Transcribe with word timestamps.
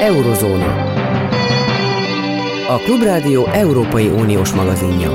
Eurozóna. 0.00 0.92
A 2.68 2.78
Klubrádió 2.78 3.46
Európai 3.46 4.06
Uniós 4.06 4.52
magazinja. 4.52 5.10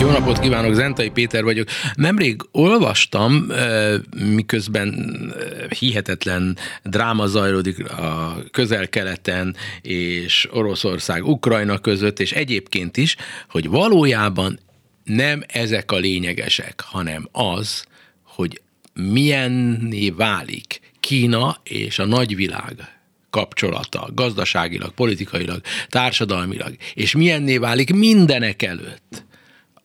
Jó 0.00 0.10
napot 0.10 0.38
kívánok, 0.38 0.74
Zentai 0.74 1.10
Péter 1.10 1.44
vagyok. 1.44 1.68
Nemrég 1.94 2.40
olvastam, 2.50 3.50
eh, 3.50 3.94
miközben 4.34 4.94
eh, 5.38 5.68
hihetetlen 5.78 6.56
dráma 6.82 7.26
zajlódik 7.26 7.90
a 7.90 8.36
közel-keleten 8.50 9.56
és 9.82 10.48
Oroszország, 10.52 11.24
Ukrajna 11.24 11.78
között, 11.78 12.20
és 12.20 12.32
egyébként 12.32 12.96
is, 12.96 13.16
hogy 13.48 13.68
valójában 13.68 14.58
nem 15.04 15.42
ezek 15.46 15.92
a 15.92 15.96
lényegesek, 15.96 16.80
hanem 16.86 17.28
az, 17.32 17.84
hogy 18.22 18.60
milyenné 18.94 20.10
válik 20.10 20.80
Kína 21.00 21.56
és 21.62 21.98
a 21.98 22.04
nagyvilág 22.04 23.00
kapcsolata, 23.30 24.08
gazdaságilag, 24.14 24.90
politikailag, 24.94 25.60
társadalmilag, 25.88 26.74
és 26.94 27.14
milyenné 27.14 27.56
válik 27.56 27.94
mindenek 27.94 28.62
előtt 28.62 29.24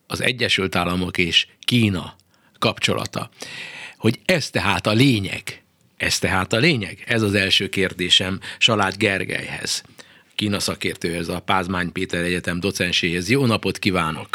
az 0.08 0.22
Egyesült 0.22 0.76
Államok 0.76 1.18
és 1.18 1.48
Kína 1.60 2.14
kapcsolata. 2.60 3.30
Hogy 3.98 4.20
ez 4.26 4.50
tehát 4.50 4.88
a 4.88 4.92
lényeg, 4.92 5.64
ez 5.98 6.20
tehát 6.20 6.54
a 6.54 6.58
lényeg? 6.58 7.04
Ez 7.08 7.22
az 7.22 7.34
első 7.34 7.70
kérdésem 7.70 8.40
Salát 8.58 8.98
Gergelyhez, 8.98 9.84
Kína 10.36 10.60
szakértőhez, 10.60 11.30
a 11.30 11.40
Pázmány 11.40 11.92
Péter 11.92 12.24
Egyetem 12.24 12.60
docenséhez. 12.60 13.30
Jó 13.30 13.46
napot 13.46 13.78
kívánok! 13.78 14.28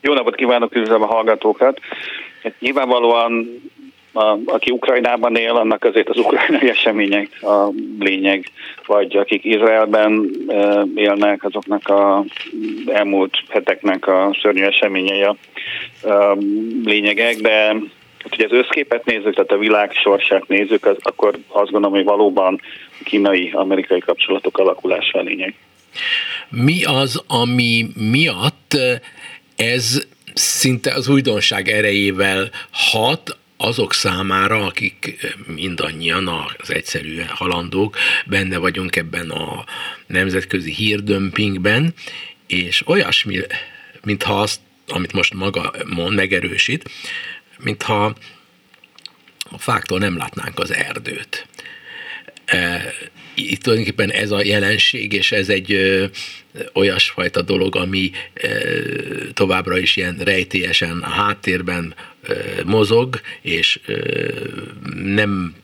Jó 0.00 0.12
napot 0.14 0.34
kívánok, 0.34 0.74
üdvözlöm 0.74 1.02
a 1.02 1.06
hallgatókat! 1.06 1.80
Hát 2.42 2.60
nyilvánvalóan 2.60 3.62
a, 4.16 4.38
aki 4.46 4.70
Ukrajnában 4.70 5.36
él, 5.36 5.54
annak 5.56 5.84
azért 5.84 6.08
az 6.08 6.18
ukrajnai 6.18 6.68
események 6.68 7.42
a 7.42 7.68
lényeg, 7.98 8.44
vagy 8.86 9.16
akik 9.16 9.44
Izraelben 9.44 10.30
élnek, 10.94 11.44
azoknak 11.44 11.88
a 11.88 12.24
elmúlt 12.86 13.36
heteknek 13.48 14.06
a 14.06 14.36
szörnyű 14.42 14.62
eseményei 14.62 15.22
a 15.22 15.36
lényegek, 16.84 17.36
de 17.36 17.76
hogy 18.28 18.44
az 18.44 18.52
összképet 18.52 19.04
nézzük, 19.04 19.34
tehát 19.34 19.52
a 19.52 19.58
világ 19.58 19.92
sorsát 19.92 20.48
nézzük, 20.48 20.86
az, 20.86 20.96
akkor 21.00 21.38
azt 21.48 21.70
gondolom, 21.70 21.96
hogy 21.96 22.04
valóban 22.04 22.60
kínai-amerikai 23.04 24.00
kapcsolatok 24.00 24.58
alakulása 24.58 25.18
a 25.18 25.22
lényeg. 25.22 25.54
Mi 26.48 26.84
az, 26.84 27.22
ami 27.26 27.86
miatt 28.10 28.76
ez 29.56 30.06
szinte 30.34 30.94
az 30.94 31.08
újdonság 31.08 31.68
erejével 31.68 32.50
hat, 32.70 33.36
azok 33.56 33.94
számára, 33.94 34.66
akik 34.66 35.26
mindannyian 35.46 36.28
az 36.58 36.70
egyszerűen 36.70 37.28
halandók, 37.28 37.96
benne 38.26 38.56
vagyunk 38.56 38.96
ebben 38.96 39.30
a 39.30 39.64
nemzetközi 40.06 40.72
hírdömpingben, 40.72 41.94
és 42.46 42.86
olyasmi, 42.86 43.40
mintha 44.04 44.40
azt, 44.40 44.60
amit 44.88 45.12
most 45.12 45.34
maga 45.34 45.72
mond, 45.86 46.14
megerősít, 46.14 46.90
mintha 47.58 48.14
a 49.50 49.58
fáktól 49.58 49.98
nem 49.98 50.16
látnánk 50.16 50.58
az 50.58 50.74
erdőt. 50.74 51.46
E, 52.44 52.92
itt 53.34 53.62
tulajdonképpen 53.62 54.10
ez 54.10 54.30
a 54.30 54.44
jelenség, 54.44 55.12
és 55.12 55.32
ez 55.32 55.48
egy 55.48 55.78
olyasfajta 56.72 57.42
dolog, 57.42 57.76
ami 57.76 58.10
továbbra 59.32 59.78
is 59.78 59.96
ilyen 59.96 60.16
rejtélyesen 60.16 60.98
a 60.98 61.08
háttérben 61.08 61.94
mozog, 62.66 63.20
és 63.42 63.80
nem 65.04 65.54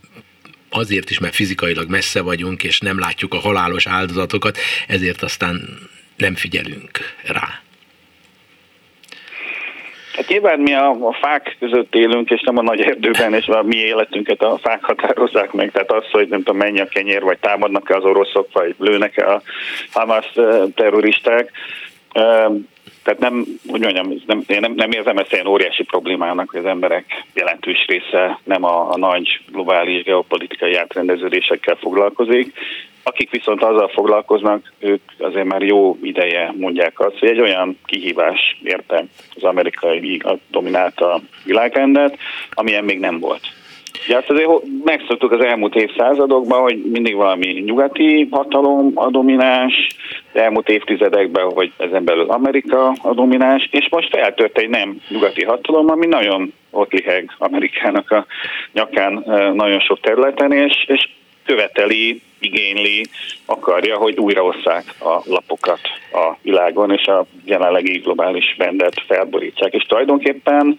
azért 0.70 1.10
is, 1.10 1.18
mert 1.18 1.34
fizikailag 1.34 1.90
messze 1.90 2.22
vagyunk, 2.22 2.64
és 2.64 2.80
nem 2.80 2.98
látjuk 2.98 3.34
a 3.34 3.38
halálos 3.38 3.86
áldozatokat, 3.86 4.58
ezért 4.88 5.22
aztán 5.22 5.78
nem 6.16 6.34
figyelünk 6.34 6.98
rá. 7.26 7.62
Hát 10.12 10.28
nyilván 10.28 10.60
mi 10.60 10.74
a, 10.74 10.90
a 10.90 11.12
fák 11.20 11.56
között 11.58 11.94
élünk, 11.94 12.30
és 12.30 12.40
nem 12.40 12.58
a 12.58 12.62
nagy 12.62 12.80
erdőben, 12.80 13.34
és 13.34 13.46
a 13.46 13.62
mi 13.62 13.76
életünket 13.76 14.42
a 14.42 14.58
fák 14.62 14.84
határozzák 14.84 15.52
meg. 15.52 15.70
Tehát 15.70 15.92
az, 15.92 16.04
hogy 16.10 16.28
nem 16.28 16.38
tudom, 16.38 16.56
mennyi 16.56 16.80
a 16.80 16.86
kenyér, 16.86 17.22
vagy 17.22 17.38
támadnak-e 17.38 17.96
az 17.96 18.04
oroszok, 18.04 18.48
vagy 18.52 18.74
lőnek-e 18.78 19.32
a 19.32 19.42
Hamas 19.92 20.32
terroristák. 20.74 21.50
Tehát 23.02 23.20
nem, 23.20 23.44
úgy 23.66 23.80
mondjam, 23.80 24.22
nem, 24.26 24.42
én 24.46 24.60
nem, 24.60 24.72
nem 24.72 24.90
érzem 24.90 25.16
ezt 25.16 25.32
ilyen 25.32 25.46
óriási 25.46 25.82
problémának, 25.82 26.50
hogy 26.50 26.60
az 26.60 26.66
emberek 26.66 27.24
jelentős 27.34 27.84
része 27.86 28.38
nem 28.44 28.64
a, 28.64 28.90
a 28.90 28.96
nagy 28.96 29.40
globális 29.52 30.02
geopolitikai 30.02 30.74
átrendeződésekkel 30.74 31.74
foglalkozik. 31.74 32.52
Akik 33.02 33.30
viszont 33.30 33.62
azzal 33.62 33.88
foglalkoznak, 33.88 34.72
ők 34.78 35.00
azért 35.18 35.46
már 35.46 35.62
jó 35.62 35.98
ideje 36.02 36.52
mondják 36.56 37.00
azt, 37.00 37.18
hogy 37.18 37.28
egy 37.28 37.40
olyan 37.40 37.78
kihívás 37.84 38.60
érte 38.62 39.04
az 39.34 39.42
amerikai 39.42 40.22
dominálta 40.50 41.20
világrendet, 41.44 42.18
amilyen 42.50 42.84
még 42.84 42.98
nem 42.98 43.18
volt. 43.18 43.42
Ja, 44.06 44.18
azt 44.18 44.30
azért 44.30 44.48
megszoktuk 44.84 45.32
az 45.32 45.44
elmúlt 45.44 45.74
évszázadokban, 45.74 46.60
hogy 46.60 46.82
mindig 46.92 47.14
valami 47.14 47.46
nyugati 47.46 48.28
hatalom 48.30 48.90
a 48.94 49.10
domináns, 49.10 49.86
de 50.32 50.42
elmúlt 50.42 50.68
évtizedekben, 50.68 51.44
hogy 51.44 51.72
ezen 51.76 52.04
belül 52.04 52.30
Amerika 52.30 52.94
a 53.02 53.14
domináns, 53.14 53.68
és 53.70 53.88
most 53.90 54.08
feltört 54.10 54.58
egy 54.58 54.68
nem 54.68 55.00
nyugati 55.08 55.44
hatalom, 55.44 55.90
ami 55.90 56.06
nagyon 56.06 56.52
ott 56.70 56.92
liheg 56.92 57.34
Amerikának 57.38 58.10
a 58.10 58.26
nyakán 58.72 59.24
nagyon 59.54 59.80
sok 59.80 60.00
területen, 60.00 60.52
és, 60.52 60.84
és 60.86 61.08
követeli, 61.44 62.20
igényli, 62.38 63.06
akarja, 63.46 63.96
hogy 63.96 64.18
újraosszák 64.18 64.84
a 65.00 65.20
lapokat 65.24 65.80
a 66.12 66.36
világon, 66.42 66.92
és 66.92 67.06
a 67.06 67.26
jelenlegi 67.44 67.98
globális 67.98 68.54
rendet 68.58 69.02
felborítsák. 69.06 69.72
És 69.72 69.82
tulajdonképpen 69.82 70.78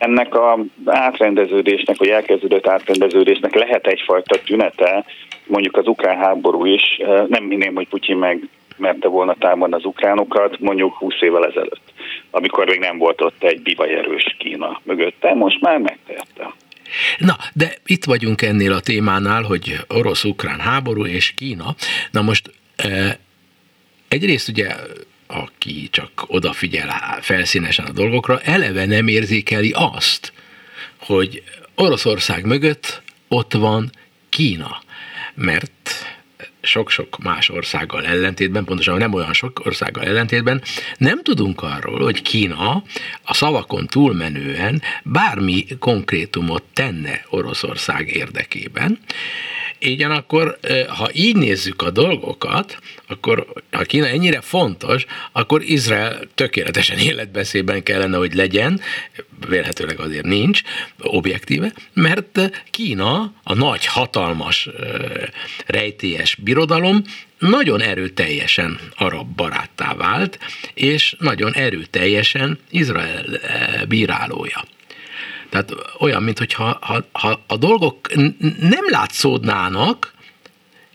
ennek 0.00 0.34
a 0.34 0.58
átrendeződésnek, 0.84 1.96
vagy 1.96 2.08
elkezdődött 2.08 2.66
átrendeződésnek 2.66 3.54
lehet 3.54 3.86
egyfajta 3.86 4.38
tünete, 4.44 5.04
mondjuk 5.46 5.76
az 5.76 5.86
ukrán 5.86 6.16
háború 6.16 6.64
is, 6.64 6.82
nem 7.28 7.44
minném, 7.44 7.74
hogy 7.74 7.88
Putyin 7.88 8.16
meg 8.16 8.48
merte 8.76 9.08
volna 9.08 9.34
támadni 9.34 9.74
az 9.74 9.84
ukránokat, 9.84 10.58
mondjuk 10.60 10.94
20 10.94 11.14
évvel 11.20 11.46
ezelőtt, 11.46 11.92
amikor 12.30 12.66
még 12.66 12.78
nem 12.78 12.98
volt 12.98 13.20
ott 13.20 13.42
egy 13.42 13.62
bivaj 13.62 13.94
erős 13.94 14.36
Kína 14.38 14.80
mögötte, 14.82 15.34
most 15.34 15.60
már 15.60 15.78
megtette. 15.78 16.54
Na, 17.18 17.36
de 17.54 17.72
itt 17.86 18.04
vagyunk 18.04 18.42
ennél 18.42 18.72
a 18.72 18.80
témánál, 18.80 19.42
hogy 19.42 19.76
orosz-ukrán 19.88 20.58
háború 20.58 21.06
és 21.06 21.34
Kína. 21.36 21.74
Na 22.10 22.22
most 22.22 22.50
egyrészt 24.08 24.48
ugye 24.48 24.68
aki 25.30 25.88
csak 25.90 26.10
odafigyel 26.26 27.18
felszínesen 27.20 27.84
a 27.84 27.92
dolgokra, 27.92 28.40
eleve 28.40 28.86
nem 28.86 29.08
érzékeli 29.08 29.72
azt, 29.74 30.32
hogy 30.96 31.42
Oroszország 31.74 32.44
mögött 32.44 33.02
ott 33.28 33.52
van 33.52 33.90
Kína. 34.28 34.82
Mert 35.34 35.90
sok-sok 36.62 37.18
más 37.18 37.48
országgal 37.48 38.06
ellentétben, 38.06 38.64
pontosan 38.64 38.96
nem 38.96 39.12
olyan 39.12 39.32
sok 39.32 39.60
országgal 39.64 40.04
ellentétben, 40.04 40.62
nem 40.96 41.22
tudunk 41.22 41.62
arról, 41.62 42.02
hogy 42.02 42.22
Kína 42.22 42.82
a 43.22 43.34
szavakon 43.34 43.86
túlmenően 43.86 44.82
bármi 45.02 45.66
konkrétumot 45.78 46.62
tenne 46.72 47.24
Oroszország 47.28 48.08
érdekében, 48.08 48.98
igen, 49.80 50.10
akkor 50.10 50.58
ha 50.88 51.08
így 51.12 51.36
nézzük 51.36 51.82
a 51.82 51.90
dolgokat, 51.90 52.78
akkor 53.06 53.46
ha 53.70 53.82
Kína 53.82 54.06
ennyire 54.06 54.40
fontos, 54.40 55.06
akkor 55.32 55.62
Izrael 55.62 56.20
tökéletesen 56.34 56.98
életbeszélben 57.10 57.82
kellene, 57.82 58.16
hogy 58.16 58.34
legyen, 58.34 58.80
vélhetőleg 59.48 60.00
azért 60.00 60.24
nincs, 60.24 60.62
objektíve, 60.98 61.72
mert 61.92 62.50
Kína, 62.70 63.32
a 63.42 63.54
nagy, 63.54 63.86
hatalmas, 63.86 64.68
rejtélyes 65.66 66.34
birodalom 66.34 67.02
nagyon 67.38 67.80
erőteljesen 67.80 68.80
arab 68.96 69.34
baráttá 69.34 69.94
vált, 69.94 70.38
és 70.74 71.16
nagyon 71.18 71.54
erőteljesen 71.54 72.58
Izrael 72.70 73.24
bírálója. 73.88 74.64
Tehát 75.50 75.74
olyan, 75.98 76.22
mintha 76.22 76.78
ha, 76.80 76.98
ha 77.12 77.40
a 77.46 77.56
dolgok 77.56 78.14
nem 78.60 78.84
látszódnának, 78.88 80.12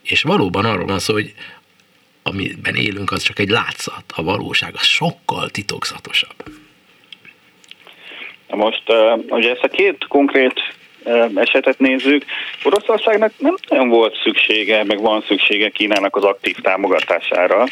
és 0.04 0.24
valóban 0.24 0.66
arról 0.66 0.86
van 0.86 1.00
szó, 1.00 1.14
hogy 1.14 1.34
amiben 2.24 2.76
élünk, 2.76 3.12
az 3.12 3.24
csak 3.24 3.40
egy 3.40 3.50
látszat, 3.50 4.04
a 4.16 4.24
valóság 4.24 4.74
az 4.74 4.86
sokkal 4.86 5.50
titokzatosabb. 5.50 6.36
Most, 8.50 8.84
ugye 9.30 9.52
ezt 9.52 9.64
a 9.64 9.68
két 9.68 10.08
konkrét 10.08 10.62
esetet 11.36 11.80
nézzük, 11.80 12.26
Oroszországnak 12.64 13.32
nem 13.38 13.56
nagyon 13.68 13.90
volt 13.90 14.16
szüksége, 14.24 14.84
meg 14.84 15.02
van 15.02 15.24
szüksége 15.28 15.70
Kínának 15.70 16.16
az 16.16 16.24
aktív 16.24 16.56
támogatására. 16.56 17.66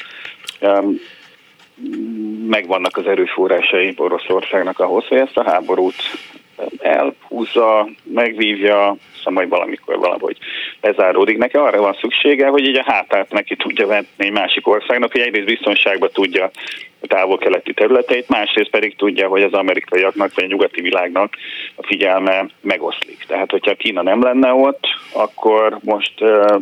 Megvannak 2.47 2.97
az 2.97 3.05
erőforrásai 3.05 3.93
Oroszországnak 3.97 4.79
ahhoz, 4.79 5.05
hogy 5.05 5.17
ezt 5.17 5.37
a 5.37 5.43
háborút 5.43 5.95
elhúzza, 6.77 7.89
megvívja, 8.03 8.95
aztán 9.15 9.33
majd 9.33 9.49
valamikor 9.49 9.97
valahogy 9.97 10.37
lezáródik. 10.81 11.37
Neki 11.37 11.57
arra 11.57 11.81
van 11.81 11.97
szüksége, 12.01 12.47
hogy 12.47 12.67
így 12.67 12.77
a 12.77 12.91
hátát 12.91 13.31
neki 13.31 13.55
tudja 13.55 13.87
venni 13.87 14.07
egy 14.17 14.31
másik 14.31 14.67
országnak, 14.67 15.11
hogy 15.11 15.21
egyrészt 15.21 15.45
biztonságban 15.45 16.09
tudja 16.13 16.51
a 17.01 17.07
távol-keleti 17.07 17.73
területeit, 17.73 18.29
másrészt 18.29 18.69
pedig 18.69 18.95
tudja, 18.95 19.27
hogy 19.27 19.43
az 19.43 19.53
amerikaiaknak 19.53 20.33
vagy 20.35 20.43
a 20.43 20.47
nyugati 20.47 20.81
világnak 20.81 21.33
a 21.75 21.85
figyelme 21.85 22.45
megoszlik. 22.61 23.23
Tehát, 23.27 23.51
hogyha 23.51 23.75
Kína 23.75 24.01
nem 24.01 24.23
lenne 24.23 24.53
ott, 24.53 24.83
akkor 25.13 25.77
most 25.81 26.21
uh, 26.21 26.61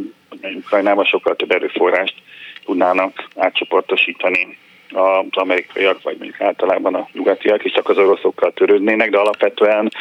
Ukrajnában 0.56 1.06
sokkal 1.06 1.36
több 1.36 1.52
erőforrást 1.52 2.14
tudnának 2.66 3.28
átcsoportosítani 3.36 4.58
az 4.94 5.26
amerikaiak, 5.30 6.02
vagy 6.02 6.18
mondjuk 6.18 6.42
általában 6.42 6.96
a 6.96 7.08
nyugatiak 7.14 7.66
is 7.66 7.72
csak 7.72 7.90
az 7.90 7.98
oroszokkal 7.98 8.52
törődnének, 8.52 9.10
de 9.10 9.18
alapvetően 9.18 9.92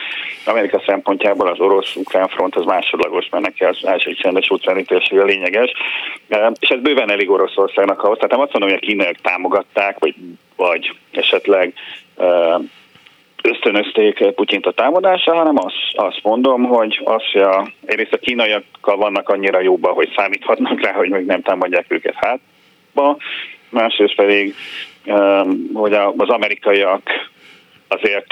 Amerika 0.44 0.82
szempontjából 0.86 1.48
az 1.48 1.60
orosz-ukrán 1.60 2.28
front 2.28 2.56
az 2.56 2.64
másodlagos, 2.64 3.28
mert 3.30 3.44
neki 3.44 3.64
az 3.64 3.78
első 3.82 4.12
csendes 4.12 4.50
a 4.50 5.24
lényeges, 5.24 5.72
és 6.60 6.68
ez 6.68 6.80
bőven 6.80 7.10
elég 7.10 7.30
Oroszországnak 7.30 8.02
ahhoz. 8.02 8.16
Tehát 8.16 8.30
nem 8.30 8.40
azt 8.40 8.52
mondom, 8.52 8.70
hogy 8.70 8.78
a 8.82 8.86
kínaiak 8.86 9.16
támogatták, 9.22 9.98
vagy, 9.98 10.14
vagy 10.56 10.92
esetleg 11.10 11.72
ösztönözték 13.42 14.30
Putyint 14.34 14.66
a 14.66 14.72
támadásra, 14.72 15.34
hanem 15.34 15.56
azt, 15.56 15.92
azt 15.92 16.20
mondom, 16.22 16.62
hogy 16.62 17.00
az, 17.04 17.22
hogy 17.32 17.42
a, 17.42 17.66
egyrészt 17.86 18.12
a 18.12 18.18
kínaiakkal 18.18 18.96
vannak 18.96 19.28
annyira 19.28 19.60
jóban, 19.60 19.92
hogy 19.92 20.12
számíthatnak 20.16 20.80
rá, 20.80 20.92
hogy 20.92 21.08
még 21.08 21.26
nem 21.26 21.42
támadják 21.42 21.84
őket 21.88 22.14
hátba, 22.14 23.16
másrészt 23.70 24.14
pedig, 24.14 24.54
hogy 25.72 25.92
az 25.92 26.28
amerikaiak 26.28 27.02
azért 27.88 28.26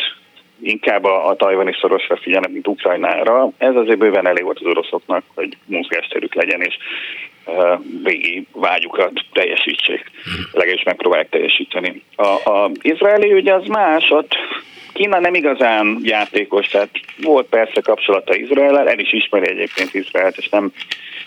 inkább 0.60 1.04
a, 1.04 1.28
a 1.28 1.36
tajvani 1.36 1.76
szorosra 1.80 2.16
figyelnek, 2.16 2.50
mint 2.50 2.66
Ukrajnára. 2.66 3.50
Ez 3.58 3.74
azért 3.74 3.98
bőven 3.98 4.26
elég 4.26 4.44
volt 4.44 4.58
az 4.58 4.66
oroszoknak, 4.66 5.22
hogy 5.34 5.56
mozgásterük 5.66 6.34
legyen, 6.34 6.60
és 6.60 6.76
régi 8.04 8.46
vágyukat 8.52 9.12
teljesítsék, 9.32 10.10
legalábbis 10.52 10.82
megpróbálják 10.82 11.28
teljesíteni. 11.28 12.02
A, 12.16 12.50
a 12.50 12.70
izraeli 12.82 13.32
ügy 13.32 13.48
az 13.48 13.66
más, 13.66 14.10
ott 14.10 14.36
Kína 14.92 15.18
nem 15.18 15.34
igazán 15.34 15.98
játékos, 16.02 16.66
tehát 16.66 16.90
volt 17.22 17.46
persze 17.46 17.80
kapcsolata 17.80 18.34
Izrael, 18.34 18.88
el 18.88 18.98
is 18.98 19.12
ismeri 19.12 19.48
egyébként 19.48 19.94
Izraelt, 19.94 20.36
és 20.36 20.48
nem, 20.48 20.72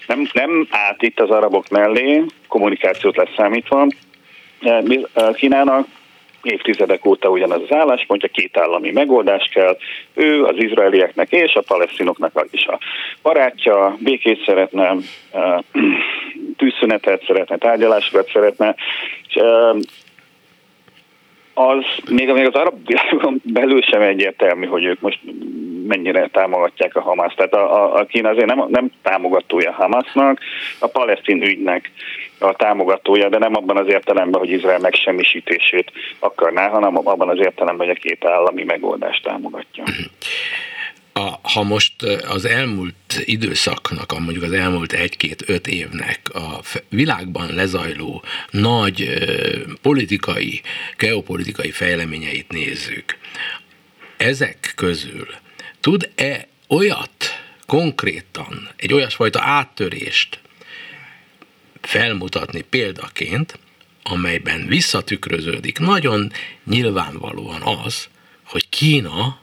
nem, 0.08 0.30
nem 0.34 0.68
állt 0.70 1.02
itt 1.02 1.20
az 1.20 1.30
arabok 1.30 1.70
mellé, 1.70 2.24
kommunikációt 2.48 3.16
leszámítva. 3.16 3.88
Kínának 5.34 5.88
évtizedek 6.44 7.06
óta 7.06 7.30
ugyanaz 7.30 7.62
az 7.62 7.76
álláspontja, 7.76 8.30
két 8.30 8.58
állami 8.58 8.92
megoldás 8.92 9.50
kell. 9.54 9.78
Ő 10.14 10.44
az 10.44 10.56
izraelieknek 10.58 11.32
és 11.32 11.54
a 11.54 11.64
palesztinoknak 11.68 12.46
is 12.52 12.66
a 12.66 12.80
barátja, 13.22 13.98
békét 14.00 14.44
szeretne, 14.46 14.96
tűzszünetet 16.58 17.24
szeretne, 17.28 17.58
tárgyalásokat 17.58 18.30
szeretne, 18.34 18.76
és 19.28 19.42
az 21.54 21.86
még, 22.10 22.32
még 22.32 22.46
az 22.46 22.54
arab 22.54 22.86
világon 22.86 23.42
belül 23.44 23.82
sem 23.82 24.02
egyértelmű, 24.02 24.66
hogy 24.66 24.86
ők 24.86 25.00
most 25.00 25.20
mennyire 25.88 26.28
támogatják 26.28 26.96
a 26.96 27.02
Hamas. 27.02 27.34
Tehát 27.34 27.54
a, 27.54 27.84
a, 27.84 28.00
a 28.00 28.06
Kína 28.06 28.30
azért 28.30 28.46
nem, 28.56 28.66
nem 28.70 28.92
támogatója 29.02 29.72
Hamasnak, 29.72 30.40
a 30.80 30.88
palesztin 30.88 31.42
ügynek 31.42 31.92
a 32.40 32.54
támogatója, 32.54 33.30
de 33.30 33.38
nem 33.38 33.56
abban 33.56 33.78
az 33.78 33.88
értelemben, 33.88 34.40
hogy 34.40 34.50
Izrael 34.50 34.80
megsemmisítését 34.80 35.92
akarná, 36.20 36.70
hanem 36.70 36.98
abban 36.98 37.30
az 37.30 37.38
értelemben, 37.38 37.88
hogy 37.88 37.96
a 37.98 38.02
két 38.02 38.26
állami 38.26 38.64
megoldást 38.64 39.24
támogatja. 39.24 39.84
A, 41.14 41.50
ha 41.50 41.64
most 41.64 42.04
az 42.04 42.46
elmúlt 42.46 43.22
időszaknak, 43.24 44.20
mondjuk 44.20 44.44
az 44.44 44.52
elmúlt 44.52 44.94
egy-két-öt 44.94 45.68
évnek 45.68 46.30
a 46.34 46.62
világban 46.90 47.54
lezajló 47.54 48.24
nagy 48.50 49.10
politikai, 49.82 50.62
geopolitikai 50.98 51.72
fejleményeit 51.72 52.52
nézzük, 52.52 53.18
ezek 54.18 54.74
közül 54.76 55.28
tud-e 55.80 56.48
olyat 56.68 57.26
konkrétan, 57.66 58.70
egy 58.76 58.94
olyasfajta 58.94 59.42
áttörést 59.42 60.40
felmutatni 61.82 62.62
példaként, 62.62 63.60
amelyben 64.04 64.68
visszatükröződik? 64.68 65.80
Nagyon 65.80 66.32
nyilvánvalóan 66.66 67.62
az, 67.62 68.08
hogy 68.44 68.70
Kína 68.70 69.40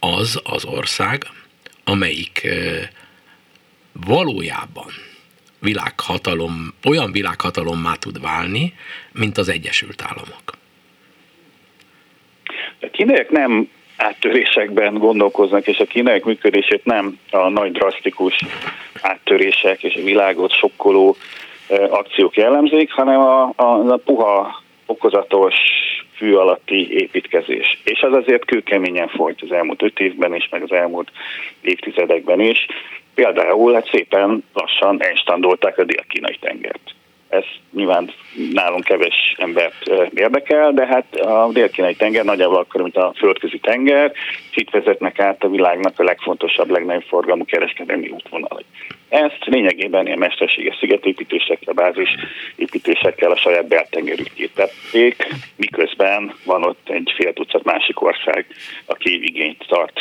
az 0.00 0.40
az 0.44 0.64
ország, 0.64 1.24
amelyik 1.84 2.48
valójában 4.06 4.92
világhatalom, 5.58 6.74
olyan 6.84 7.12
világhatalommá 7.12 7.94
tud 7.94 8.20
válni, 8.20 8.74
mint 9.12 9.38
az 9.38 9.48
Egyesült 9.48 10.02
Államok. 10.02 10.58
A 12.80 12.88
kínaiak 12.92 13.30
nem 13.30 13.68
áttörésekben 13.96 14.94
gondolkoznak, 14.94 15.66
és 15.66 15.78
a 15.78 15.84
kínaiak 15.84 16.24
működését 16.24 16.84
nem 16.84 17.18
a 17.30 17.48
nagy 17.48 17.72
drasztikus 17.72 18.44
áttörések 19.00 19.82
és 19.82 19.94
a 19.94 20.04
világot 20.04 20.52
sokkoló 20.52 21.16
akciók 21.90 22.36
jellemzik, 22.36 22.92
hanem 22.92 23.20
a, 23.20 23.52
a, 23.56 23.92
a 23.92 23.96
puha, 23.96 24.62
okozatos, 24.86 25.54
fű 26.20 26.34
alatti 26.34 27.00
építkezés. 27.00 27.80
És 27.84 28.00
az 28.00 28.12
azért 28.12 28.44
kőkeményen 28.44 29.08
folyt 29.08 29.42
az 29.42 29.52
elmúlt 29.52 29.82
öt 29.82 30.00
évben 30.00 30.34
is, 30.34 30.48
meg 30.50 30.62
az 30.62 30.72
elmúlt 30.72 31.10
évtizedekben 31.60 32.40
is. 32.40 32.66
Például 33.14 33.74
hát 33.74 33.88
szépen 33.88 34.44
lassan 34.52 35.02
elstandolták 35.02 35.78
a 35.78 35.84
dél-kínai 35.84 36.36
tengert. 36.40 36.94
Ez 37.30 37.44
nyilván 37.72 38.10
nálunk 38.52 38.84
kevés 38.84 39.34
embert 39.36 39.90
érdekel, 40.14 40.72
de 40.72 40.86
hát 40.86 41.14
a 41.16 41.50
dél-kínai 41.52 41.94
tenger 41.94 42.24
nagyjából 42.24 42.56
akkor, 42.56 42.82
mint 42.82 42.96
a 42.96 43.12
földközi 43.16 43.58
tenger, 43.58 44.12
itt 44.54 44.70
vezetnek 44.70 45.18
át 45.18 45.44
a 45.44 45.48
világnak 45.48 45.98
a 45.98 46.04
legfontosabb, 46.04 46.70
legnagyobb 46.70 47.02
forgalmú 47.02 47.44
kereskedelmi 47.44 48.08
útvonalai. 48.08 48.64
Ezt 49.08 49.44
lényegében 49.44 50.06
ilyen 50.06 50.18
mesterséges 50.18 50.76
szigetépítésekkel, 50.76 51.74
bázisépítésekkel 51.74 53.30
a 53.30 53.36
saját 53.36 53.68
beltengerükét 53.68 54.54
tették, 54.54 55.26
miközben 55.56 56.34
van 56.44 56.64
ott 56.64 56.88
egy 56.88 57.12
fél 57.16 57.32
tucat 57.32 57.64
másik 57.64 58.02
ország, 58.02 58.46
aki 58.86 59.24
igényt 59.24 59.64
tart 59.68 60.00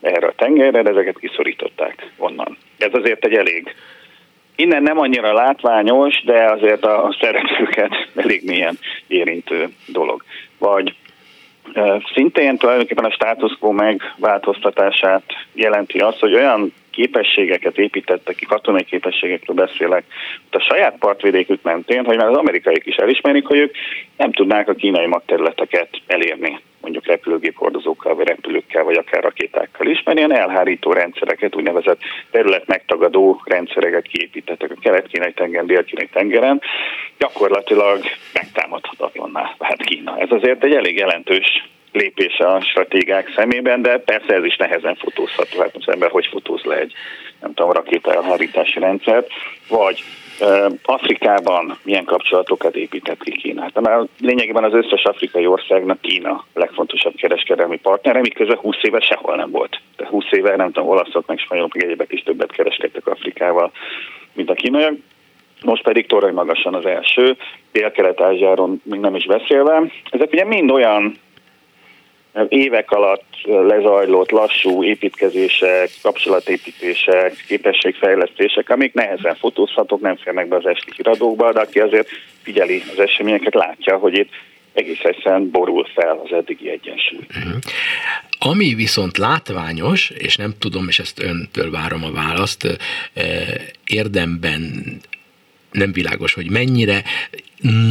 erre 0.00 0.26
a 0.26 0.34
tengerre, 0.36 0.82
de 0.82 0.90
ezeket 0.90 1.18
kiszorították 1.18 2.12
onnan. 2.16 2.56
Ez 2.78 2.90
azért 2.92 3.24
egy 3.24 3.34
elég 3.34 3.74
Innen 4.62 4.82
nem 4.82 4.98
annyira 4.98 5.32
látványos, 5.32 6.22
de 6.24 6.44
azért 6.44 6.84
a 6.84 7.16
szereplőket 7.20 8.08
elég 8.14 8.42
milyen 8.44 8.78
érintő 9.06 9.68
dolog. 9.86 10.24
Vagy 10.58 10.94
szintén 12.14 12.56
tulajdonképpen 12.56 13.04
a 13.04 13.10
status 13.10 13.56
quo 13.60 13.70
megváltoztatását 13.70 15.22
jelenti 15.52 15.98
az, 15.98 16.18
hogy 16.18 16.34
olyan 16.34 16.72
képességeket 16.92 17.78
építettek 17.78 18.34
ki, 18.34 18.44
katonai 18.44 18.84
képességekről 18.84 19.56
beszélek, 19.56 20.04
a 20.50 20.58
saját 20.58 20.98
partvidékük 20.98 21.62
mentén, 21.62 22.04
hogy 22.04 22.16
már 22.16 22.28
az 22.28 22.36
amerikaiak 22.36 22.86
is 22.86 22.94
elismerik, 22.94 23.46
hogy 23.46 23.58
ők 23.58 23.74
nem 24.16 24.32
tudnák 24.32 24.68
a 24.68 24.74
kínai 24.74 25.06
magterületeket 25.06 25.88
elérni 26.06 26.60
mondjuk 26.82 27.06
repülőgép 27.06 27.56
hordozókkal, 27.56 28.14
vagy 28.14 28.26
repülőkkel, 28.26 28.84
vagy 28.84 28.96
akár 28.96 29.22
rakétákkal 29.22 29.86
is, 29.86 30.02
mert 30.02 30.18
ilyen 30.18 30.34
elhárító 30.34 30.92
rendszereket, 30.92 31.56
úgynevezett 31.56 32.00
terület 32.30 32.66
megtagadó 32.66 33.42
rendszereket 33.44 34.06
kiépítettek 34.06 34.70
a 34.70 34.80
kelet-kínai 34.80 35.32
tengeren, 35.32 35.66
dél-kínai 35.66 36.08
tengeren, 36.12 36.60
gyakorlatilag 37.18 38.00
megtámadhatatlanná 38.32 39.54
vált 39.58 39.82
Kína. 39.82 40.18
Ez 40.18 40.30
azért 40.30 40.64
egy 40.64 40.74
elég 40.74 40.96
jelentős 40.96 41.68
lépés 41.92 42.38
a 42.38 42.60
stratégák 42.60 43.32
szemében, 43.36 43.82
de 43.82 43.98
persze 43.98 44.34
ez 44.34 44.44
is 44.44 44.56
nehezen 44.56 44.94
fotózható. 44.94 45.60
Hát 45.60 45.76
az 45.76 45.92
ember 45.92 46.10
hogy 46.10 46.26
fotóz 46.26 46.62
le 46.62 46.76
egy, 46.76 46.92
nem 47.40 47.54
tudom, 47.54 47.72
rakéta 47.72 48.14
elhárítási 48.14 48.78
rendszert, 48.78 49.28
vagy 49.68 50.02
Afrikában 50.82 51.78
milyen 51.82 52.04
kapcsolatokat 52.04 52.76
épített 52.76 53.22
ki 53.22 53.30
Kína? 53.30 53.62
Hát, 53.62 53.80
mert 53.80 54.08
lényegében 54.20 54.64
az 54.64 54.72
összes 54.72 55.02
afrikai 55.02 55.46
országnak 55.46 56.00
Kína 56.00 56.44
legfontosabb 56.54 57.14
kereskedelmi 57.14 57.78
partnere, 57.78 58.20
miközben 58.20 58.56
20 58.56 58.76
éve 58.82 59.00
sehol 59.00 59.36
nem 59.36 59.50
volt. 59.50 59.80
De 59.96 60.06
20 60.06 60.24
éve 60.30 60.56
nem 60.56 60.72
tudom, 60.72 60.88
olaszok 60.88 61.26
meg 61.26 61.38
spanyolok 61.38 61.74
meg 61.74 61.84
egyébek 61.84 62.12
is 62.12 62.22
többet 62.22 62.52
kereskedtek 62.52 63.06
Afrikával, 63.06 63.72
mint 64.32 64.50
a 64.50 64.54
kínaiak. 64.54 64.94
Most 65.64 65.82
pedig 65.82 66.06
torony 66.06 66.34
magasan 66.34 66.74
az 66.74 66.86
első, 66.86 67.36
dél-kelet-ázsiáron 67.72 68.80
még 68.84 69.00
nem 69.00 69.14
is 69.14 69.26
beszélve. 69.26 69.82
Ezek 70.10 70.32
ugye 70.32 70.44
mind 70.44 70.70
olyan 70.70 71.18
évek 72.48 72.90
alatt 72.90 73.24
lezajlott 73.44 74.30
lassú 74.30 74.84
építkezések, 74.84 75.90
kapcsolatépítések, 76.02 77.44
képességfejlesztések, 77.46 78.70
amik 78.70 78.94
nehezen 78.94 79.34
fotózhatók, 79.34 80.00
nem 80.00 80.16
férnek 80.16 80.48
be 80.48 80.56
az 80.56 80.66
esti 80.66 80.90
híradókba, 80.96 81.52
de 81.52 81.60
aki 81.60 81.78
azért 81.78 82.08
figyeli 82.42 82.82
az 82.92 82.98
eseményeket, 82.98 83.54
látja, 83.54 83.96
hogy 83.96 84.18
itt 84.18 84.30
egész 84.72 85.00
egyszerűen 85.02 85.50
borul 85.50 85.86
fel 85.94 86.20
az 86.24 86.32
eddigi 86.32 86.70
egyensúly. 86.70 87.26
Uh-huh. 87.28 87.60
Ami 88.38 88.74
viszont 88.74 89.16
látványos, 89.16 90.10
és 90.10 90.36
nem 90.36 90.54
tudom, 90.58 90.88
és 90.88 90.98
ezt 90.98 91.22
öntől 91.22 91.70
várom 91.70 92.04
a 92.04 92.10
választ, 92.10 92.78
érdemben 93.86 94.62
nem 95.70 95.92
világos, 95.92 96.34
hogy 96.34 96.50
mennyire 96.50 97.02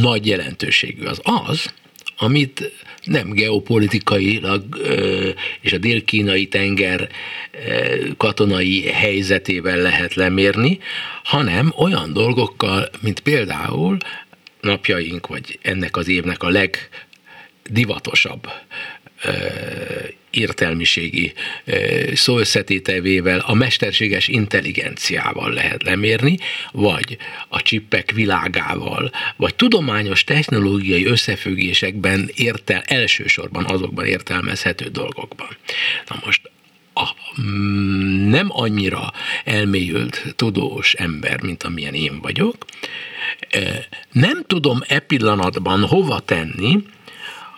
nagy 0.02 0.26
jelentőségű 0.26 1.04
az 1.04 1.20
az, 1.24 1.74
amit 2.16 2.72
nem 3.04 3.30
geopolitikailag 3.30 4.64
és 5.60 5.72
a 5.72 5.78
dél-kínai 5.78 6.46
tenger 6.46 7.08
katonai 8.16 8.82
helyzetével 8.82 9.76
lehet 9.76 10.14
lemérni, 10.14 10.78
hanem 11.22 11.72
olyan 11.76 12.12
dolgokkal, 12.12 12.88
mint 13.00 13.20
például 13.20 13.96
napjaink, 14.60 15.26
vagy 15.26 15.58
ennek 15.62 15.96
az 15.96 16.08
évnek 16.08 16.42
a 16.42 16.52
legdivatosabb 17.68 18.46
értelmiségi 20.32 21.32
szó 22.14 22.38
összetételével, 22.38 23.38
a 23.38 23.54
mesterséges 23.54 24.28
intelligenciával 24.28 25.52
lehet 25.52 25.82
lemérni, 25.82 26.38
vagy 26.72 27.16
a 27.48 27.62
csippek 27.62 28.10
világával, 28.10 29.10
vagy 29.36 29.54
tudományos 29.54 30.24
technológiai 30.24 31.06
összefüggésekben 31.06 32.30
értel, 32.34 32.82
elsősorban 32.86 33.64
azokban 33.64 34.04
értelmezhető 34.04 34.88
dolgokban. 34.88 35.56
Na 36.08 36.20
most 36.24 36.50
a 36.94 37.08
mm, 37.42 38.28
nem 38.28 38.46
annyira 38.48 39.12
elmélyült 39.44 40.34
tudós 40.36 40.94
ember, 40.94 41.42
mint 41.42 41.62
amilyen 41.62 41.94
én 41.94 42.20
vagyok, 42.20 42.64
nem 44.12 44.42
tudom 44.46 44.80
e 44.88 44.98
pillanatban 44.98 45.86
hova 45.86 46.20
tenni, 46.20 46.78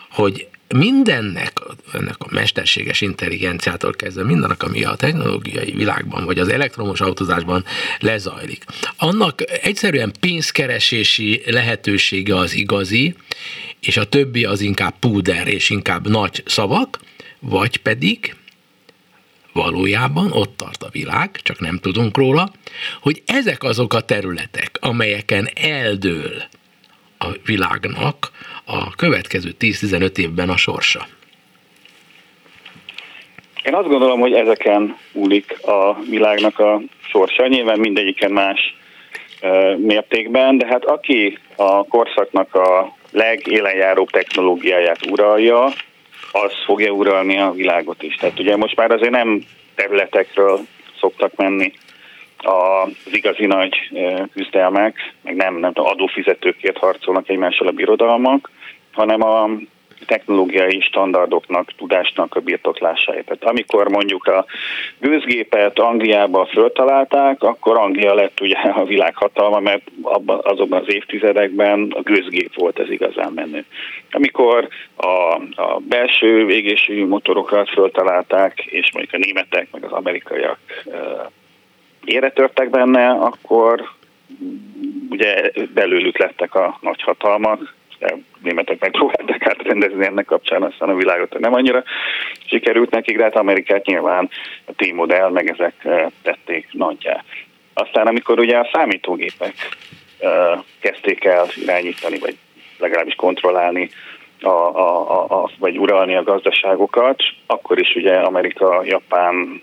hogy 0.09 0.47
mindennek, 0.67 1.59
ennek 1.93 2.15
a 2.17 2.27
mesterséges 2.29 3.01
intelligenciától 3.01 3.93
kezdve 3.93 4.23
mindennek, 4.23 4.63
ami 4.63 4.83
a 4.83 4.95
technológiai 4.95 5.71
világban, 5.71 6.25
vagy 6.25 6.39
az 6.39 6.47
elektromos 6.47 7.01
autózásban 7.01 7.65
lezajlik, 7.99 8.65
annak 8.97 9.41
egyszerűen 9.61 10.13
pénzkeresési 10.19 11.41
lehetősége 11.45 12.35
az 12.35 12.53
igazi, 12.53 13.15
és 13.79 13.97
a 13.97 14.09
többi 14.09 14.45
az 14.45 14.61
inkább 14.61 14.99
púder 14.99 15.47
és 15.47 15.69
inkább 15.69 16.07
nagy 16.07 16.43
szavak, 16.45 16.99
vagy 17.39 17.77
pedig 17.77 18.35
valójában 19.53 20.31
ott 20.31 20.57
tart 20.57 20.83
a 20.83 20.89
világ, 20.89 21.39
csak 21.43 21.59
nem 21.59 21.77
tudunk 21.77 22.17
róla, 22.17 22.53
hogy 23.01 23.23
ezek 23.25 23.63
azok 23.63 23.93
a 23.93 24.01
területek, 24.01 24.77
amelyeken 24.79 25.49
eldől 25.53 26.43
a 27.17 27.27
világnak 27.45 28.31
a 28.65 28.95
következő 28.95 29.49
10-15 29.59 30.17
évben 30.17 30.49
a 30.49 30.57
sorsa? 30.57 31.07
Én 33.63 33.73
azt 33.73 33.87
gondolom, 33.87 34.19
hogy 34.19 34.33
ezeken 34.33 34.97
múlik 35.11 35.65
a 35.65 35.99
világnak 36.09 36.59
a 36.59 36.81
sorsa. 37.09 37.47
Nyilván 37.47 37.79
mindegyiken 37.79 38.31
más 38.31 38.75
mértékben, 39.77 40.57
de 40.57 40.65
hát 40.65 40.85
aki 40.85 41.37
a 41.55 41.83
korszaknak 41.83 42.55
a 42.55 42.95
legélenjáróbb 43.11 44.09
technológiáját 44.09 45.05
uralja, 45.05 45.63
az 46.31 46.51
fogja 46.65 46.91
uralni 46.91 47.37
a 47.37 47.51
világot 47.51 48.03
is. 48.03 48.15
Tehát 48.15 48.39
ugye 48.39 48.55
most 48.55 48.75
már 48.75 48.91
azért 48.91 49.11
nem 49.11 49.43
területekről 49.75 50.59
szoktak 50.99 51.35
menni 51.35 51.73
az 52.45 53.13
igazi 53.13 53.45
nagy 53.45 53.91
küzdelmek, 54.33 55.13
meg 55.21 55.35
nem, 55.35 55.55
nem 55.55 55.71
adófizetőkért 55.75 56.77
harcolnak 56.77 57.29
egymással 57.29 57.67
a 57.67 57.71
birodalmak, 57.71 58.51
hanem 58.91 59.21
a 59.23 59.49
technológiai 60.05 60.81
standardoknak, 60.81 61.71
tudásnak 61.77 62.35
a 62.35 62.39
birtoklásáért. 62.39 63.25
Tehát 63.25 63.43
amikor 63.43 63.89
mondjuk 63.89 64.25
a 64.25 64.45
gőzgépet 64.99 65.79
Angliába 65.79 66.45
föltalálták, 66.45 67.43
akkor 67.43 67.77
Anglia 67.77 68.13
lett 68.13 68.41
ugye 68.41 68.57
a 68.57 68.85
világhatalma, 68.85 69.59
mert 69.59 69.81
abban, 70.01 70.39
azokban 70.43 70.81
az 70.81 70.93
évtizedekben 70.93 71.93
a 71.95 72.01
gőzgép 72.01 72.55
volt 72.55 72.79
ez 72.79 72.89
igazán 72.89 73.31
menő. 73.31 73.65
Amikor 74.11 74.67
a, 74.95 75.33
a 75.61 75.79
belső 75.89 76.49
égésű 76.49 77.05
motorokat 77.05 77.69
föltalálták, 77.69 78.65
és 78.65 78.91
mondjuk 78.93 79.13
a 79.13 79.25
németek, 79.25 79.67
meg 79.71 79.83
az 79.83 79.91
amerikaiak 79.91 80.59
ére 82.05 82.29
törtek 82.29 82.69
benne, 82.69 83.09
akkor 83.09 83.89
ugye 85.09 85.51
belőlük 85.73 86.17
lettek 86.17 86.55
a 86.55 86.77
nagyhatalmak, 86.81 87.73
németek 88.41 88.79
megpróbálták 88.79 89.47
átrendezni 89.47 90.05
ennek 90.05 90.25
kapcsán, 90.25 90.63
aztán 90.63 90.89
a 90.89 90.95
világot 90.95 91.39
nem 91.39 91.53
annyira 91.53 91.83
sikerült 92.45 92.91
nekik, 92.91 93.17
de 93.17 93.23
hát 93.23 93.35
Amerikát 93.35 93.85
nyilván 93.85 94.29
a 94.65 94.71
T-modell 94.75 95.29
meg 95.29 95.49
ezek 95.49 95.73
eh, 95.83 96.05
tették 96.21 96.67
nagyjá. 96.71 97.23
Aztán 97.73 98.07
amikor 98.07 98.39
ugye 98.39 98.57
a 98.57 98.69
számítógépek 98.73 99.53
eh, 100.19 100.59
kezdték 100.79 101.23
el 101.23 101.47
irányítani, 101.55 102.19
vagy 102.19 102.37
legalábbis 102.77 103.15
kontrollálni 103.15 103.89
a, 104.41 104.49
a, 104.49 105.23
a, 105.23 105.49
vagy 105.57 105.77
uralni 105.77 106.15
a 106.15 106.23
gazdaságokat, 106.23 107.23
akkor 107.45 107.79
is 107.79 107.95
ugye 107.95 108.13
Amerika, 108.13 108.83
Japán, 108.85 109.61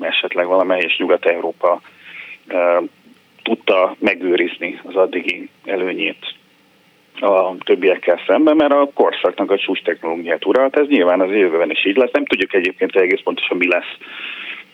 esetleg 0.00 0.46
valamelyes 0.46 0.96
Nyugat-Európa 0.96 1.80
e, 2.46 2.82
tudta 3.42 3.96
megőrizni 3.98 4.80
az 4.84 4.94
addigi 4.94 5.48
előnyét 5.64 6.34
a 7.20 7.56
többiekkel 7.58 8.20
szemben, 8.26 8.56
mert 8.56 8.72
a 8.72 8.90
korszaknak 8.94 9.50
a 9.50 9.58
csúcs 9.58 9.82
technológiát 9.82 10.46
uralt, 10.46 10.76
ez 10.76 10.86
nyilván 10.86 11.20
az 11.20 11.30
jövőben 11.30 11.70
is 11.70 11.86
így 11.86 11.96
lesz. 11.96 12.10
Nem 12.12 12.24
tudjuk 12.24 12.54
egyébként 12.54 12.96
egész 12.96 13.20
pontosan 13.24 13.56
mi 13.56 13.68
lesz 13.68 13.96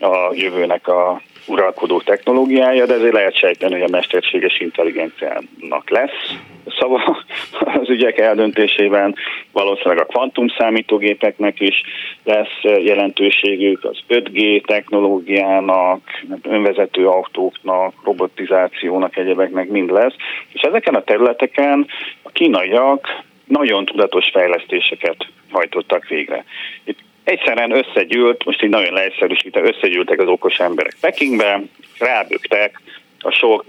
a 0.00 0.32
jövőnek 0.34 0.88
a 0.88 1.20
uralkodó 1.46 2.00
technológiája, 2.00 2.86
de 2.86 2.94
ezért 2.94 3.12
lehet 3.12 3.38
sejteni, 3.38 3.72
hogy 3.72 3.82
a 3.82 3.96
mesterséges 3.96 4.60
intelligenciának 4.60 5.90
lesz 5.90 6.36
szava 6.78 7.24
az 7.80 7.88
ügyek 7.88 8.18
eldöntésében, 8.18 9.14
valószínűleg 9.52 9.98
a 9.98 10.06
kvantum 10.06 10.48
számítógépeknek 10.48 11.60
is 11.60 11.82
lesz 12.24 12.62
jelentőségük, 12.62 13.84
az 13.84 13.98
5G 14.08 14.66
technológiának, 14.66 16.00
önvezető 16.42 17.06
autóknak, 17.06 17.94
robotizációnak, 18.04 19.16
egyebeknek 19.16 19.68
mind 19.68 19.90
lesz, 19.90 20.14
és 20.52 20.60
ezeken 20.60 20.94
a 20.94 21.04
területeken 21.04 21.86
a 22.22 22.30
kínaiak 22.30 23.22
nagyon 23.44 23.84
tudatos 23.84 24.30
fejlesztéseket 24.32 25.16
hajtottak 25.50 26.08
végre. 26.08 26.44
Itt 26.84 26.98
egyszerűen 27.24 27.70
összegyűlt, 27.70 28.44
most 28.44 28.62
így 28.62 28.70
nagyon 28.70 28.92
leegyszerűsítve, 28.92 29.62
összegyűltek 29.62 30.20
az 30.20 30.28
okos 30.28 30.58
emberek 30.58 30.96
Pekingbe, 31.00 31.62
rábögtek 31.98 32.80
a 33.18 33.30
sok 33.30 33.64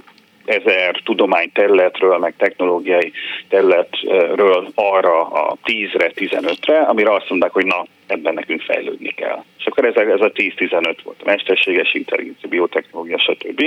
ezer 0.46 1.02
tudományterületről, 1.04 2.18
meg 2.18 2.34
technológiai 2.38 3.12
területről 3.50 4.72
arra 4.76 5.22
a 5.22 5.58
10-re, 5.66 6.12
15-re, 6.16 6.80
amire 6.80 7.14
azt 7.14 7.30
mondták, 7.30 7.52
hogy 7.52 7.66
na, 7.66 7.86
ebben 8.08 8.34
nekünk 8.34 8.62
fejlődni 8.62 9.10
kell. 9.10 9.44
És 9.58 9.66
akkor 9.66 9.86
ez, 9.86 9.96
ez 9.96 10.22
a 10.22 10.32
10-15 10.32 10.98
volt, 11.04 11.22
a 11.22 11.26
mesterséges 11.26 11.94
intelligencia, 11.94 12.50
biotechnológia, 12.50 13.20
stb. 13.20 13.62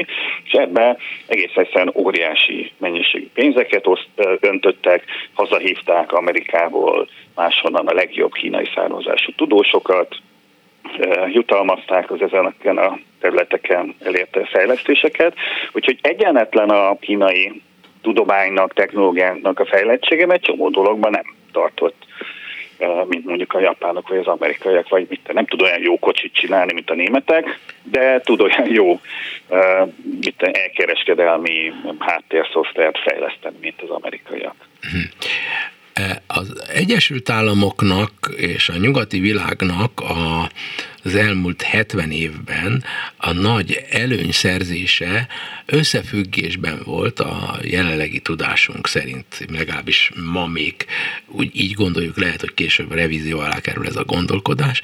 És 0.44 0.52
ebbe 0.52 0.96
egész 1.26 1.54
egyszerűen 1.54 1.92
óriási 1.94 2.72
mennyiségű 2.78 3.28
pénzeket 3.34 3.86
oszt, 3.86 4.08
öntöttek, 4.40 5.04
hazahívták 5.32 6.12
Amerikából, 6.12 7.08
máshonnan 7.34 7.86
a 7.86 7.94
legjobb 7.94 8.32
kínai 8.32 8.68
származású 8.74 9.32
tudósokat, 9.36 10.16
jutalmazták 11.32 12.10
az 12.10 12.22
ezen 12.22 12.54
a 12.76 12.98
területeken 13.20 13.94
elérte 14.04 14.44
fejlesztéseket. 14.44 15.34
Úgyhogy 15.72 15.98
egyenetlen 16.02 16.68
a 16.68 16.98
kínai 16.98 17.62
tudománynak, 18.02 18.74
technológiának 18.74 19.60
a 19.60 19.66
fejlettsége, 19.66 20.26
mert 20.26 20.42
csomó 20.42 20.68
dologban 20.68 21.10
nem 21.10 21.34
tartott 21.52 22.06
mint 23.08 23.24
mondjuk 23.24 23.52
a 23.52 23.60
japánok 23.60 24.08
vagy 24.08 24.18
az 24.18 24.26
amerikaiak, 24.26 24.88
vagy 24.88 25.06
mit, 25.08 25.32
nem 25.32 25.46
tud 25.46 25.62
olyan 25.62 25.80
jó 25.80 25.98
kocsit 25.98 26.32
csinálni, 26.32 26.72
mint 26.72 26.90
a 26.90 26.94
németek, 26.94 27.58
de 27.82 28.20
tud 28.20 28.40
olyan 28.40 28.70
jó 28.70 29.00
mit, 30.20 30.42
elkereskedelmi 30.42 31.72
háttérszoftvert 31.98 32.98
fejleszteni, 32.98 33.56
mint 33.60 33.82
az 33.82 33.90
amerikaiak. 33.90 34.54
Az 36.26 36.52
Egyesült 36.72 37.30
Államoknak 37.30 38.34
és 38.36 38.68
a 38.68 38.76
nyugati 38.76 39.20
világnak 39.20 40.00
a, 40.00 40.50
az 41.02 41.14
elmúlt 41.14 41.62
70 41.62 42.10
évben 42.10 42.84
a 43.16 43.32
nagy 43.32 43.84
előnyszerzése 43.90 45.28
összefüggésben 45.66 46.80
volt 46.84 47.20
a 47.20 47.58
jelenlegi 47.62 48.20
tudásunk 48.20 48.86
szerint, 48.86 49.46
legalábbis 49.50 50.10
ma 50.32 50.46
még 50.46 50.86
úgy 51.26 51.50
így 51.52 51.72
gondoljuk, 51.72 52.18
lehet, 52.18 52.40
hogy 52.40 52.54
később 52.54 52.92
revízió 52.92 53.38
alá 53.38 53.60
kerül 53.60 53.86
ez 53.86 53.96
a 53.96 54.04
gondolkodás, 54.04 54.82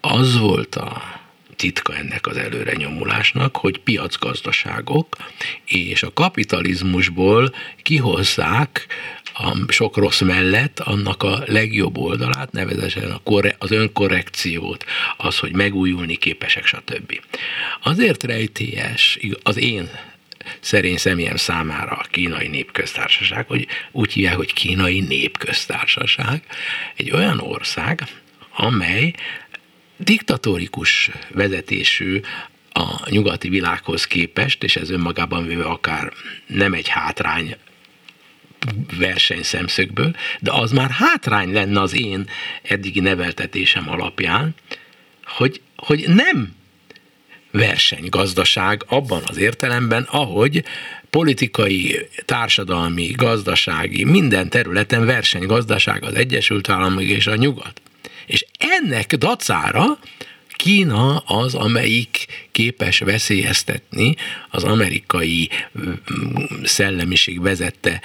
az 0.00 0.38
volt 0.38 0.76
a 0.76 1.20
titka 1.56 1.96
ennek 1.96 2.26
az 2.26 2.36
előre 2.36 2.72
nyomulásnak, 2.72 3.56
hogy 3.56 3.78
piacgazdaságok 3.78 5.16
és 5.64 6.02
a 6.02 6.12
kapitalizmusból 6.12 7.54
kihozzák 7.82 8.86
a 9.34 9.72
sok 9.72 9.96
rossz 9.96 10.20
mellett 10.20 10.80
annak 10.80 11.22
a 11.22 11.42
legjobb 11.46 11.98
oldalát, 11.98 12.52
nevezesen 12.52 13.10
a 13.10 13.20
korre, 13.22 13.56
az 13.58 13.70
önkorrekciót, 13.70 14.84
az, 15.16 15.38
hogy 15.38 15.52
megújulni 15.52 16.16
képesek, 16.16 16.66
stb. 16.66 17.20
Azért 17.82 18.22
rejtélyes 18.22 19.18
az 19.42 19.56
én 19.56 19.90
szerény 20.60 20.96
személyem 20.96 21.36
számára 21.36 21.90
a 21.90 22.06
kínai 22.10 22.48
népköztársaság, 22.48 23.46
hogy 23.46 23.66
úgy 23.90 24.12
hívják, 24.12 24.36
hogy 24.36 24.52
kínai 24.52 25.00
népköztársaság, 25.00 26.42
egy 26.96 27.10
olyan 27.10 27.40
ország, 27.40 28.02
amely 28.56 29.14
diktatórikus 29.96 31.10
vezetésű 31.30 32.20
a 32.72 33.10
nyugati 33.10 33.48
világhoz 33.48 34.06
képest, 34.06 34.62
és 34.62 34.76
ez 34.76 34.90
önmagában 34.90 35.46
véve 35.46 35.64
akár 35.64 36.12
nem 36.46 36.72
egy 36.72 36.88
hátrány 36.88 37.56
versenyszemszögből, 38.98 40.14
de 40.40 40.52
az 40.52 40.72
már 40.72 40.90
hátrány 40.90 41.52
lenne 41.52 41.80
az 41.80 42.00
én 42.00 42.28
eddigi 42.62 43.00
neveltetésem 43.00 43.90
alapján, 43.90 44.54
hogy, 45.24 45.60
hogy 45.76 46.04
nem 46.06 46.54
versenygazdaság 47.50 48.84
abban 48.86 49.22
az 49.26 49.36
értelemben, 49.36 50.06
ahogy 50.10 50.64
politikai, 51.10 52.08
társadalmi, 52.24 53.06
gazdasági, 53.06 54.04
minden 54.04 54.48
területen 54.48 55.04
versenygazdaság 55.04 56.04
az 56.04 56.14
Egyesült 56.14 56.68
Államok 56.68 57.02
és 57.02 57.26
a 57.26 57.34
Nyugat. 57.34 57.82
És 58.26 58.44
ennek 58.58 59.14
dacára 59.14 59.98
Kína 60.62 61.16
az, 61.18 61.54
amelyik 61.54 62.26
képes 62.52 62.98
veszélyeztetni 62.98 64.14
az 64.50 64.64
amerikai 64.64 65.50
szellemiség 66.64 67.40
vezette 67.40 68.00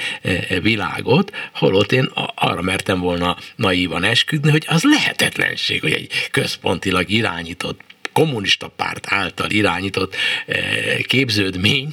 világot, 0.62 1.32
holott 1.54 1.92
én 1.92 2.10
arra 2.36 2.62
mertem 2.62 3.00
volna 3.00 3.38
naívan 3.56 4.04
esküdni, 4.04 4.52
hogy 4.52 4.66
az 4.68 4.84
lehetetlenség, 4.84 5.82
hogy 5.82 5.92
egy 5.92 6.12
központilag 6.32 7.10
irányított 7.10 7.80
kommunista 8.18 8.68
párt 8.76 9.06
által 9.10 9.50
irányított 9.50 10.16
eh, 10.46 10.58
képződmény 11.08 11.88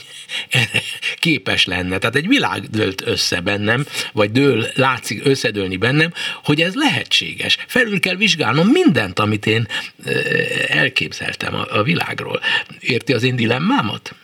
képes 1.26 1.66
lenne. 1.66 1.98
Tehát 1.98 2.16
egy 2.16 2.28
világ 2.28 2.60
dőlt 2.60 3.02
össze 3.06 3.40
bennem, 3.40 3.84
vagy 4.12 4.30
dől, 4.30 4.64
látszik 4.76 5.26
összedőlni 5.26 5.76
bennem, 5.76 6.10
hogy 6.44 6.60
ez 6.60 6.74
lehetséges. 6.74 7.56
Felül 7.68 8.00
kell 8.00 8.14
vizsgálnom 8.14 8.66
mindent, 8.66 9.18
amit 9.18 9.46
én 9.46 9.66
eh, 10.04 10.80
elképzeltem 10.80 11.54
a, 11.54 11.82
világról. 11.82 12.40
Érti 12.80 13.12
az 13.12 13.22
én 13.22 13.36
dilemmámat? 13.36 14.14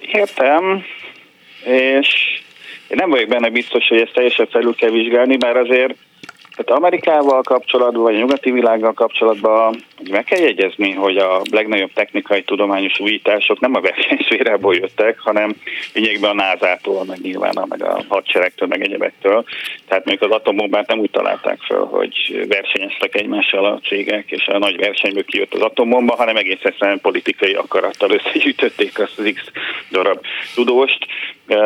Értem, 0.00 0.84
és 1.64 2.08
én 2.88 2.96
nem 2.96 3.10
vagyok 3.10 3.28
benne 3.28 3.50
biztos, 3.50 3.88
hogy 3.88 4.00
ezt 4.00 4.12
teljesen 4.12 4.46
felül 4.46 4.74
kell 4.74 4.90
vizsgálni, 4.90 5.36
mert 5.40 5.56
azért 5.56 5.94
tehát 6.56 6.80
Amerikával 6.82 7.42
kapcsolatban, 7.42 8.02
vagy 8.02 8.14
a 8.14 8.18
nyugati 8.18 8.50
világgal 8.50 8.92
kapcsolatban 8.92 9.84
meg 10.10 10.24
kell 10.24 10.40
jegyezni, 10.40 10.92
hogy 10.92 11.16
a 11.16 11.42
legnagyobb 11.50 11.92
technikai 11.92 12.42
tudományos 12.42 13.00
újítások 13.00 13.60
nem 13.60 13.74
a 13.74 13.80
versenyszférából 13.80 14.74
jöttek, 14.74 15.18
hanem 15.18 15.54
lényegben 15.92 16.30
a 16.30 16.34
NASA-tól, 16.34 17.04
meg 17.04 17.18
nyilván 17.20 17.64
meg 17.68 17.82
a 17.82 18.02
hadseregtől, 18.08 18.68
meg 18.68 18.82
egyebektől. 18.82 19.44
Tehát 19.88 20.04
még 20.04 20.22
az 20.22 20.30
atombombát 20.30 20.86
nem 20.86 20.98
úgy 20.98 21.10
találták 21.10 21.58
föl, 21.60 21.84
hogy 21.84 22.46
versenyeztek 22.48 23.14
egymással 23.14 23.64
a 23.64 23.80
cégek, 23.88 24.30
és 24.30 24.46
a 24.46 24.58
nagy 24.58 24.76
versenyből 24.76 25.24
kijött 25.24 25.54
az 25.54 25.60
atombomba, 25.60 26.14
hanem 26.14 26.36
egész 26.36 26.62
egyszerűen 26.62 27.00
politikai 27.00 27.52
akarattal 27.52 28.10
összegyűjtötték 28.10 28.98
azt 28.98 29.18
az 29.18 29.32
X 29.34 29.42
darab 29.90 30.20
tudóst, 30.54 31.06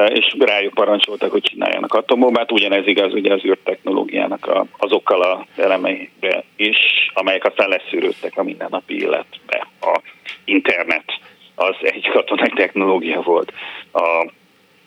és 0.09 0.35
rájuk 0.39 0.75
parancsoltak, 0.75 1.31
hogy 1.31 1.43
csináljanak 1.43 1.95
atombombát. 1.95 2.53
Ugyanez 2.53 2.87
igaz 2.87 3.13
ugye 3.13 3.33
az 3.33 3.45
űrtechnológiának 3.45 4.47
a, 4.47 4.67
azokkal 4.79 5.23
a 5.23 5.47
elemeire 5.57 6.45
is, 6.57 6.77
amelyek 7.15 7.45
aztán 7.45 7.69
leszűrődtek 7.69 8.28
a 8.37 8.43
mindennapi 8.43 8.95
életbe. 8.95 9.67
A 9.81 10.01
internet 10.45 11.21
az 11.55 11.75
egy 11.81 12.09
katonai 12.09 12.53
technológia 12.55 13.21
volt. 13.21 13.53
A 13.93 14.31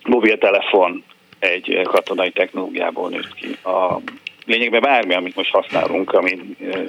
mobiltelefon 0.04 1.04
egy 1.39 1.82
katonai 1.84 2.32
technológiából 2.32 3.10
nőtt 3.10 3.34
ki. 3.34 3.58
A 3.63 3.99
lényegben 4.45 4.82
bármi, 4.82 5.13
amit 5.13 5.36
most 5.36 5.51
használunk, 5.51 6.12
ami 6.12 6.39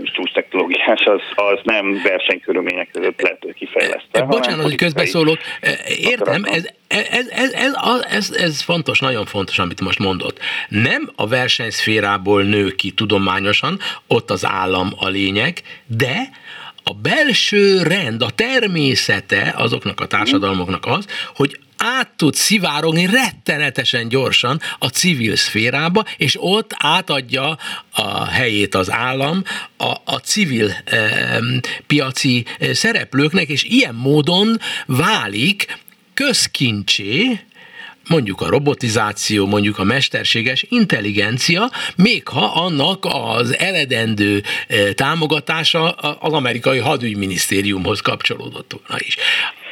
csúcs 0.02 0.32
technológiás, 0.32 1.00
az, 1.04 1.20
az 1.34 1.58
nem 1.62 2.00
versenykörülmények 2.02 2.88
között 2.92 3.20
lehet 3.20 3.46
kifejlesztve. 3.54 4.22
Bocsánat, 4.22 4.64
hogy 4.64 4.74
közbeszólok. 4.74 5.38
Értem, 5.98 6.44
ez, 6.44 6.68
ez, 6.86 7.28
ez, 7.30 7.52
ez, 7.52 7.74
ez, 8.10 8.30
ez 8.30 8.62
fontos, 8.62 9.00
nagyon 9.00 9.24
fontos, 9.26 9.58
amit 9.58 9.80
most 9.80 9.98
mondott. 9.98 10.38
Nem 10.68 11.10
a 11.16 11.26
versenyszférából 11.26 12.42
nő 12.42 12.70
ki 12.70 12.90
tudományosan, 12.90 13.78
ott 14.06 14.30
az 14.30 14.46
állam 14.46 14.92
a 14.96 15.08
lényeg, 15.08 15.62
de 15.86 16.28
a 16.84 16.94
belső 16.94 17.82
rend, 17.82 18.22
a 18.22 18.30
természete 18.30 19.54
azoknak 19.56 20.00
a 20.00 20.06
társadalmaknak 20.06 20.86
az, 20.86 21.06
hogy 21.34 21.58
át 21.76 22.10
tud 22.16 22.34
szivárogni 22.34 23.06
rettenetesen 23.06 24.08
gyorsan 24.08 24.60
a 24.78 24.86
civil 24.86 25.36
szférába, 25.36 26.04
és 26.16 26.36
ott 26.38 26.74
átadja 26.78 27.58
a 27.90 28.24
helyét 28.24 28.74
az 28.74 28.90
állam 28.90 29.42
a, 29.76 29.94
a 30.04 30.16
civil 30.16 30.70
e, 30.84 31.40
piaci 31.86 32.44
szereplőknek, 32.72 33.48
és 33.48 33.62
ilyen 33.62 33.94
módon 33.94 34.58
válik 34.86 35.78
közkincsé, 36.14 37.40
mondjuk 38.08 38.40
a 38.40 38.48
robotizáció, 38.48 39.46
mondjuk 39.46 39.78
a 39.78 39.84
mesterséges 39.84 40.66
intelligencia, 40.68 41.70
még 41.96 42.28
ha 42.28 42.44
annak 42.44 43.04
az 43.08 43.58
eledendő 43.58 44.42
e, 44.68 44.92
támogatása 44.92 45.90
az 45.90 46.32
amerikai 46.32 46.78
hadügyminisztériumhoz 46.78 48.00
kapcsolódott 48.00 48.72
volna 48.72 49.04
is. 49.04 49.16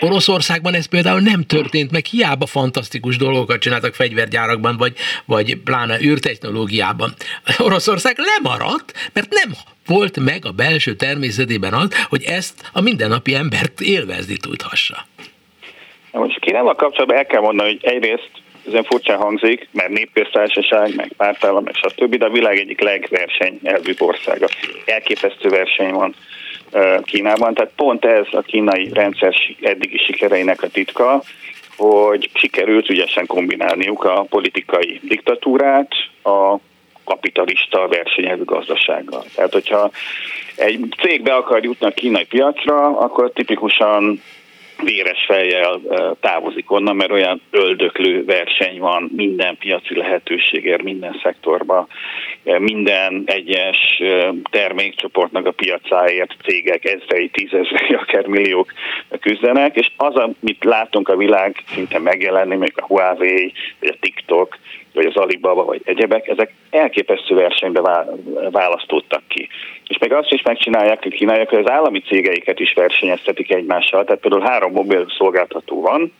Oroszországban 0.01 0.75
ez 0.75 0.87
például 0.87 1.21
nem 1.21 1.43
történt 1.43 1.90
meg, 1.90 2.05
hiába 2.05 2.47
fantasztikus 2.47 3.16
dolgokat 3.16 3.61
csináltak 3.61 3.95
fegyvergyárakban, 3.95 4.77
vagy, 4.77 4.97
vagy 5.25 5.57
pláne 5.57 6.01
űrtechnológiában. 6.01 7.14
Oroszország 7.59 8.16
lemaradt, 8.19 9.11
mert 9.12 9.29
nem 9.31 9.57
volt 9.87 10.21
meg 10.21 10.45
a 10.45 10.51
belső 10.51 10.95
természetében 10.97 11.73
az, 11.73 11.88
hogy 12.09 12.23
ezt 12.23 12.71
a 12.73 12.81
mindennapi 12.81 13.35
embert 13.35 13.81
élvezni 13.81 14.37
tudhassa. 14.37 15.07
Most 16.12 16.40
Kínával 16.40 16.75
kapcsolatban 16.75 17.16
el 17.16 17.27
kell 17.27 17.40
mondani, 17.40 17.68
hogy 17.68 17.92
egyrészt 17.92 18.31
ezen 18.66 18.85
furcsán 18.85 19.18
hangzik, 19.18 19.68
mert 19.73 19.88
népköztársaság, 19.88 20.94
meg 20.94 21.12
pártállam, 21.16 21.64
meg 21.64 21.75
stb., 21.75 22.14
de 22.14 22.25
a 22.25 22.31
világ 22.31 22.59
egyik 22.59 22.81
legverseny 22.81 23.59
elvű 23.62 23.92
országa. 23.99 24.46
Elképesztő 24.85 25.49
verseny 25.49 25.92
van 25.92 26.14
Kínában, 27.03 27.55
tehát 27.55 27.73
pont 27.77 28.05
ez 28.05 28.27
a 28.31 28.40
kínai 28.40 28.88
rendszer 28.92 29.35
eddigi 29.61 29.99
sikereinek 29.99 30.62
a 30.62 30.68
titka, 30.68 31.23
hogy 31.77 32.31
sikerült 32.35 32.90
ügyesen 32.90 33.27
kombinálniuk 33.27 34.05
a 34.05 34.27
politikai 34.29 35.01
diktatúrát, 35.03 35.88
a 36.23 36.57
kapitalista 37.05 37.88
versenyelvű 37.88 38.44
gazdasággal. 38.44 39.25
Tehát, 39.35 39.53
hogyha 39.53 39.90
egy 40.57 40.94
cég 41.03 41.23
be 41.23 41.35
akar 41.35 41.64
jutni 41.64 41.87
a 41.87 41.90
kínai 41.90 42.25
piacra, 42.25 42.99
akkor 42.99 43.31
tipikusan 43.35 44.23
véres 44.85 45.25
fejjel 45.27 45.81
távozik 46.21 46.71
onnan, 46.71 46.97
mert 46.97 47.11
olyan 47.11 47.40
öldöklő 47.51 48.25
verseny 48.25 48.79
van 48.79 49.11
minden 49.16 49.57
piaci 49.57 49.97
lehetőségért, 49.97 50.83
minden 50.83 51.21
szektorban, 51.23 51.87
minden 52.59 53.23
egyes 53.27 54.03
termékcsoportnak 54.51 55.47
a 55.47 55.51
piacáért 55.51 56.35
cégek 56.45 56.85
ezrei, 56.85 57.29
tízezrei, 57.29 57.95
akár 57.95 58.27
milliók 58.27 58.73
küzdenek, 59.21 59.77
és 59.77 59.90
az, 59.97 60.14
amit 60.14 60.64
látunk 60.64 61.09
a 61.09 61.16
világ 61.16 61.62
szinte 61.66 61.99
megjelenni, 61.99 62.57
még 62.57 62.73
a 62.77 62.85
Huawei, 62.85 63.53
a 63.81 63.97
TikTok, 64.01 64.59
vagy 64.94 65.07
az 65.07 65.16
Alibaba, 65.16 65.64
vagy 65.64 65.81
egyebek, 65.85 66.29
ezek 66.29 66.55
elképesztő 66.70 67.35
versenybe 67.35 68.07
választottak 68.50 69.22
ki. 69.29 69.48
És 69.87 69.98
meg 69.98 70.12
azt 70.12 70.31
is 70.33 70.42
megcsinálják 70.42 71.05
a 71.05 71.09
kínaiak, 71.09 71.48
hogy 71.48 71.59
az 71.59 71.70
állami 71.70 72.00
cégeiket 72.00 72.61
is 72.61 72.72
versenyeztetik 72.72 73.53
egymással. 73.53 74.05
Tehát 74.05 74.20
például 74.20 74.42
három 74.42 74.72
mobil 74.72 75.07
szolgáltató 75.16 75.81
van, 75.81 76.12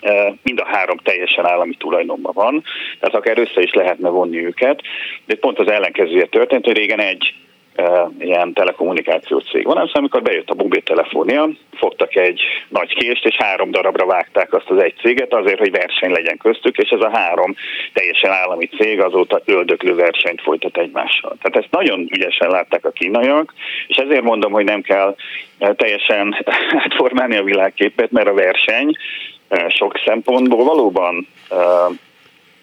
e, 0.00 0.34
mind 0.42 0.60
a 0.60 0.66
három 0.66 0.96
teljesen 0.96 1.46
állami 1.46 1.74
tulajdonban 1.74 2.32
van, 2.34 2.64
tehát 3.00 3.14
akár 3.14 3.38
össze 3.38 3.62
is 3.62 3.72
lehetne 3.72 4.08
vonni 4.08 4.44
őket, 4.44 4.80
de 5.26 5.34
pont 5.34 5.58
az 5.58 5.70
ellenkezője 5.70 6.26
történt, 6.26 6.64
hogy 6.64 6.76
régen 6.76 7.00
egy 7.00 7.34
ilyen 8.18 8.52
telekommunikációs 8.52 9.44
cég 9.44 9.64
van, 9.64 9.74
szóval 9.74 9.92
amikor 9.92 10.22
bejött 10.22 10.50
a 10.50 10.54
mobiltelefonia, 10.54 11.48
fogtak 11.72 12.16
egy 12.16 12.40
nagy 12.68 12.94
kést, 12.94 13.26
és 13.26 13.36
három 13.36 13.70
darabra 13.70 14.06
vágták 14.06 14.52
azt 14.52 14.70
az 14.70 14.82
egy 14.82 14.94
céget 15.02 15.34
azért, 15.34 15.58
hogy 15.58 15.70
verseny 15.70 16.10
legyen 16.10 16.36
köztük, 16.36 16.76
és 16.76 16.90
ez 16.90 17.00
a 17.00 17.10
három 17.12 17.54
teljesen 17.92 18.30
állami 18.30 18.66
cég 18.66 19.00
azóta 19.00 19.40
öldöklő 19.44 19.94
versenyt 19.94 20.40
folytat 20.40 20.76
egymással. 20.76 21.36
Tehát 21.42 21.64
ezt 21.64 21.74
nagyon 21.74 22.00
ügyesen 22.10 22.50
látták 22.50 22.84
a 22.84 22.90
kínaiak, 22.90 23.54
és 23.86 23.96
ezért 23.96 24.22
mondom, 24.22 24.52
hogy 24.52 24.64
nem 24.64 24.80
kell 24.80 25.16
teljesen 25.58 26.44
átformálni 26.84 27.36
a 27.36 27.42
világképet, 27.42 28.10
mert 28.10 28.28
a 28.28 28.34
verseny 28.34 28.96
sok 29.68 30.00
szempontból 30.04 30.64
valóban 30.64 31.26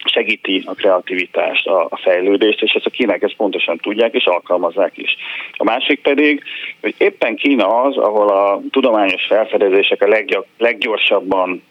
segíti 0.06 0.64
a 0.66 0.74
kreativitást, 0.74 1.68
a, 1.68 1.88
a 1.90 1.98
fejlődést, 1.98 2.62
és 2.62 2.72
ezt 2.72 2.86
a 2.86 2.90
kínák 2.90 3.22
ezt 3.22 3.36
pontosan 3.36 3.78
tudják, 3.78 4.14
és 4.14 4.26
alkalmazzák 4.26 4.98
is. 4.98 5.16
A 5.58 5.64
másik 5.64 6.02
pedig, 6.02 6.44
hogy 6.82 6.96
éppen 6.98 7.36
Kína 7.36 7.82
az, 7.82 7.98
ahol 7.98 8.28
a 8.28 8.62
tudományos 8.72 9.26
felfedezések 9.26 10.02
a 10.02 10.08
leggy- 10.08 10.46
leggyorsabban 10.58 11.64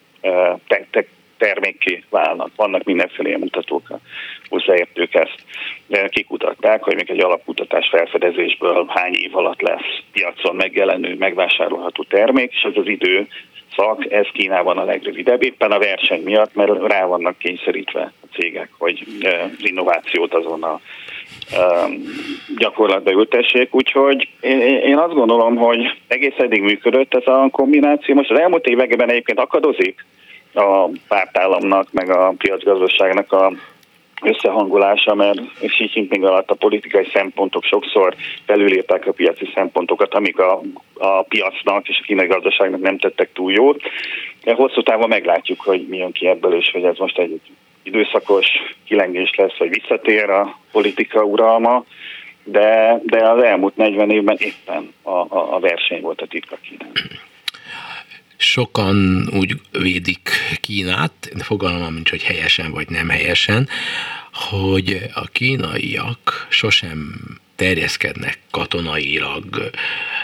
te, 0.67 0.87
te, 0.91 1.05
termékké 1.39 2.05
válnak. 2.11 2.51
Vannak 2.57 2.85
mindenféle 2.85 3.39
mutatók, 3.39 3.99
hozzáértők 4.49 5.15
ezt 5.15 5.45
kikutatták, 6.09 6.83
hogy 6.83 6.95
még 6.95 7.11
egy 7.11 7.25
alapkutatás 7.25 7.89
felfedezésből 7.89 8.87
hány 8.89 9.15
év 9.15 9.37
alatt 9.37 9.61
lesz 9.61 10.01
piacon 10.13 10.57
megjelenő, 10.57 11.17
megvásárolható 11.19 12.03
termék, 12.03 12.53
és 12.53 12.63
ez 12.63 12.77
az 12.77 12.87
idő 12.87 13.29
szak, 13.79 14.13
ez 14.13 14.27
Kínában 14.33 14.79
a 14.79 14.85
legrövidebb, 14.85 15.43
éppen 15.43 15.71
a 15.71 15.79
verseny 15.79 16.23
miatt, 16.23 16.55
mert 16.55 16.87
rá 16.87 17.05
vannak 17.05 17.39
kényszerítve 17.39 18.13
a 18.23 18.27
cégek, 18.37 18.69
hogy 18.79 19.07
az 19.21 19.69
innovációt 19.69 20.35
azon 20.35 20.63
a 20.63 20.81
gyakorlatba 22.57 23.11
ültessék, 23.11 23.75
úgyhogy 23.75 24.29
én 24.85 24.97
azt 24.97 25.15
gondolom, 25.15 25.57
hogy 25.57 25.81
egész 26.09 26.37
eddig 26.37 26.63
működött 26.63 27.15
ez 27.15 27.27
a 27.27 27.49
kombináció. 27.53 28.15
Most 28.15 28.31
az 28.31 28.39
elmúlt 28.39 28.67
években 28.67 29.11
egyébként 29.11 29.41
akadozik 29.41 30.07
a 30.55 30.89
pártállamnak, 31.09 31.93
meg 31.93 32.11
a 32.11 32.35
piacgazdaságnak 32.39 33.33
a 33.33 33.53
összehangolása, 34.23 35.15
mert 35.15 35.41
Xi 35.67 35.91
Jinping 35.95 36.25
alatt 36.25 36.51
a 36.51 36.55
politikai 36.55 37.09
szempontok 37.13 37.65
sokszor 37.65 38.15
felülírták 38.47 39.07
a 39.07 39.13
piaci 39.13 39.51
szempontokat, 39.55 40.15
amik 40.15 40.39
a, 40.39 40.61
a 40.95 41.23
piacnak 41.23 41.89
és 41.89 41.99
a 42.03 42.05
kínai 42.05 42.27
gazdaságnak 42.27 42.81
nem 42.81 42.99
tettek 42.99 43.33
túl 43.33 43.53
jót. 43.53 43.83
Hosszú 44.45 44.83
távon 44.83 45.09
meglátjuk, 45.09 45.61
hogy 45.61 45.87
mi 45.89 45.97
jön 45.97 46.13
ki 46.13 46.27
ebből, 46.27 46.55
és 46.55 46.71
hogy 46.71 46.85
ez 46.85 46.99
most 46.99 47.19
egy 47.19 47.41
időszakos 47.83 48.47
kilengés 48.85 49.35
lesz, 49.37 49.57
vagy 49.59 49.69
visszatér 49.69 50.31
a 50.31 50.59
politika 50.73 51.25
uralma, 51.25 51.85
de, 52.45 53.01
de 53.05 53.29
az 53.29 53.43
elmúlt 53.43 53.77
40 53.77 54.11
évben 54.11 54.37
éppen 54.39 54.93
a, 55.03 55.11
a, 55.11 55.55
a 55.55 55.59
verseny 55.61 56.01
volt 56.01 56.21
a 56.21 56.27
titka 56.27 56.57
Kínában 56.63 57.27
sokan 58.39 59.29
úgy 59.33 59.61
védik 59.71 60.31
Kínát, 60.61 61.31
fogalmam 61.39 61.95
nincs, 61.95 62.11
hogy 62.11 62.23
helyesen 62.23 62.71
vagy 62.71 62.89
nem 62.89 63.09
helyesen, 63.09 63.69
hogy 64.33 65.11
a 65.15 65.27
kínaiak 65.27 66.47
sosem 66.51 67.21
terjeszkednek 67.57 68.39
katonailag, 68.51 69.71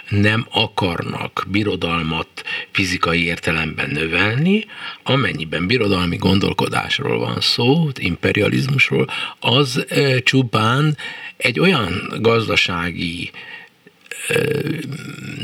nem 0.08 0.46
akarnak 0.50 1.44
birodalmat 1.48 2.28
fizikai 2.70 3.24
értelemben 3.24 3.90
növelni, 3.90 4.64
amennyiben 5.02 5.66
birodalmi 5.66 6.16
gondolkodásról 6.16 7.18
van 7.18 7.40
szó, 7.40 7.88
imperializmusról, 7.94 9.06
az 9.40 9.84
e, 9.88 10.20
csupán 10.20 10.96
egy 11.36 11.60
olyan 11.60 12.12
gazdasági 12.20 13.30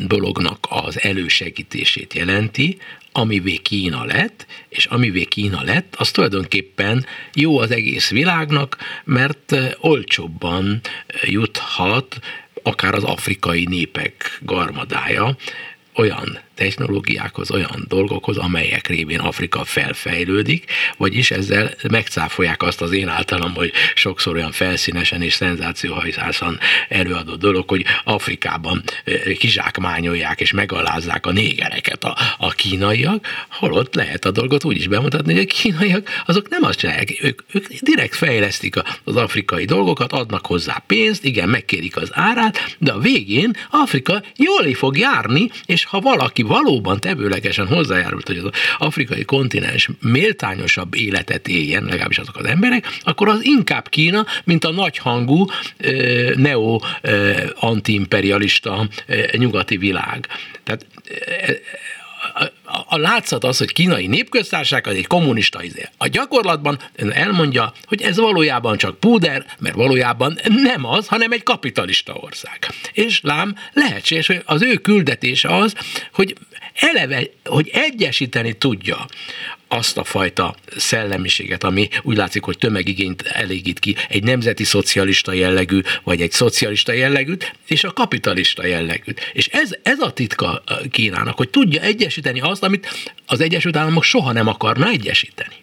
dolognak 0.06 0.66
az 0.68 1.02
elősegítését 1.02 2.14
jelenti, 2.14 2.78
amivé 3.12 3.56
Kína 3.56 4.04
lett, 4.04 4.46
és 4.68 4.84
amivé 4.84 5.24
Kína 5.24 5.62
lett, 5.62 5.94
az 5.98 6.10
tulajdonképpen 6.10 7.06
jó 7.34 7.58
az 7.58 7.70
egész 7.70 8.10
világnak, 8.10 8.76
mert 9.04 9.56
olcsóbban 9.78 10.80
juthat 11.22 12.18
akár 12.62 12.94
az 12.94 13.04
afrikai 13.04 13.64
népek 13.64 14.38
garmadája 14.42 15.36
olyan 15.94 16.38
technológiákhoz, 16.60 17.50
olyan 17.50 17.84
dolgokhoz, 17.88 18.36
amelyek 18.36 18.86
révén 18.86 19.18
Afrika 19.18 19.64
felfejlődik, 19.64 20.64
vagyis 20.96 21.30
ezzel 21.30 21.70
megcáfolják 21.90 22.62
azt 22.62 22.80
az 22.80 22.92
én 22.92 23.08
általam, 23.08 23.54
hogy 23.54 23.72
sokszor 23.94 24.36
olyan 24.36 24.52
felszínesen 24.52 25.22
és 25.22 25.32
szenzációhajszászan 25.32 26.58
előadott 26.88 27.40
dolog, 27.40 27.68
hogy 27.68 27.84
Afrikában 28.04 28.82
kizsákmányolják 29.38 30.40
és 30.40 30.52
megalázzák 30.52 31.26
a 31.26 31.32
négereket 31.32 32.04
a, 32.04 32.16
a 32.38 32.50
kínaiak, 32.50 33.26
holott 33.50 33.94
lehet 33.94 34.24
a 34.24 34.30
dolgot 34.30 34.64
úgy 34.64 34.76
is 34.76 34.88
bemutatni, 34.88 35.34
hogy 35.34 35.46
a 35.50 35.54
kínaiak 35.54 36.08
azok 36.26 36.48
nem 36.48 36.62
azt 36.62 36.78
csinálják, 36.78 37.18
ők, 37.22 37.40
ők 37.52 37.66
direkt 37.80 38.14
fejlesztik 38.14 38.74
az 39.04 39.16
afrikai 39.16 39.64
dolgokat, 39.64 40.12
adnak 40.12 40.46
hozzá 40.46 40.82
pénzt, 40.86 41.24
igen, 41.24 41.48
megkérik 41.48 41.96
az 41.96 42.10
árát, 42.12 42.76
de 42.78 42.92
a 42.92 42.98
végén 42.98 43.56
Afrika 43.70 44.22
jól 44.36 44.74
fog 44.74 44.98
járni, 44.98 45.50
és 45.66 45.84
ha 45.84 46.00
valaki 46.00 46.42
valóban 46.50 47.00
tevőlegesen 47.00 47.66
hozzájárult, 47.66 48.26
hogy 48.26 48.38
az 48.38 48.50
afrikai 48.78 49.24
kontinens 49.24 49.88
méltányosabb 50.00 50.94
életet 50.94 51.48
éljen, 51.48 51.84
legalábbis 51.84 52.18
azok 52.18 52.36
az 52.36 52.44
emberek, 52.44 52.86
akkor 53.02 53.28
az 53.28 53.44
inkább 53.44 53.88
Kína, 53.88 54.26
mint 54.44 54.64
a 54.64 54.70
nagyhangú 54.70 55.46
neo-antiimperialista 56.34 58.88
nyugati 59.32 59.76
világ. 59.76 60.26
Tehát 60.64 60.86
a 62.86 62.96
látszat 62.98 63.44
az, 63.44 63.58
hogy 63.58 63.72
kínai 63.72 64.06
népköztársaság 64.06 64.86
az 64.86 64.94
egy 64.94 65.06
kommunista 65.06 65.62
izé. 65.62 65.88
A 65.96 66.06
gyakorlatban 66.06 66.78
elmondja, 67.10 67.72
hogy 67.84 68.02
ez 68.02 68.16
valójában 68.16 68.76
csak 68.76 69.00
púder, 69.00 69.44
mert 69.58 69.74
valójában 69.74 70.38
nem 70.62 70.84
az, 70.84 71.06
hanem 71.06 71.32
egy 71.32 71.42
kapitalista 71.42 72.12
ország. 72.14 72.68
És 72.92 73.20
lám, 73.22 73.56
lehetséges, 73.72 74.26
hogy 74.26 74.42
az 74.44 74.62
ő 74.62 74.74
küldetése 74.74 75.56
az, 75.56 75.74
hogy 76.12 76.36
eleve, 76.74 77.22
hogy 77.44 77.70
egyesíteni 77.72 78.52
tudja 78.52 79.06
azt 79.72 79.98
a 79.98 80.04
fajta 80.04 80.54
szellemiséget, 80.76 81.64
ami 81.64 81.88
úgy 82.02 82.16
látszik, 82.16 82.44
hogy 82.44 82.58
tömegigényt 82.58 83.22
elégít 83.22 83.78
ki 83.78 83.96
egy 84.08 84.24
nemzeti 84.24 84.64
szocialista 84.64 85.32
jellegű, 85.32 85.80
vagy 86.04 86.20
egy 86.20 86.30
szocialista 86.30 86.92
jellegűt, 86.92 87.52
és 87.66 87.84
a 87.84 87.92
kapitalista 87.92 88.66
jellegűt. 88.66 89.30
És 89.32 89.46
ez, 89.46 89.70
ez 89.82 90.00
a 90.00 90.12
titka 90.12 90.62
Kínának, 90.90 91.36
hogy 91.36 91.50
tudja 91.50 91.82
egyesíteni 91.82 92.40
azt, 92.40 92.62
amit 92.62 92.88
az 93.26 93.40
Egyesült 93.40 93.76
Államok 93.76 94.02
soha 94.02 94.32
nem 94.32 94.48
akarna 94.48 94.88
egyesíteni. 94.88 95.54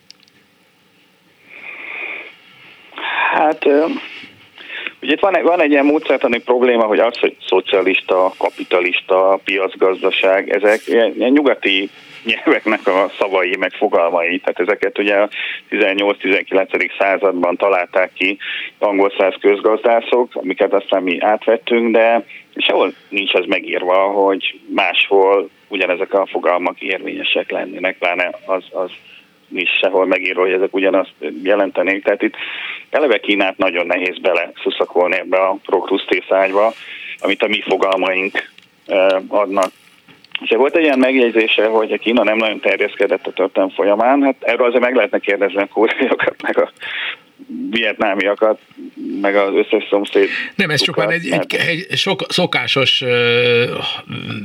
Hát 3.33 3.65
Ugye 5.01 5.13
itt 5.13 5.19
van 5.19 5.41
van 5.43 5.61
egy 5.61 5.71
ilyen 5.71 5.85
módszertani 5.85 6.39
probléma, 6.39 6.85
hogy 6.85 6.99
az, 6.99 7.17
hogy 7.17 7.35
szocialista, 7.47 8.33
kapitalista, 8.37 9.39
piacgazdaság, 9.43 10.49
ezek 10.49 10.81
ilyen, 10.87 11.13
ilyen 11.17 11.31
nyugati 11.31 11.89
nyelveknek 12.27 12.87
a 12.87 13.11
szavai, 13.17 13.55
meg 13.55 13.71
fogalmai. 13.71 14.39
Tehát 14.39 14.59
ezeket 14.59 14.99
ugye 14.99 15.15
a 15.15 15.29
18-19. 15.69 16.91
században 16.99 17.57
találták 17.57 18.13
ki 18.13 18.37
angol 18.77 19.13
száz 19.17 19.33
közgazdászok, 19.39 20.31
amiket 20.33 20.73
aztán 20.73 21.03
mi 21.03 21.19
átvettünk, 21.21 21.91
de 21.91 22.23
sehol 22.55 22.93
nincs 23.09 23.33
az 23.33 23.45
megírva, 23.45 23.97
hogy 23.97 24.59
máshol 24.75 25.49
ugyanezek 25.67 26.13
a 26.13 26.25
fogalmak 26.25 26.81
érvényesek 26.81 27.51
lennének, 27.51 27.97
pláne 27.97 28.29
az, 28.45 28.63
az 28.71 28.91
nincs 29.47 29.69
sehol 29.69 30.05
megírva, 30.05 30.41
hogy 30.41 30.51
ezek 30.51 30.73
ugyanazt 30.73 31.13
jelentenék. 31.43 32.03
Tehát 32.03 32.21
itt 32.21 32.35
eleve 32.89 33.17
Kínát 33.17 33.57
nagyon 33.57 33.85
nehéz 33.85 34.17
bele 34.17 34.51
szuszakolni 34.63 35.15
ebbe 35.15 35.37
a 35.37 35.57
prokrusztészágyba, 35.65 36.73
amit 37.19 37.43
a 37.43 37.47
mi 37.47 37.61
fogalmaink 37.61 38.49
adnak 39.27 39.71
és 40.41 40.49
volt 40.49 40.75
egy 40.75 40.83
ilyen 40.83 40.99
megjegyzése, 40.99 41.65
hogy 41.65 41.91
a 41.91 41.97
Kína 41.97 42.23
nem 42.23 42.37
nagyon 42.37 42.59
terjeszkedett 42.59 43.27
a 43.27 43.31
történelem 43.31 43.75
folyamán, 43.75 44.23
hát 44.23 44.35
erről 44.39 44.67
azért 44.67 44.83
meg 44.83 44.95
lehetne 44.95 45.19
kérdezni 45.19 45.61
a 45.61 45.67
koreaiakat, 45.67 46.41
meg 46.41 46.61
a 46.61 46.71
vietnámiakat, 47.69 48.59
meg 49.21 49.35
az 49.35 49.53
összes 49.53 49.87
szomszéd. 49.89 50.27
Nem, 50.55 50.69
ez 50.69 50.81
csupán 50.81 51.09
egy, 51.09 51.29
egy, 51.31 51.55
egy 51.89 51.97
sok, 51.97 52.21
szokásos 52.27 53.03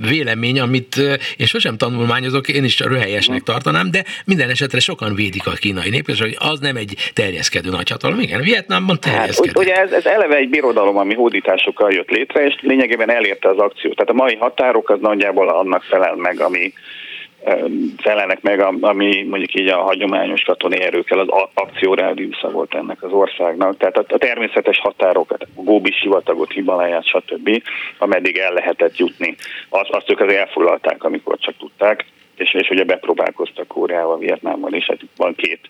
vélemény, 0.09 0.61
amit 0.61 0.97
én 1.37 1.47
sosem 1.47 1.77
tanulmányozok, 1.77 2.49
én 2.49 2.65
is 2.65 2.81
röhelyesnek 2.81 3.43
tartanám, 3.43 3.91
de 3.91 4.05
minden 4.25 4.51
esetre 4.51 4.81
sokan 4.81 5.15
védik 5.15 5.47
a 5.47 5.51
kínai 5.51 5.91
nép, 5.91 6.09
és 6.09 6.21
hogy 6.21 6.37
az 6.38 6.59
nem 6.61 6.77
egy 6.77 6.95
terjeszkedő 7.15 7.71
nagyhatalom. 7.71 8.21
Igen, 8.21 8.41
Vietnámban 8.41 9.01
terjeszkedő. 9.01 9.53
Hát, 9.55 9.65
ugye 9.65 9.75
ez, 9.75 9.93
ez 9.93 10.05
eleve 10.05 10.37
egy 10.37 10.49
birodalom, 10.49 10.97
ami 10.97 11.15
hódításokkal 11.15 11.93
jött 11.93 12.11
létre, 12.11 12.45
és 12.45 12.55
lényegében 12.61 13.11
elérte 13.11 13.49
az 13.49 13.59
akciót. 13.59 13.97
Tehát 13.97 14.11
a 14.11 14.23
mai 14.25 14.37
határok 14.37 14.91
az 14.91 14.99
nagyjából 15.01 15.49
annak 15.49 15.83
felel 15.83 16.15
meg, 16.15 16.41
ami 16.41 16.73
felelnek 17.96 18.42
meg, 18.42 18.61
ami 18.81 19.22
mondjuk 19.22 19.55
így 19.55 19.68
a 19.68 19.83
hagyományos 19.83 20.42
katonai 20.42 20.81
erőkkel 20.81 21.18
az 21.18 21.48
akciórádiusza 21.55 22.50
volt 22.50 22.74
ennek 22.74 23.02
az 23.02 23.12
országnak. 23.12 23.76
Tehát 23.76 23.96
a 23.96 24.18
természetes 24.18 24.78
határokat, 24.78 25.42
a 25.42 25.62
Góbi 25.62 25.92
sivatagot, 25.92 26.52
Himaláját, 26.52 27.07
stb., 27.07 27.62
ameddig 27.98 28.37
el 28.37 28.52
lehetett 28.52 28.96
jutni, 28.96 29.37
az, 29.68 29.87
azt 29.90 30.11
ők 30.11 30.20
az 30.20 30.33
elfoglalták, 30.33 31.05
amikor 31.05 31.38
csak 31.38 31.57
tudták, 31.57 32.05
és, 32.37 32.55
és 32.55 32.70
ugye 32.70 32.85
bepróbálkoztak 32.85 33.66
Koreával, 33.66 34.18
Vietnámmal, 34.18 34.72
és 34.72 34.87
hát 34.87 35.00
van 35.16 35.35
két 35.35 35.61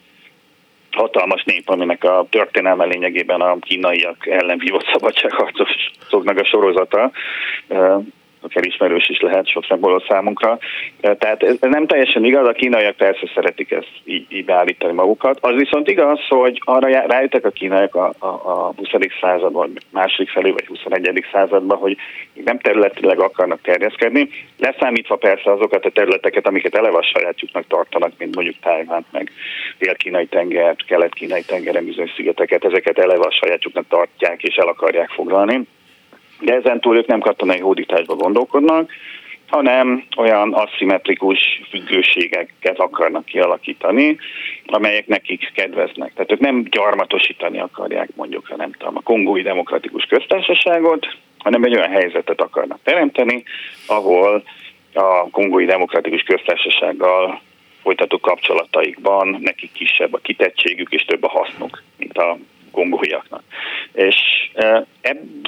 hatalmas 0.91 1.43
nép, 1.45 1.69
aminek 1.69 2.05
a 2.05 2.27
történelme 2.31 2.85
lényegében 2.85 3.41
a 3.41 3.59
kínaiak 3.59 4.27
ellen 4.27 4.59
vívott 4.59 4.89
szabadságharcosoknak 4.93 6.39
a 6.39 6.45
sorozata 6.45 7.11
akár 8.43 8.67
ismerős 8.67 9.09
is 9.09 9.21
lehet 9.21 9.49
sok 9.49 9.65
szempontból 9.65 10.05
számunkra. 10.09 10.59
Tehát 11.01 11.43
ez 11.43 11.57
nem 11.61 11.87
teljesen 11.87 12.25
igaz, 12.25 12.47
a 12.47 12.53
kínaiak 12.53 12.97
persze 12.97 13.31
szeretik 13.35 13.71
ezt 13.71 13.93
így, 14.05 14.27
így 14.29 14.45
beállítani 14.45 14.93
magukat. 14.93 15.39
Az 15.41 15.55
viszont 15.55 15.89
igaz, 15.89 16.21
hogy 16.29 16.61
arra 16.65 17.07
rájöttek 17.07 17.45
a 17.45 17.51
kínaiak 17.51 17.95
a, 17.95 18.13
a, 18.19 18.27
a 18.27 18.73
20. 18.77 18.89
században, 19.21 19.73
második 19.91 20.31
felé, 20.31 20.51
vagy 20.51 20.67
21. 20.67 21.25
században, 21.33 21.79
hogy 21.79 21.97
nem 22.45 22.59
területileg 22.59 23.21
akarnak 23.21 23.61
terjeszkedni, 23.61 24.29
leszámítva 24.59 25.17
persze 25.17 25.53
azokat 25.53 25.85
a 25.85 25.91
területeket, 25.91 26.47
amiket 26.47 26.75
eleve 26.75 26.97
a 26.97 27.11
sajátjuknak 27.15 27.65
tartanak, 27.69 28.13
mint 28.19 28.35
mondjuk 28.35 28.57
Tájvánt, 28.61 29.07
meg 29.11 29.31
dél-kínai 29.79 30.27
tengert, 30.27 30.85
kelet-kínai 30.85 31.43
tengeren 31.43 31.85
bizonyos 31.85 32.13
szigeteket, 32.17 32.65
ezeket 32.65 32.99
eleve 32.99 33.25
a 33.27 33.37
sajátjuknak 33.41 33.85
tartják 33.89 34.43
és 34.43 34.55
el 34.55 34.69
akarják 34.69 35.09
foglalni 35.09 35.67
de 36.45 36.55
ezen 36.55 36.81
túl 36.81 36.97
ők 36.97 37.07
nem 37.07 37.21
katonai 37.21 37.59
hódításba 37.59 38.15
gondolkodnak, 38.15 38.91
hanem 39.53 40.05
olyan 40.17 40.53
aszimmetrikus 40.53 41.39
függőségeket 41.71 42.79
akarnak 42.79 43.25
kialakítani, 43.25 44.19
amelyek 44.67 45.07
nekik 45.07 45.53
kedveznek. 45.55 46.13
Tehát 46.15 46.33
ők 46.33 46.39
nem 46.39 46.65
gyarmatosítani 46.71 47.61
akarják 47.61 48.09
mondjuk, 48.15 48.57
nem 48.57 48.73
tudom, 48.73 48.97
a 48.97 49.01
kongói 49.01 49.43
demokratikus 49.43 50.05
köztársaságot, 50.05 51.07
hanem 51.39 51.65
egy 51.65 51.77
olyan 51.77 51.91
helyzetet 51.91 52.41
akarnak 52.41 52.79
teremteni, 52.83 53.43
ahol 53.87 54.43
a 54.95 55.31
kongói 55.31 55.65
demokratikus 55.65 56.23
köztársasággal 56.23 57.41
folytató 57.83 58.19
kapcsolataikban 58.19 59.37
nekik 59.41 59.73
kisebb 59.73 60.15
a 60.15 60.19
kitettségük 60.19 60.93
és 60.93 61.05
több 61.05 61.23
a 61.23 61.29
hasznuk, 61.29 61.83
mint 61.97 62.19
a 62.19 62.39
kongóiaknak. 62.73 63.43
És 63.93 64.17
e, 64.55 64.87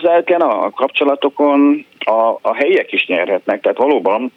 ezeken 0.03 0.41
a 0.41 0.71
kapcsolatokon 0.71 1.87
a, 1.99 2.39
a 2.41 2.55
helyiek 2.55 2.93
is 2.93 3.07
nyerhetnek, 3.07 3.61
tehát 3.61 3.79
valóban 3.79 4.33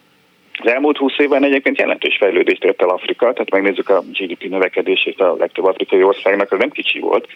az 0.60 0.72
elmúlt 0.72 0.98
húsz 0.98 1.18
évben 1.18 1.44
egyébként 1.44 1.80
jelentős 1.80 2.18
fejlődést 2.18 2.64
ért 2.64 2.82
el 2.82 2.90
Afrika, 2.90 3.34
tehát 3.34 3.52
megnézzük 3.52 3.90
a 3.90 4.04
GDP 4.12 4.44
növekedését 4.50 5.22
a 5.22 5.36
legtöbb 5.40 5.66
afrikai 5.66 6.04
országnak, 6.04 6.52
az 6.52 6.60
nem 6.60 6.70
kicsi 6.70 7.00
volt. 7.00 7.28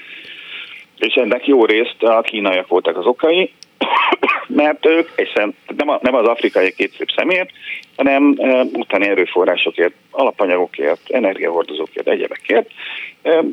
És 0.98 1.14
ennek 1.14 1.48
jó 1.48 1.66
részt 1.66 2.04
a 2.04 2.22
kínaiak 2.22 2.68
voltak 2.68 2.98
az 2.98 3.06
okai, 3.06 3.52
mert 4.62 4.86
ők 4.86 5.10
egyszerűen 5.16 5.56
nem, 5.76 5.90
a, 5.90 6.00
nem 6.02 6.16
az 6.16 6.28
afrikai 6.28 6.74
két 6.74 6.92
szép 6.98 7.12
szemért, 7.16 7.50
hanem 7.96 8.36
e, 8.38 8.62
utáni 8.74 9.08
erőforrásokért, 9.08 9.94
alapanyagokért, 10.12 11.10
energiahordozókért, 11.10 12.08
egyebekért 12.08 12.70
e, 13.22 13.44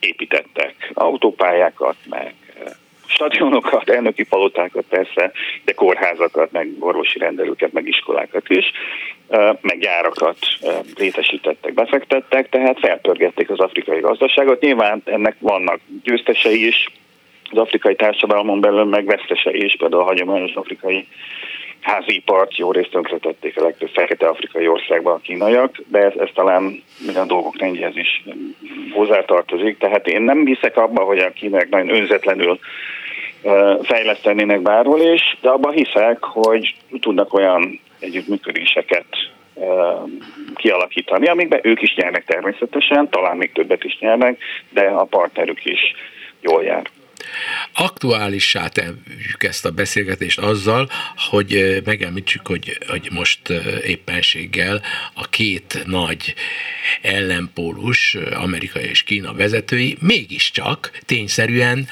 építettek 0.00 0.90
autópályákat, 0.94 1.96
meg 2.08 2.34
eh, 2.64 2.72
stadionokat, 3.06 3.90
elnöki 3.90 4.24
palotákat 4.24 4.84
persze, 4.88 5.32
de 5.64 5.72
kórházakat, 5.72 6.52
meg 6.52 6.68
orvosi 6.78 7.18
rendelőket, 7.18 7.72
meg 7.72 7.86
iskolákat 7.86 8.48
is, 8.48 8.70
eh, 9.28 9.50
meg 9.60 9.78
gyárakat 9.78 10.38
eh, 10.60 10.78
létesítettek, 10.96 11.74
befektettek, 11.74 12.48
tehát 12.48 12.78
felpörgették 12.80 13.50
az 13.50 13.58
afrikai 13.58 14.00
gazdaságot. 14.00 14.60
Nyilván 14.60 15.02
ennek 15.04 15.36
vannak 15.38 15.80
győztesei 16.02 16.66
is, 16.66 16.88
az 17.50 17.58
afrikai 17.58 17.94
társadalmon 17.94 18.60
belül 18.60 18.84
meg 18.84 19.04
vesztesei 19.04 19.64
is, 19.64 19.76
például 19.78 20.02
a 20.02 20.06
hagyományos 20.06 20.52
afrikai 20.54 21.06
ipart 22.06 22.56
jó 22.56 22.72
részt 22.72 22.90
tönkretették 22.90 23.56
a 23.56 23.62
legtöbb 23.62 23.88
fekete-afrikai 23.88 24.66
országban 24.66 25.14
a 25.14 25.20
kínaiak, 25.20 25.76
de 25.86 25.98
ez, 25.98 26.12
ez 26.18 26.28
talán 26.34 26.82
minden 27.04 27.26
dolgok 27.26 27.58
rendjéhez 27.58 27.96
is 27.96 28.24
hozzátartozik. 28.92 29.78
Tehát 29.78 30.06
én 30.06 30.22
nem 30.22 30.46
hiszek 30.46 30.76
abba, 30.76 31.04
hogy 31.04 31.18
a 31.18 31.32
kínaiak 31.32 31.68
nagyon 31.68 31.94
önzetlenül 31.94 32.58
fejlesztenének 33.82 34.60
bárhol 34.60 35.00
is, 35.00 35.36
de 35.40 35.48
abban 35.48 35.72
hiszek, 35.72 36.24
hogy 36.24 36.74
tudnak 37.00 37.34
olyan 37.34 37.80
együttműködéseket 37.98 39.06
kialakítani, 40.54 41.26
amikben 41.26 41.60
ők 41.62 41.82
is 41.82 41.94
nyernek 41.94 42.24
természetesen, 42.24 43.08
talán 43.08 43.36
még 43.36 43.52
többet 43.52 43.84
is 43.84 43.98
nyernek, 43.98 44.38
de 44.70 44.82
a 44.82 45.04
partnerük 45.04 45.64
is 45.64 45.80
jól 46.40 46.62
jár 46.62 46.90
aktuálissá 47.72 48.68
tegyük 48.68 49.44
ezt 49.44 49.64
a 49.64 49.70
beszélgetést 49.70 50.38
azzal, 50.38 50.90
hogy 51.16 51.82
megemlítsük, 51.84 52.46
hogy, 52.46 52.78
hogy 52.88 53.08
most 53.10 53.48
éppenséggel 53.84 54.82
a 55.14 55.28
két 55.28 55.82
nagy 55.86 56.34
ellenpólus, 57.02 58.16
Amerika 58.32 58.80
és 58.80 59.02
Kína 59.02 59.32
vezetői 59.32 59.96
mégiscsak 60.00 60.98
tényszerűen 61.06 61.88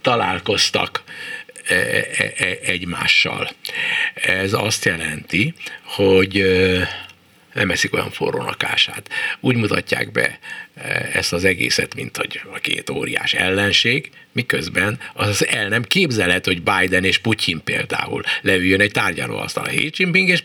találkoztak 0.00 1.02
egymással. 2.62 3.50
Ez 4.14 4.52
azt 4.52 4.84
jelenti, 4.84 5.54
hogy 5.82 6.44
nem 7.56 7.70
eszik 7.70 7.94
olyan 7.94 8.10
forrónak 8.10 8.64
ását. 8.64 9.08
Úgy 9.40 9.56
mutatják 9.56 10.12
be 10.12 10.38
eh, 10.74 11.14
ezt 11.14 11.32
az 11.32 11.44
egészet, 11.44 11.94
mint 11.94 12.16
hogy 12.16 12.40
a 12.54 12.58
két 12.58 12.90
óriás 12.90 13.32
ellenség, 13.34 14.10
miközben 14.32 14.98
az 15.14 15.46
el 15.46 15.68
nem 15.68 15.82
képzelhet, 15.82 16.44
hogy 16.44 16.62
Biden 16.62 17.04
és 17.04 17.18
Putyin 17.18 17.60
például 17.64 18.22
leüljön 18.42 18.80
egy 18.80 18.90
tárgyalóasztalra. 18.90 19.70
Xi 19.70 19.90
Jinping 19.96 20.28
és 20.28 20.42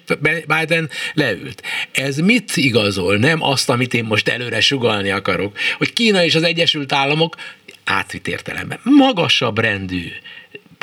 Biden 0.47 0.89
leült. 1.13 1.63
Ez 1.91 2.17
mit 2.17 2.51
igazol? 2.55 3.17
Nem 3.17 3.43
azt, 3.43 3.69
amit 3.69 3.93
én 3.93 4.03
most 4.03 4.27
előre 4.27 4.61
sugalni 4.61 5.09
akarok, 5.09 5.57
hogy 5.77 5.93
Kína 5.93 6.23
és 6.23 6.35
az 6.35 6.43
Egyesült 6.43 6.91
Államok 6.91 7.35
átvitt 7.83 8.27
értelemben 8.27 8.79
magasabb 8.83 9.59
rendű 9.59 10.07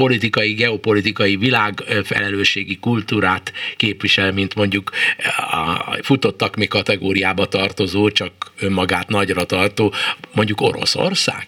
politikai, 0.02 0.52
geopolitikai 0.52 1.36
világfelelősségi 1.36 2.78
kultúrát 2.78 3.52
képvisel, 3.76 4.32
mint 4.32 4.54
mondjuk 4.54 4.90
a 5.36 5.94
futottak 6.02 6.56
mi 6.56 6.66
kategóriába 6.66 7.46
tartozó, 7.46 8.10
csak 8.10 8.32
önmagát 8.60 9.08
nagyra 9.08 9.44
tartó, 9.44 9.92
mondjuk 10.34 10.60
Oroszország? 10.60 11.44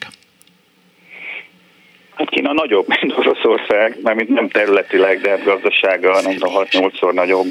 Hát 2.14 2.30
Kína 2.30 2.52
nagyobb, 2.52 2.86
mint 3.00 3.16
Oroszország, 3.16 3.98
mármint 4.02 4.28
nem 4.28 4.48
területileg, 4.48 5.20
de 5.20 5.40
gazdasága 5.44 6.20
nem 6.20 6.36
6-8-szor 6.40 7.12
nagyobb 7.12 7.46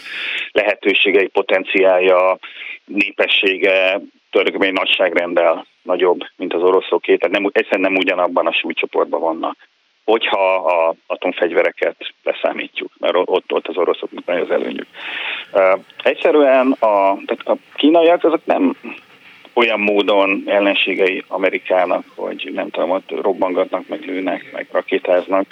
lehetőségei, 0.51 1.27
potenciálja, 1.27 2.39
népessége, 2.85 4.01
törökmény 4.31 4.73
nagyságrendel 4.73 5.65
nagyobb, 5.81 6.19
mint 6.37 6.53
az 6.53 6.61
oroszoké, 6.61 7.15
tehát 7.15 7.35
nem, 7.35 7.49
egyszerűen 7.53 7.91
nem 7.91 7.99
ugyanabban 7.99 8.47
a 8.47 8.53
súlycsoportban 8.53 9.19
vannak 9.19 9.57
hogyha 10.05 10.55
a 10.55 10.95
atomfegyvereket 11.07 11.95
leszámítjuk, 12.23 12.91
mert 12.99 13.15
ott, 13.15 13.51
ott 13.53 13.67
az 13.67 13.77
oroszoknak 13.77 14.25
nagy 14.25 14.39
az 14.39 14.51
előnyük. 14.51 14.87
Egyszerűen 16.03 16.71
a, 16.71 17.17
tehát 17.25 17.41
a 17.45 17.57
kínaiak 17.75 18.23
azok 18.23 18.45
nem 18.45 18.75
olyan 19.53 19.79
módon 19.79 20.43
ellenségei 20.45 21.23
Amerikának, 21.27 22.03
hogy 22.15 22.49
nem 22.53 22.69
tudom, 22.69 22.89
ott 22.89 23.11
robbangatnak, 23.21 23.87
meg 23.87 24.05
lőnek, 24.05 24.49
meg 24.53 24.67
rakétáznak, 24.71 25.47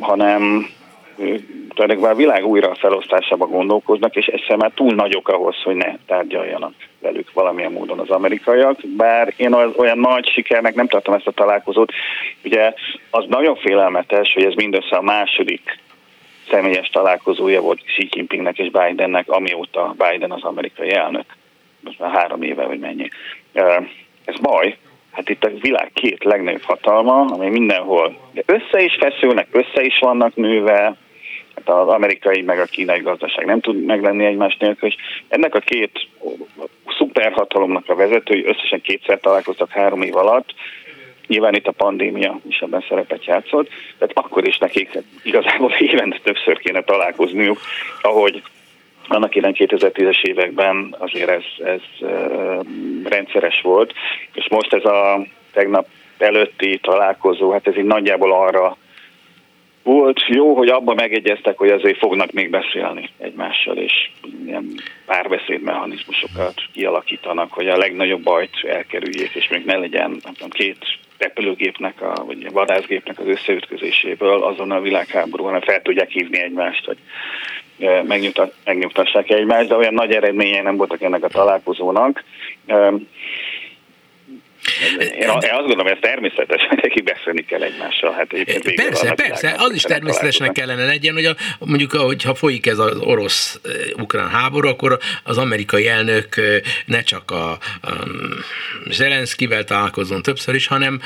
hanem 0.00 0.66
tulajdonképpen 1.74 2.10
a 2.10 2.14
világ 2.14 2.46
újra 2.46 2.74
felosztásába 2.74 3.46
gondolkoznak, 3.46 4.16
és 4.16 4.26
egyszerűen 4.26 4.58
már 4.58 4.70
túl 4.74 4.94
nagyok 4.94 5.28
ahhoz, 5.28 5.62
hogy 5.62 5.74
ne 5.74 5.96
tárgyaljanak 6.06 6.72
velük 6.98 7.32
valamilyen 7.32 7.72
módon 7.72 7.98
az 7.98 8.10
amerikaiak, 8.10 8.78
bár 8.96 9.32
én 9.36 9.52
olyan 9.52 9.98
nagy 9.98 10.28
sikernek 10.28 10.74
nem 10.74 10.88
tartom 10.88 11.14
ezt 11.14 11.26
a 11.26 11.30
találkozót. 11.30 11.92
Ugye 12.44 12.74
az 13.10 13.24
nagyon 13.28 13.56
félelmetes, 13.56 14.32
hogy 14.32 14.44
ez 14.44 14.54
mindössze 14.54 14.96
a 14.96 15.02
második 15.02 15.78
személyes 16.50 16.88
találkozója 16.88 17.60
volt 17.60 17.82
Xi 17.82 18.08
Jinpingnek 18.10 18.58
és 18.58 18.70
Bidennek, 18.70 19.28
amióta 19.28 19.94
Biden 19.98 20.30
az 20.30 20.42
amerikai 20.42 20.92
elnök. 20.92 21.24
Most 21.80 21.98
már 21.98 22.10
három 22.10 22.42
éve, 22.42 22.66
vagy 22.66 22.78
mennyi. 22.78 23.08
Ez 24.24 24.38
baj, 24.40 24.76
hát 25.12 25.28
itt 25.28 25.44
a 25.44 25.50
világ 25.60 25.90
két 25.94 26.24
legnagyobb 26.24 26.62
hatalma, 26.62 27.20
ami 27.20 27.48
mindenhol 27.48 28.16
de 28.36 28.42
össze 28.46 28.82
is 28.82 28.96
feszülnek, 29.00 29.48
össze 29.50 29.82
is 29.82 29.98
vannak 29.98 30.34
nőve, 30.34 30.96
hát 31.56 31.68
az 31.68 31.88
amerikai 31.88 32.42
meg 32.42 32.60
a 32.60 32.64
kínai 32.64 33.00
gazdaság 33.00 33.46
nem 33.46 33.60
tud 33.60 33.84
meglenni 33.84 34.24
egymás 34.24 34.56
nélkül, 34.56 34.88
és 34.88 34.96
ennek 35.28 35.54
a 35.54 35.58
két 35.58 36.08
szuperhatalomnak 36.98 37.88
a 37.88 37.94
vezetői 37.94 38.44
összesen 38.44 38.80
kétszer 38.80 39.20
találkoztak 39.20 39.70
három 39.70 40.02
év 40.02 40.16
alatt, 40.16 40.54
Nyilván 41.26 41.54
itt 41.54 41.66
a 41.66 41.72
pandémia 41.72 42.40
is 42.48 42.58
ebben 42.58 42.84
szerepet 42.88 43.24
játszott, 43.24 43.68
tehát 43.98 44.18
akkor 44.18 44.46
is 44.46 44.58
nekik 44.58 44.98
igazából 45.22 45.72
évente 45.90 46.18
többször 46.22 46.58
kéne 46.58 46.82
találkozniuk, 46.82 47.58
ahogy 48.02 48.42
annak 49.08 49.34
irány 49.34 49.54
2010-es 49.58 50.22
években 50.22 50.94
azért 50.98 51.28
ez, 51.28 51.42
ez 51.64 52.08
rendszeres 53.04 53.60
volt, 53.60 53.92
és 54.32 54.48
most 54.48 54.72
ez 54.72 54.84
a 54.84 55.26
tegnap 55.52 55.86
előtti 56.18 56.78
találkozó, 56.82 57.50
hát 57.50 57.66
ez 57.66 57.76
így 57.76 57.84
nagyjából 57.84 58.32
arra 58.32 58.76
volt 59.86 60.26
jó, 60.26 60.56
hogy 60.56 60.68
abban 60.68 60.94
megegyeztek, 60.94 61.58
hogy 61.58 61.70
azért 61.70 61.98
fognak 61.98 62.32
még 62.32 62.50
beszélni 62.50 63.10
egymással, 63.18 63.76
és 63.76 64.10
ilyen 64.46 64.80
párbeszédmechanizmusokat 65.06 66.54
kialakítanak, 66.72 67.52
hogy 67.52 67.68
a 67.68 67.76
legnagyobb 67.76 68.22
bajt 68.22 68.64
elkerüljék, 68.68 69.34
és 69.34 69.48
még 69.48 69.64
ne 69.64 69.76
legyen 69.76 70.20
nem 70.40 70.50
két 70.50 70.78
repülőgépnek, 71.18 72.02
a, 72.02 72.24
vagy 72.24 72.46
a 72.48 72.52
vadászgépnek 72.52 73.18
az 73.18 73.26
összeütközéséből 73.26 74.42
azon 74.42 74.70
a 74.70 74.80
világháború, 74.80 75.44
hanem 75.44 75.60
fel 75.60 75.82
tudják 75.82 76.10
hívni 76.10 76.40
egymást, 76.40 76.84
hogy 76.84 76.98
megnyugtassák 78.64 79.30
egymást, 79.30 79.68
de 79.68 79.76
olyan 79.76 79.94
nagy 79.94 80.12
eredményei 80.12 80.60
nem 80.60 80.76
voltak 80.76 81.02
ennek 81.02 81.24
a 81.24 81.28
találkozónak. 81.28 82.24
Én, 84.98 85.28
azt 85.28 85.48
gondolom, 85.48 85.86
hogy 85.86 85.92
ez 85.92 86.10
természetes, 86.10 86.66
hogy 86.68 86.78
neki 86.82 87.00
beszélni 87.00 87.44
kell 87.44 87.62
egymással. 87.62 88.12
Hát 88.12 88.26
persze, 88.74 89.12
persze, 89.12 89.54
az 89.58 89.74
is 89.74 89.82
természetesnek 89.82 90.52
kellene 90.52 90.84
legyen, 90.84 91.14
hogy 91.14 91.24
a, 91.24 91.34
mondjuk, 91.58 91.92
hogyha 91.92 92.34
folyik 92.34 92.66
ez 92.66 92.78
az 92.78 92.98
orosz-ukrán 92.98 94.28
háború, 94.28 94.68
akkor 94.68 94.98
az 95.22 95.38
amerikai 95.38 95.88
elnök 95.88 96.34
ne 96.86 97.02
csak 97.02 97.30
a, 97.30 97.50
a 97.50 97.58
Zelenszkivel 98.90 99.64
találkozzon 99.64 100.22
többször 100.22 100.54
is, 100.54 100.66
hanem 100.66 101.00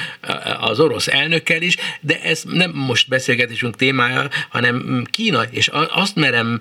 az 0.60 0.80
orosz 0.80 1.08
elnökkel 1.08 1.62
is, 1.62 1.76
de 2.00 2.20
ez 2.22 2.42
nem 2.44 2.70
most 2.74 3.08
beszélgetésünk 3.08 3.76
témája, 3.76 4.28
hanem 4.48 5.06
Kína, 5.10 5.42
és 5.50 5.70
azt 5.92 6.16
merem 6.16 6.58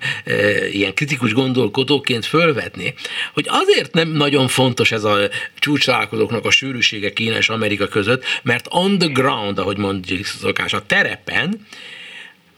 ilyen 0.72 0.94
kritikus 0.94 1.32
gondolkodóként 1.32 2.26
fölvetni, 2.26 2.94
hogy 3.34 3.46
azért 3.48 3.94
nem 3.94 4.08
nagyon 4.08 4.48
fontos 4.48 4.92
ez 4.92 5.04
a 5.04 5.18
csúcstalálkozóknak 5.58 6.44
a 6.44 6.50
sűrűség, 6.50 6.89
különbsége 6.90 7.12
Kína 7.12 7.36
és 7.36 7.48
Amerika 7.48 7.88
között, 7.88 8.24
mert 8.42 8.66
on 8.70 8.98
the 8.98 9.08
ground, 9.08 9.58
ahogy 9.58 9.76
mondjuk 9.76 10.24
szokás, 10.24 10.72
a 10.72 10.86
terepen, 10.86 11.66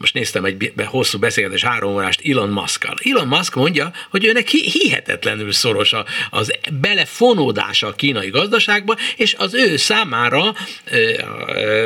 most 0.03 0.15
néztem 0.15 0.45
egy 0.45 0.73
hosszú 0.85 1.19
beszélgetés 1.19 1.65
három 1.65 1.93
órást 1.93 2.21
Elon 2.29 2.49
Musk-kal. 2.49 2.97
Elon 3.05 3.27
Musk 3.27 3.55
mondja, 3.55 3.93
hogy 4.11 4.25
őnek 4.25 4.49
hihetetlenül 4.49 5.53
szoros 5.53 5.95
az 6.31 6.53
belefonódása 6.81 7.87
a 7.87 7.93
kínai 7.93 8.29
gazdaságba, 8.31 8.97
és 9.17 9.35
az 9.39 9.55
ő 9.55 9.77
számára 9.77 10.55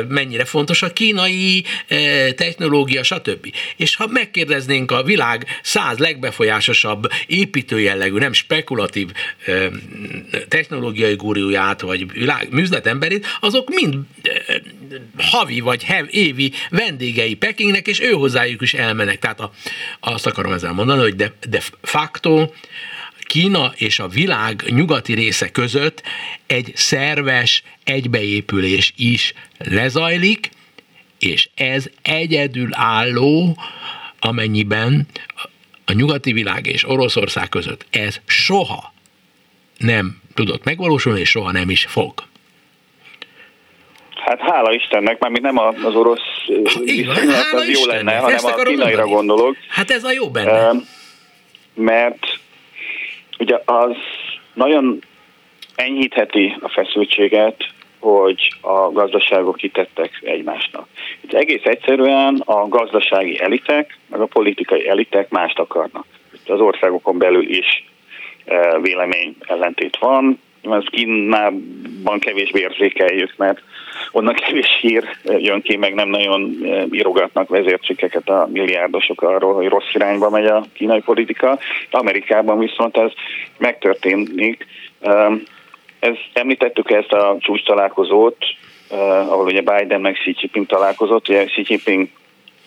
mennyire 0.07 0.45
fontos 0.45 0.81
a 0.81 0.93
kínai 0.93 1.63
technológia, 2.35 3.03
stb. 3.03 3.53
És 3.75 3.95
ha 3.95 4.07
megkérdeznénk 4.07 4.91
a 4.91 5.03
világ 5.03 5.45
száz 5.63 5.97
legbefolyásosabb 5.97 7.07
építőjellegű, 7.27 8.17
nem 8.17 8.33
spekulatív 8.33 9.07
technológiai 10.47 11.15
guruját, 11.15 11.81
vagy 11.81 12.11
világ, 12.11 12.47
műzletemberét, 12.49 13.25
azok 13.39 13.69
mind 13.69 13.95
havi 15.17 15.59
vagy 15.59 15.83
hev, 15.83 16.05
évi 16.09 16.51
vendégei 16.69 17.35
Pekingnek, 17.35 17.87
és 17.87 17.99
ő 18.07 18.11
hozzájuk 18.11 18.61
is 18.61 18.73
elmenek. 18.73 19.19
Tehát 19.19 19.39
a, 19.39 19.51
azt 19.99 20.25
akarom 20.25 20.51
ezzel 20.51 20.73
mondani, 20.73 21.01
hogy 21.01 21.15
de, 21.15 21.33
de 21.49 21.61
facto 21.81 22.49
Kína 23.19 23.71
és 23.75 23.99
a 23.99 24.07
világ 24.07 24.63
nyugati 24.69 25.13
része 25.13 25.51
között 25.51 26.03
egy 26.45 26.71
szerves 26.75 27.63
egybeépülés 27.83 28.93
is 28.95 29.33
lezajlik, 29.57 30.49
és 31.19 31.49
ez 31.55 31.85
egyedül 32.01 32.69
álló, 32.71 33.57
amennyiben 34.19 35.07
a 35.85 35.93
nyugati 35.93 36.33
világ 36.33 36.65
és 36.65 36.89
Oroszország 36.89 37.49
között 37.49 37.85
ez 37.89 38.19
soha 38.25 38.93
nem 39.77 40.21
tudott 40.33 40.63
megvalósulni, 40.63 41.19
és 41.19 41.29
soha 41.29 41.51
nem 41.51 41.69
is 41.69 41.85
fog. 41.85 42.23
Hát 44.27 44.39
hála 44.39 44.73
Istennek, 44.73 45.19
már 45.19 45.31
mi 45.31 45.39
nem 45.39 45.57
az 45.57 45.95
orosz 45.95 46.19
viszonylat, 46.83 47.53
az 47.53 47.69
jó 47.69 47.85
lenne, 47.85 48.15
hanem 48.15 48.45
a 48.45 48.63
kínaira 48.63 49.05
gondolok. 49.05 49.55
Hát 49.69 49.89
ez 49.89 50.03
a 50.03 50.11
jó 50.11 50.29
benne. 50.29 50.71
Mert 51.73 52.39
ugye 53.39 53.61
az 53.65 53.95
nagyon 54.53 54.99
enyhítheti 55.75 56.55
a 56.61 56.69
feszültséget, 56.69 57.67
hogy 57.99 58.53
a 58.61 58.91
gazdaságok 58.91 59.55
kitettek 59.55 60.19
egymásnak. 60.23 60.87
Itt 61.21 61.33
egész 61.33 61.63
egyszerűen 61.63 62.41
a 62.45 62.67
gazdasági 62.67 63.39
elitek, 63.41 63.97
meg 64.09 64.21
a 64.21 64.25
politikai 64.25 64.87
elitek 64.87 65.29
mást 65.29 65.59
akarnak. 65.59 66.05
Itt 66.33 66.49
az 66.49 66.59
országokon 66.59 67.17
belül 67.17 67.49
is 67.49 67.85
vélemény 68.81 69.35
ellentét 69.47 69.97
van, 69.99 70.41
ezt 70.61 70.89
Kínában 70.89 72.19
kevésbé 72.19 72.59
érzékeljük, 72.59 73.33
mert 73.37 73.61
onnan 74.11 74.33
kevés 74.33 74.77
hír 74.81 75.03
jön 75.23 75.61
ki, 75.61 75.75
meg 75.75 75.93
nem 75.93 76.09
nagyon 76.09 76.57
eh, 76.63 76.85
írogatnak 76.91 77.49
vezércsikeket 77.49 78.29
a 78.29 78.47
milliárdosok 78.51 79.21
arról, 79.21 79.53
hogy 79.53 79.67
rossz 79.67 79.93
irányba 79.93 80.29
megy 80.29 80.45
a 80.45 80.65
kínai 80.73 80.99
politika. 80.99 81.59
Amerikában 81.91 82.59
viszont 82.59 82.97
ez 82.97 83.11
megtörténik. 83.57 84.65
Ez, 85.99 86.15
említettük 86.33 86.91
ezt 86.91 87.11
a 87.11 87.37
csúcs 87.39 87.63
találkozót, 87.63 88.37
eh, 88.89 89.31
ahol 89.31 89.45
ugye 89.45 89.61
Biden 89.61 90.01
meg 90.01 90.13
Xi 90.13 90.35
Jinping 90.39 90.65
találkozott. 90.65 91.29
Ugye 91.29 91.45
Xi 91.45 91.63
Jinping 91.67 92.07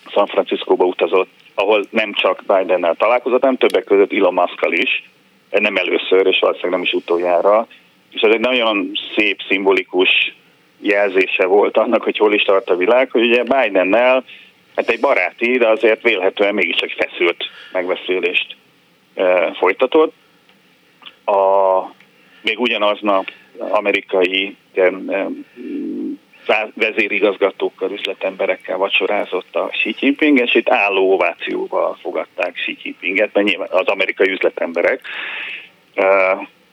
San 0.06 0.26
Franciscóba 0.26 0.84
utazott, 0.84 1.28
ahol 1.54 1.84
nem 1.90 2.12
csak 2.12 2.42
Bidennel 2.46 2.94
találkozott, 2.94 3.40
hanem 3.40 3.56
többek 3.56 3.84
között 3.84 4.12
Elon 4.12 4.34
musk 4.34 4.66
is, 4.70 5.02
nem 5.50 5.76
először, 5.76 6.26
és 6.26 6.38
valószínűleg 6.40 6.72
nem 6.72 6.82
is 6.82 6.92
utoljára. 6.92 7.66
És 8.10 8.20
ez 8.20 8.32
egy 8.32 8.40
nagyon 8.40 8.90
szép, 9.16 9.40
szimbolikus 9.48 10.34
jelzése 10.80 11.46
volt 11.46 11.76
annak, 11.76 12.02
hogy 12.02 12.16
hol 12.16 12.34
is 12.34 12.42
tart 12.42 12.70
a 12.70 12.76
világ, 12.76 13.10
hogy 13.10 13.22
ugye 13.22 13.42
Bidennel 13.42 14.24
hát 14.76 14.88
egy 14.88 15.00
baráti, 15.00 15.58
de 15.58 15.68
azért 15.68 16.02
vélhetően 16.02 16.54
mégiscsak 16.54 16.90
feszült 16.90 17.44
megbeszélést 17.72 18.56
e, 19.14 19.52
folytatott. 19.52 20.14
A, 21.24 21.80
még 22.42 22.60
ugyanaznap 22.60 23.24
amerikai 23.58 24.56
e, 24.74 24.92
vezérigazgatókkal, 26.74 27.90
üzletemberekkel 27.90 28.76
vacsorázott 28.76 29.56
a 29.56 29.66
Xi 29.66 29.94
Jinping, 29.98 30.38
és 30.38 30.54
itt 30.54 30.70
álló 30.70 31.12
ovációval 31.12 31.98
fogadták 32.00 32.52
Xi 32.52 32.78
Jinpinget, 32.82 33.32
mert 33.32 33.46
nyilván 33.46 33.68
az 33.70 33.86
amerikai 33.86 34.30
üzletemberek 34.30 35.00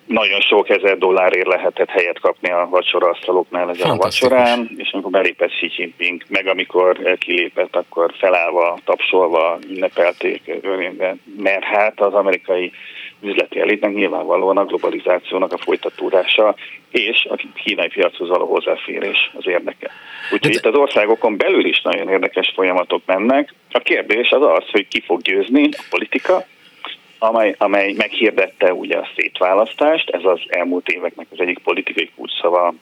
nagyon 0.08 0.40
sok 0.40 0.70
ezer 0.70 0.98
dollárért 0.98 1.48
lehetett 1.48 1.90
helyet 1.90 2.20
kapni 2.20 2.52
a 2.52 2.68
vacsoraasztaloknál 2.70 3.70
ezen 3.70 3.90
a 3.90 3.96
vacsorán, 3.96 4.70
és 4.78 4.92
amikor 4.92 5.12
belépett 5.12 5.50
Xi 5.50 5.72
Jinping, 5.78 6.22
meg 6.28 6.48
amikor 6.48 7.18
kilépett, 7.18 7.76
akkor 7.76 8.14
felállva, 8.18 8.78
tapsolva 8.86 9.60
ünnepelték, 9.70 10.42
mert 11.38 11.64
hát 11.64 12.00
az 12.00 12.14
amerikai 12.14 12.72
üzleti 13.22 13.60
elitnek 13.60 13.94
nyilvánvalóan 13.94 14.58
a 14.58 14.66
globalizációnak 14.66 15.54
a 15.54 15.58
folytatódása 15.58 16.56
és 16.92 17.28
a 17.30 17.36
kínai 17.64 17.88
piachoz 17.88 18.30
való 18.30 18.46
hozzáférés 18.46 19.32
az 19.38 19.48
érdeke. 19.48 19.92
Úgyhogy 20.32 20.54
itt 20.54 20.66
az 20.66 20.76
országokon 20.76 21.38
belül 21.38 21.66
is 21.66 21.82
nagyon 21.82 22.10
érdekes 22.10 22.52
folyamatok 22.56 23.02
mennek. 23.06 23.54
A 23.72 23.80
kérdés 23.80 24.30
az 24.30 24.42
az, 24.42 24.64
hogy 24.72 24.88
ki 24.88 25.02
fog 25.02 25.22
győzni, 25.22 25.70
a 25.72 25.84
politika, 25.90 26.46
amely, 27.20 27.56
amely 27.58 27.94
meghirdette 27.98 28.74
ugye 28.74 28.98
a 28.98 29.08
szétválasztást, 29.16 30.10
ez 30.10 30.22
az 30.24 30.40
elmúlt 30.48 30.88
éveknek 30.88 31.28
az 31.32 31.40
egyik 31.40 31.60
politikai 31.60 32.10
kulcsszava. 32.16 32.74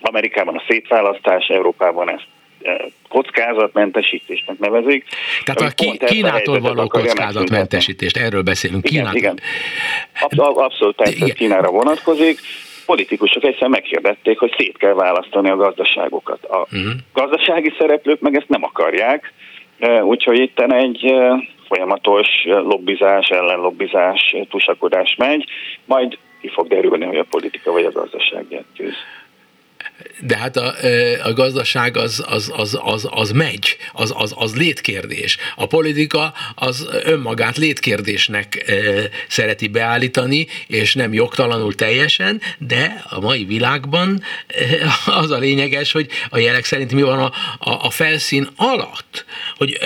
Amerikában 0.00 0.56
a 0.56 0.62
szétválasztás, 0.68 1.46
Európában 1.46 2.10
ezt 2.10 2.26
e, 2.62 2.84
kockázatmentesítésnek 3.08 4.58
nevezik. 4.58 5.04
Tehát 5.44 5.72
a 5.72 5.74
ki, 5.74 5.96
Kínától 5.96 6.60
való 6.60 6.86
kockázatmentesítést, 6.86 8.16
erről 8.16 8.42
beszélünk. 8.42 8.90
Igen, 8.90 9.10
Kínától. 9.10 9.18
igen. 9.18 9.40
Abszolút, 10.20 10.56
abszolút 10.56 10.96
tehát 10.96 11.32
Kínára 11.32 11.70
vonatkozik. 11.70 12.40
Politikusok 12.86 13.44
egyszer 13.44 13.68
meghirdették, 13.68 14.38
hogy 14.38 14.54
szét 14.56 14.76
kell 14.76 14.94
választani 14.94 15.50
a 15.50 15.56
gazdaságokat. 15.56 16.44
A 16.44 16.56
uh-huh. 16.56 16.92
gazdasági 17.12 17.72
szereplők 17.78 18.20
meg 18.20 18.36
ezt 18.36 18.48
nem 18.48 18.64
akarják, 18.64 19.32
e, 19.78 20.04
úgyhogy 20.04 20.38
itt 20.38 20.60
egy 20.60 21.04
e, 21.04 21.54
folyamatos 21.68 22.28
lobbizás, 22.44 23.28
ellenlobbizás, 23.28 24.36
tusakodás 24.48 25.14
megy, 25.18 25.44
majd 25.84 26.18
ki 26.40 26.48
fog 26.48 26.68
derülni, 26.68 27.04
hogy 27.04 27.18
a 27.18 27.26
politika 27.30 27.72
vagy 27.72 27.84
a 27.84 27.92
gazdaság 27.92 28.64
győz 28.76 28.94
de 30.20 30.36
hát 30.36 30.56
a, 30.56 30.74
a 31.24 31.32
gazdaság 31.32 31.96
az, 31.96 32.24
az, 32.26 32.52
az, 32.56 32.78
az, 32.82 33.08
az 33.10 33.30
megy, 33.30 33.76
az, 33.92 34.12
az, 34.16 34.32
az 34.36 34.56
létkérdés. 34.56 35.36
A 35.56 35.66
politika 35.66 36.32
az 36.54 36.88
önmagát 37.04 37.56
létkérdésnek 37.56 38.68
e, 38.68 38.74
szereti 39.28 39.68
beállítani, 39.68 40.46
és 40.66 40.94
nem 40.94 41.12
jogtalanul 41.12 41.74
teljesen, 41.74 42.40
de 42.58 43.04
a 43.08 43.20
mai 43.20 43.44
világban 43.44 44.22
e, 44.46 44.62
az 45.06 45.30
a 45.30 45.38
lényeges, 45.38 45.92
hogy 45.92 46.08
a 46.30 46.38
jelek 46.38 46.64
szerint 46.64 46.92
mi 46.92 47.02
van 47.02 47.18
a, 47.18 47.32
a, 47.58 47.84
a 47.84 47.90
felszín 47.90 48.48
alatt, 48.56 49.24
hogy, 49.56 49.78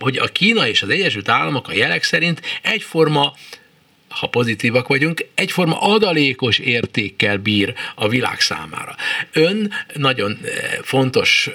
hogy 0.00 0.18
a 0.18 0.26
Kína 0.26 0.68
és 0.68 0.82
az 0.82 0.88
Egyesült 0.88 1.28
Államok 1.28 1.68
a 1.68 1.74
jelek 1.74 2.02
szerint 2.02 2.40
egyforma 2.62 3.34
ha 4.10 4.26
pozitívak 4.26 4.88
vagyunk, 4.88 5.26
egyforma 5.34 5.80
adalékos 5.80 6.58
értékkel 6.58 7.36
bír 7.36 7.74
a 7.94 8.08
világ 8.08 8.40
számára. 8.40 8.94
Ön 9.32 9.72
nagyon 9.94 10.38
eh, 10.42 10.50
fontos 10.82 11.48
eh, 11.48 11.54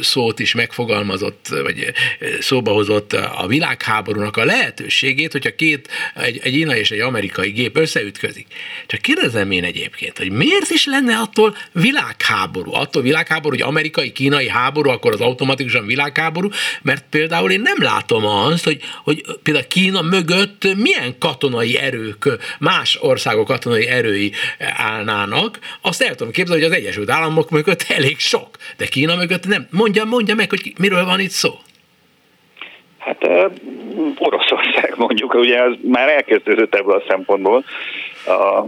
szót 0.00 0.38
is 0.38 0.54
megfogalmazott, 0.54 1.48
vagy 1.62 1.80
eh, 1.80 2.28
szóba 2.40 2.72
hozott 2.72 3.12
a 3.12 3.46
világháborúnak 3.46 4.36
a 4.36 4.44
lehetőségét, 4.44 5.32
hogyha 5.32 5.54
két, 5.54 5.88
egy, 6.14 6.40
egy 6.42 6.54
ina 6.54 6.76
és 6.76 6.90
egy 6.90 7.00
amerikai 7.00 7.50
gép 7.50 7.76
összeütközik. 7.76 8.46
Csak 8.86 9.00
kérdezem 9.00 9.50
én 9.50 9.64
egyébként, 9.64 10.18
hogy 10.18 10.30
miért 10.30 10.70
is 10.70 10.84
lenne 10.86 11.16
attól 11.16 11.56
világháború? 11.72 12.72
Attól 12.72 13.02
világháború, 13.02 13.56
hogy 13.56 13.66
amerikai-kínai 13.66 14.48
háború, 14.48 14.90
akkor 14.90 15.12
az 15.12 15.20
automatikusan 15.20 15.86
világháború, 15.86 16.48
mert 16.82 17.04
például 17.10 17.50
én 17.50 17.60
nem 17.60 17.76
látom 17.78 18.24
azt, 18.24 18.64
hogy, 18.64 18.80
hogy 19.02 19.24
például 19.42 19.66
Kína 19.66 20.02
mögött 20.02 20.74
milyen 20.76 21.18
katonai 21.18 21.52
katonai 21.54 21.78
erők, 21.78 22.38
más 22.60 22.98
országok 23.02 23.46
katonai 23.46 23.86
erői 23.86 24.32
állnának, 24.76 25.58
azt 25.82 26.02
el 26.02 26.14
tudom 26.14 26.32
képzelni, 26.32 26.62
hogy 26.62 26.70
az 26.72 26.78
Egyesült 26.78 27.10
Államok 27.10 27.50
mögött 27.50 27.84
elég 27.88 28.18
sok, 28.18 28.48
de 28.76 28.86
Kína 28.86 29.16
mögött 29.16 29.46
nem. 29.46 29.66
Mondja, 29.70 30.04
mondja 30.04 30.34
meg, 30.34 30.50
hogy 30.50 30.72
miről 30.78 31.04
van 31.04 31.20
itt 31.20 31.30
szó. 31.30 31.50
Hát 32.98 33.28
Oroszország 34.18 34.94
mondjuk, 35.04 35.34
ugye 35.34 35.58
ez 35.58 35.72
már 35.82 36.08
elkezdődött 36.08 36.74
ebből 36.74 36.94
a 36.94 37.04
szempontból. 37.08 37.64
A, 38.26 38.64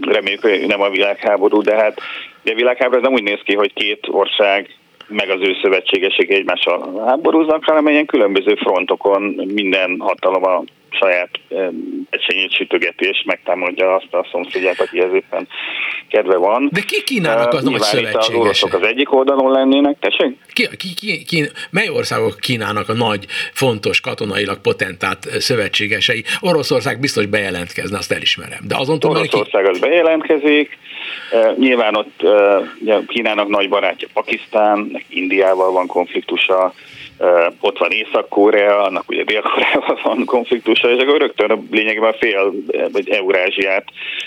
reméljük, 0.00 0.40
hogy 0.40 0.66
nem 0.66 0.80
a 0.80 0.88
világháború, 0.90 1.62
de 1.62 1.74
hát 1.74 2.00
a 2.44 2.54
világháború 2.54 2.96
ez 2.96 3.02
nem 3.02 3.12
úgy 3.12 3.22
néz 3.22 3.40
ki, 3.44 3.54
hogy 3.54 3.72
két 3.72 4.06
ország 4.10 4.68
meg 5.08 5.30
az 5.30 5.40
ő 5.40 5.56
szövetségesek 5.62 6.28
egymással 6.28 7.04
háborúznak, 7.06 7.64
hanem 7.64 7.88
ilyen 7.88 8.06
különböző 8.06 8.54
frontokon 8.54 9.22
minden 9.54 9.96
hatalom 9.98 10.44
a 10.44 10.62
saját 10.90 11.30
egységét 12.10 12.54
sütögeti 12.54 13.06
és 13.06 13.22
megtámadja 13.26 13.94
azt 13.94 14.14
a 14.14 14.26
szomszédját, 14.30 14.80
aki 14.80 15.00
ez 15.00 15.12
éppen 15.12 15.48
kedve 16.08 16.36
van. 16.36 16.68
De 16.72 16.80
ki 16.86 17.02
Kínának 17.02 17.52
az 17.52 17.62
nagy 17.62 17.80
szövetségese? 17.80 18.32
Az 18.32 18.34
oroszok 18.34 18.72
az 18.72 18.82
egyik 18.86 19.14
oldalon 19.14 19.50
lennének, 19.50 19.96
tessék? 19.98 20.36
Ki, 20.52 20.68
ki, 20.76 20.94
ki, 20.94 21.24
ki, 21.24 21.50
mely 21.70 21.88
országok 21.88 22.36
Kínának 22.40 22.88
a 22.88 22.92
nagy, 22.92 23.26
fontos, 23.52 24.00
katonailag 24.00 24.60
potentát 24.60 25.26
szövetségesei? 25.38 26.24
Oroszország 26.40 27.00
biztos 27.00 27.26
bejelentkezne, 27.26 27.98
azt 27.98 28.12
elismerem. 28.12 28.60
De 28.66 28.76
azon 28.76 28.98
túl 28.98 29.10
Oroszország 29.10 29.64
ki... 29.64 29.70
az 29.70 29.78
bejelentkezik, 29.78 30.78
nyilván 31.56 31.96
ott 31.96 32.22
Kínának 33.06 33.48
nagy 33.48 33.68
barátja 33.68 34.08
Pakisztán, 34.12 35.04
Indiával 35.08 35.72
van 35.72 35.86
konfliktusa, 35.86 36.74
ott 37.60 37.78
van 37.78 37.90
Észak-Korea, 37.90 38.82
annak 38.82 39.08
ugye 39.08 39.24
Dél-Koreával 39.24 39.98
van 40.04 40.24
konfliktusa, 40.24 40.90
és 40.90 41.02
akkor 41.02 41.20
rögtön 41.20 41.68
lényegében 41.70 42.12
fél, 42.12 42.52
vagy 42.92 43.08
Eurázsiát 43.08 43.84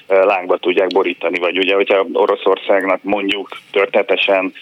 lángba 0.08 0.58
tudják 0.58 0.88
borítani, 0.88 1.40
vagy 1.40 1.58
ugye, 1.58 1.76
hogyha 1.76 2.06
Oroszországnak 2.14 3.04
mondjuk 3.04 3.48
történetesen 3.72 4.54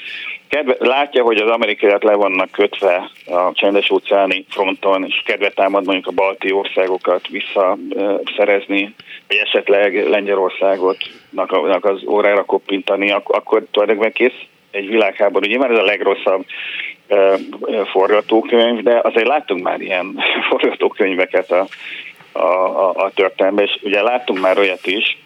kedve, 0.48 0.76
látja, 0.80 1.24
hogy 1.24 1.38
az 1.38 1.50
amerikaiak 1.50 2.04
le 2.04 2.14
vannak 2.14 2.52
kötve 2.52 3.10
a 3.26 3.52
csendes 3.54 3.90
óceáni 3.90 4.46
fronton, 4.50 5.06
és 5.06 5.22
kedve 5.26 5.50
támad 5.50 5.86
mondjuk 5.86 6.08
a 6.08 6.12
balti 6.12 6.52
országokat 6.52 7.28
visszaszerezni, 7.28 8.94
vagy 9.28 9.38
esetleg 9.38 10.10
Lengyelországot 10.10 10.98
az 11.82 12.04
órára 12.08 12.44
koppintani, 12.44 13.12
akkor 13.12 13.64
tulajdonképpen 13.72 14.12
kész 14.12 14.50
egy 14.72 14.88
világháború. 14.88 15.46
Nyilván 15.46 15.72
ez 15.72 15.78
a 15.78 15.84
legrosszabb 15.84 16.46
forgatókönyv, 17.92 18.84
de 18.84 19.00
azért 19.04 19.28
láttunk 19.28 19.64
már 19.64 19.82
ilyen 19.82 20.20
forgatókönyveket 20.50 21.52
a, 21.52 21.68
a, 22.32 22.40
a, 22.40 22.94
a 22.96 23.12
történelemben, 23.16 23.66
és 23.66 23.78
ugye 23.82 24.02
láttunk 24.02 24.40
már 24.40 24.58
olyat 24.58 24.88
is, 24.88 25.18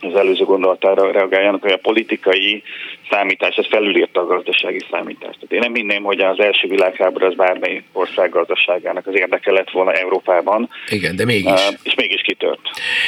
az 0.00 0.16
előző 0.16 0.44
gondolatára 0.44 1.12
reagáljanak, 1.12 1.62
hogy 1.62 1.72
a 1.72 1.76
politikai 1.76 2.62
számítás, 3.10 3.56
ez 3.56 3.66
felülírta 3.68 4.20
a 4.20 4.26
gazdasági 4.26 4.80
számítást. 4.90 5.38
Tehát 5.38 5.52
én 5.52 5.58
nem 5.58 5.74
hinném, 5.74 6.02
hogy 6.02 6.20
az 6.20 6.38
első 6.38 6.68
világháború 6.68 7.26
az 7.26 7.34
bármely 7.34 7.82
ország 7.92 8.30
gazdaságának 8.30 9.06
az 9.06 9.14
érdeke 9.14 9.52
lett 9.52 9.70
volna 9.70 9.92
Európában. 9.92 10.68
Igen, 10.88 11.16
de 11.16 11.24
mégis. 11.24 11.60
És 11.82 11.94
mégis 11.94 12.20
kitört. 12.20 12.60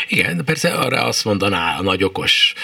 Igen, 0.09 0.43
persze 0.45 0.69
arra 0.69 1.05
azt 1.05 1.25
mondaná 1.25 1.77
a 1.79 1.83
nagy 1.83 2.05
okos 2.05 2.55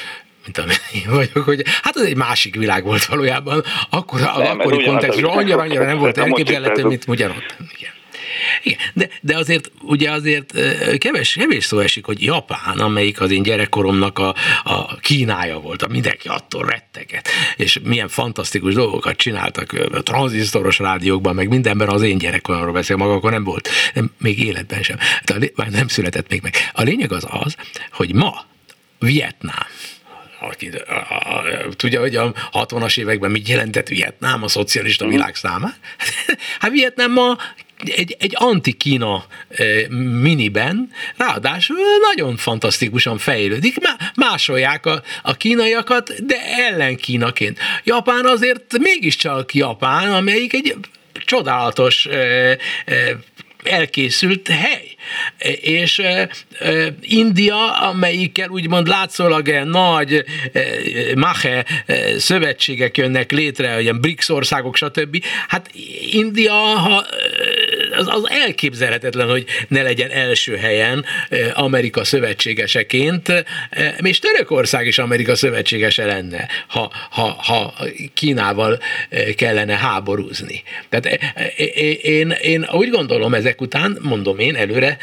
mint 0.44 0.58
amennyi 0.58 1.06
vagyok, 1.06 1.44
hogy 1.44 1.62
hát 1.82 1.96
az 1.96 2.02
egy 2.02 2.16
másik 2.16 2.56
világ 2.56 2.84
volt 2.84 3.04
valójában, 3.04 3.64
akkor 3.90 4.20
nem, 4.20 4.58
akkori 4.60 4.84
kontextusban 4.84 5.36
annyira, 5.36 5.58
annyira 5.58 5.84
nem 5.84 5.98
volt 5.98 6.18
elképzelhető, 6.18 6.84
mint 6.84 7.04
ugyanott. 7.08 7.56
Igen. 7.78 7.90
Igen, 8.62 8.78
de, 8.92 9.08
de 9.20 9.36
azért 9.36 9.70
ugye 9.82 10.10
azért 10.10 10.52
keves, 10.98 11.32
kevés 11.32 11.64
szó 11.64 11.78
esik, 11.78 12.04
hogy 12.04 12.22
Japán, 12.22 12.78
amelyik 12.78 13.20
az 13.20 13.30
én 13.30 13.42
gyerekkoromnak 13.42 14.18
a, 14.18 14.34
a 14.64 14.96
Kínája 14.96 15.58
volt, 15.58 15.82
a 15.82 15.88
mindenki 15.88 16.28
attól 16.28 16.66
retteget, 16.66 17.28
és 17.56 17.78
milyen 17.84 18.08
fantasztikus 18.08 18.74
dolgokat 18.74 19.16
csináltak 19.16 19.72
a 19.92 20.02
tranzisztoros 20.02 20.78
rádiókban, 20.78 21.34
meg 21.34 21.48
mindenben 21.48 21.88
az 21.88 22.02
én 22.02 22.18
gyerekkoromról 22.18 22.72
beszél, 22.72 22.96
maga 22.96 23.12
akkor 23.12 23.30
nem 23.30 23.44
volt, 23.44 23.68
nem, 23.94 24.10
még 24.18 24.38
életben 24.38 24.82
sem, 24.82 24.98
de 25.24 25.50
nem 25.70 25.88
született 25.88 26.28
még 26.28 26.42
meg. 26.42 26.54
A 26.72 26.82
lényeg 26.82 27.12
az 27.12 27.26
az, 27.28 27.56
hogy 27.92 28.14
ma 28.14 28.44
Vietnám, 28.98 29.66
aki, 30.50 30.68
a, 30.68 30.92
a, 30.92 31.38
a, 31.38 31.74
tudja, 31.76 32.00
hogy 32.00 32.16
a 32.16 32.32
60-as 32.52 32.98
években 32.98 33.30
mit 33.30 33.48
jelentett 33.48 33.88
Vietnám 33.88 34.42
a 34.42 34.48
szocialista 34.48 35.04
mhm. 35.04 35.14
világ 35.14 35.34
számára? 35.34 35.74
Hát 36.60 36.70
Vietnám 36.70 37.12
ma 37.12 37.38
egy, 37.84 38.16
egy 38.18 38.32
anti-Kína 38.34 39.24
e, 39.48 39.64
miniben, 40.20 40.90
ráadásul 41.16 41.76
nagyon 42.10 42.36
fantasztikusan 42.36 43.18
fejlődik, 43.18 43.76
másolják 44.14 44.86
a, 44.86 45.02
a 45.22 45.36
kínaiakat, 45.36 46.26
de 46.26 46.36
ellen 46.56 46.96
Kínaként. 46.96 47.58
Japán 47.84 48.26
azért 48.26 48.78
mégiscsak 48.78 49.54
Japán, 49.54 50.12
amelyik 50.12 50.52
egy 50.52 50.76
csodálatos 51.24 52.06
e, 52.06 52.16
e, 52.16 52.58
elkészült 53.64 54.48
hely. 54.48 54.91
És 55.60 56.02
India, 57.00 57.72
amelyikkel 57.72 58.48
úgymond 58.48 58.88
látszólag 58.88 59.48
nagy 59.48 60.24
mache 61.14 61.64
szövetségek 62.16 62.96
jönnek 62.96 63.32
létre, 63.32 63.76
olyan 63.76 64.00
BRICS 64.00 64.28
országok, 64.28 64.76
stb. 64.76 65.24
Hát 65.48 65.70
India, 66.10 66.52
ha 66.52 67.04
az, 67.92 68.06
az 68.08 68.30
elképzelhetetlen, 68.30 69.28
hogy 69.28 69.44
ne 69.68 69.82
legyen 69.82 70.10
első 70.10 70.56
helyen 70.56 71.04
Amerika 71.52 72.04
szövetségeseként, 72.04 73.44
és 73.96 74.18
Törökország 74.18 74.86
is 74.86 74.98
Amerika 74.98 75.34
szövetségese 75.34 76.04
lenne, 76.04 76.48
ha, 76.66 76.92
ha, 77.10 77.36
ha 77.42 77.74
Kínával 78.14 78.78
kellene 79.36 79.76
háborúzni. 79.76 80.62
Tehát 80.88 81.34
én, 82.02 82.30
én 82.30 82.68
úgy 82.72 82.90
gondolom 82.90 83.34
ezek 83.34 83.60
után, 83.60 83.98
mondom 84.00 84.38
én 84.38 84.56
előre, 84.56 84.98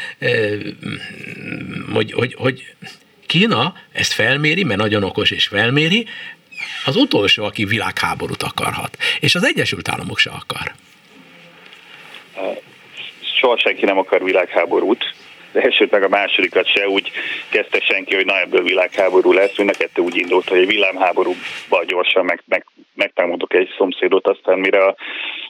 hogy, 1.92 2.12
hogy, 2.12 2.34
hogy 2.38 2.74
Kína 3.26 3.74
ezt 3.92 4.12
felméri, 4.12 4.64
mert 4.64 4.80
nagyon 4.80 5.02
okos 5.02 5.30
és 5.30 5.46
felméri, 5.46 6.06
az 6.84 6.96
utolsó, 6.96 7.44
aki 7.44 7.64
világháborút 7.64 8.42
akarhat. 8.42 8.96
És 9.20 9.34
az 9.34 9.44
Egyesült 9.44 9.88
Államok 9.88 10.18
se 10.18 10.30
akar 10.30 10.74
soha 13.40 13.58
senki 13.58 13.84
nem 13.84 13.98
akar 13.98 14.24
világháborút, 14.24 15.14
de 15.52 15.60
elsőt 15.60 15.90
meg 15.90 16.02
a 16.02 16.08
másodikat 16.08 16.66
se. 16.66 16.88
Úgy 16.88 17.10
kezdte 17.50 17.80
senki, 17.80 18.14
hogy 18.14 18.24
na 18.24 18.40
ebből 18.40 18.62
világháború 18.62 19.32
lesz, 19.32 19.56
mind 19.56 19.70
a 19.70 19.78
kettő 19.78 20.02
úgy 20.02 20.16
indult, 20.16 20.48
hogy 20.48 20.58
egy 20.58 20.66
villámháborúba 20.66 21.84
gyorsan 21.86 22.24
meg, 22.24 22.42
meg, 22.46 22.66
megtámadok 22.94 23.54
egy 23.54 23.68
szomszédot, 23.76 24.26
aztán 24.26 24.58
mire 24.58 24.84
a 24.84 24.94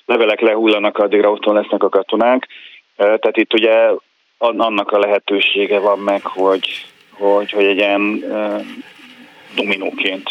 levelek 0.07 0.41
lehullanak, 0.41 0.99
addigra 0.99 1.31
otthon 1.31 1.55
lesznek 1.55 1.83
a 1.83 1.89
katonák. 1.89 2.49
Tehát 2.97 3.37
itt 3.37 3.55
ugye 3.55 3.91
annak 4.39 4.91
a 4.91 4.99
lehetősége 4.99 5.79
van 5.79 5.99
meg, 5.99 6.23
hogy, 6.23 6.87
hogy, 7.11 7.51
hogy 7.51 7.65
egy 7.65 7.77
ilyen 7.77 8.25
dominóként 9.55 10.31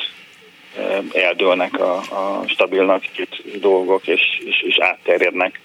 eldőlnek 1.14 1.80
a, 1.80 1.96
a 1.96 2.44
stabilnak 2.48 3.18
itt 3.18 3.60
dolgok, 3.60 4.08
és, 4.08 4.42
és, 4.46 4.62
és 4.62 4.78
átterjednek 4.80 5.60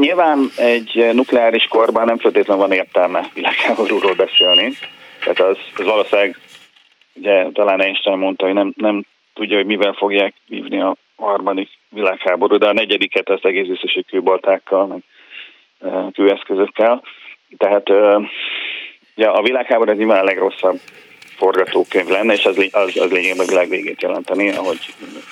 Nyilván 0.00 0.50
egy 0.56 1.10
nukleáris 1.12 1.66
korban 1.66 2.04
nem 2.04 2.18
feltétlenül 2.18 2.66
van 2.66 2.76
értelme 2.76 3.28
világháborúról 3.34 4.14
beszélni. 4.14 4.72
Tehát 5.20 5.40
az, 5.40 5.58
az 5.76 5.84
valószínűleg, 5.84 6.38
ugye 7.14 7.46
talán 7.52 7.80
Einstein 7.80 8.18
mondta, 8.18 8.44
hogy 8.44 8.54
nem, 8.54 8.72
nem 8.76 9.04
tudja, 9.34 9.56
hogy 9.56 9.66
mivel 9.66 9.92
fogják 9.92 10.34
vívni 10.46 10.80
a 10.80 10.96
harmadik 11.16 11.68
világháború, 11.88 12.56
de 12.56 12.68
a 12.68 12.72
negyediket 12.72 13.28
az 13.28 13.40
egész 13.42 13.66
biztos, 13.66 13.92
hogy 13.92 14.06
kőbaltákkal, 14.06 14.86
meg 14.86 15.02
e, 15.80 16.10
kőeszközökkel. 16.12 17.02
Tehát 17.56 17.90
ugye 19.16 19.28
a 19.28 19.42
világháború 19.42 19.90
az 19.90 19.96
nyilván 19.96 20.20
a 20.20 20.24
legrosszabb 20.24 20.80
forgatókönyv 21.36 22.08
lenne, 22.08 22.32
és 22.32 22.44
az, 22.44 22.58
az, 22.70 22.96
az 22.96 23.10
lényegében 23.10 23.46
a 23.46 23.48
világ 23.48 23.68
végét 23.68 24.02
jelenteni, 24.02 24.50
ahogy 24.50 24.78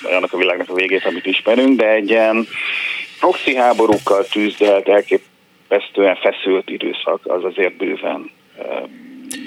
annak 0.03 0.33
a 0.33 0.37
világnak 0.37 0.69
a 0.69 0.73
végét, 0.73 1.05
amit 1.05 1.25
ismerünk, 1.25 1.79
de 1.79 1.89
egy 1.89 2.09
ilyen 2.09 2.47
proxy 3.25 3.55
háborúkkal 3.55 4.25
tűzdelt, 4.25 4.87
elkép, 4.87 5.21
elképesztően 5.67 6.15
feszült 6.15 6.69
időszak 6.69 7.19
az 7.23 7.43
azért 7.43 7.77
bőven 7.77 8.31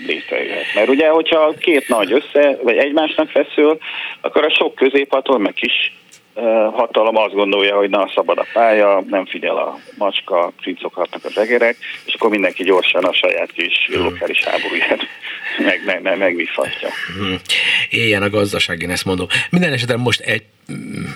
létrejöhet. 0.06 0.64
Mert 0.74 0.88
ugye, 0.88 1.08
hogyha 1.08 1.52
két 1.58 1.88
nagy 1.88 2.12
össze, 2.12 2.58
vagy 2.62 2.76
egymásnak 2.76 3.28
feszül, 3.28 3.78
akkor 4.20 4.44
a 4.44 4.50
sok 4.50 4.74
középhatalom, 4.74 5.42
meg 5.42 5.52
kis 5.52 5.97
hatalom 6.72 7.16
azt 7.16 7.34
gondolja, 7.34 7.76
hogy 7.76 7.90
na, 7.90 8.10
szabad 8.14 8.38
a 8.38 8.46
pálya, 8.52 9.02
nem 9.06 9.26
figyel 9.26 9.56
a 9.56 9.78
macska, 9.98 10.52
cincokhatnak 10.62 11.24
az 11.24 11.38
egerek, 11.38 11.76
és 12.04 12.14
akkor 12.14 12.30
mindenki 12.30 12.62
gyorsan 12.62 13.04
a 13.04 13.12
saját 13.12 13.52
kis 13.52 13.88
hmm. 13.92 14.02
lokális 14.02 14.44
háborúját 14.44 15.00
meg, 15.66 15.82
meg, 15.86 16.02
meg, 16.02 16.18
megvifatja. 16.18 16.88
Hmm. 17.18 17.36
Éljen 17.90 18.22
a 18.22 18.30
gazdaság, 18.30 18.82
én 18.82 18.90
ezt 18.90 19.04
mondom. 19.04 19.26
Minden 19.50 19.72
esetre 19.72 19.96
most 19.96 20.20
egy 20.20 20.42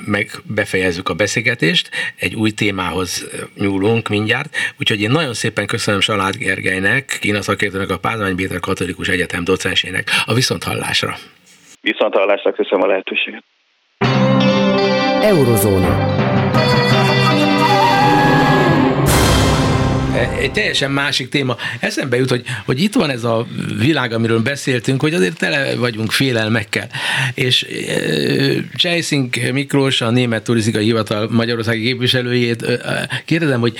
meg 0.06 0.30
befejezzük 0.54 1.08
a 1.08 1.14
beszélgetést, 1.14 1.90
egy 2.16 2.34
új 2.34 2.50
témához 2.50 3.30
nyúlunk 3.54 4.08
mindjárt, 4.08 4.56
úgyhogy 4.78 5.00
én 5.00 5.10
nagyon 5.10 5.34
szépen 5.34 5.66
köszönöm 5.66 6.00
Salád 6.00 6.36
Gergelynek, 6.36 7.18
Kína 7.20 7.42
szakértőnek, 7.42 7.90
a 7.90 7.98
Pázmány 7.98 8.36
Péter 8.36 8.60
Katolikus 8.60 9.08
Egyetem 9.08 9.44
docensének 9.44 10.08
a 10.24 10.34
viszonthallásra. 10.34 11.14
Viszonthallásra 11.80 12.52
köszönöm 12.52 12.82
a 12.82 12.86
lehetőséget. 12.86 13.44
Eurozóna. 15.22 16.11
Egy 20.30 20.52
teljesen 20.52 20.90
másik 20.90 21.28
téma. 21.28 21.56
Eszembe 21.80 22.16
jut, 22.16 22.30
hogy, 22.30 22.42
hogy 22.64 22.82
itt 22.82 22.94
van 22.94 23.10
ez 23.10 23.24
a 23.24 23.46
világ, 23.78 24.12
amiről 24.12 24.40
beszéltünk, 24.40 25.00
hogy 25.00 25.14
azért 25.14 25.38
tele 25.38 25.74
vagyunk 25.76 26.10
félelmekkel. 26.12 26.88
És 27.34 27.66
Csejszink 28.74 29.36
Miklós, 29.52 30.00
a 30.00 30.10
Német 30.10 30.42
Turisztikai 30.42 30.84
Hivatal 30.84 31.28
Magyarországi 31.30 31.82
képviselőjét 31.82 32.80
kérdezem, 33.24 33.60
hogy 33.60 33.74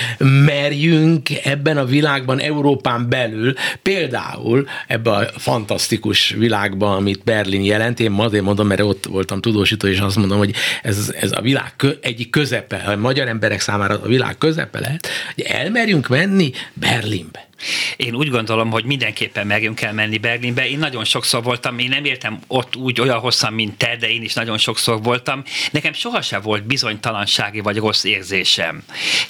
merjünk 0.45 1.29
ebben 1.45 1.77
a 1.77 1.85
világban, 1.85 2.41
Európán 2.41 3.09
belül, 3.09 3.55
például 3.83 4.69
ebben 4.87 5.15
a 5.15 5.39
fantasztikus 5.39 6.35
világban, 6.39 6.97
amit 6.97 7.25
Berlin 7.25 7.65
jelent, 7.65 8.01
én 8.01 8.13
azért 8.13 8.45
mondom, 8.45 8.67
mert 8.67 8.81
ott 8.81 9.07
voltam 9.07 9.41
tudósító, 9.41 9.89
és 9.89 9.99
azt 9.99 10.17
mondom, 10.17 10.39
hogy 10.39 10.55
ez, 10.83 11.13
ez 11.21 11.33
a 11.33 11.41
világ 11.41 11.73
kö, 11.77 11.91
egyik 12.01 12.31
közepe, 12.31 12.77
a 12.77 12.97
magyar 12.97 13.29
emberek 13.29 13.61
számára 13.61 14.01
a 14.03 14.07
világ 14.07 14.39
közepe 14.39 14.81
lehet, 14.81 15.09
hogy 15.35 15.45
elmerjünk 15.45 16.09
menni 16.09 16.32
menni 16.33 16.53
Berlinbe. 16.75 17.49
Én 17.97 18.15
úgy 18.15 18.29
gondolom, 18.29 18.71
hogy 18.71 18.85
mindenképpen 18.85 19.47
megyünk 19.47 19.75
kell 19.75 19.93
menni 19.93 20.19
Berlinbe. 20.19 20.69
Én 20.69 20.79
nagyon 20.79 21.05
sokszor 21.05 21.43
voltam, 21.43 21.79
én 21.79 21.89
nem 21.89 22.05
értem 22.05 22.41
ott 22.47 22.77
úgy 22.77 23.01
olyan 23.01 23.19
hosszan, 23.19 23.53
mint 23.53 23.77
te, 23.77 23.97
de 23.97 24.11
én 24.11 24.23
is 24.23 24.35
nagyon 24.35 24.59
sokszor 24.59 25.03
voltam. 25.03 25.43
Nekem 25.71 25.93
sohasem 25.93 26.41
volt 26.43 26.67
bizonytalansági 26.67 27.61
vagy 27.61 27.77
rossz 27.77 28.05
érzésem. 28.05 28.83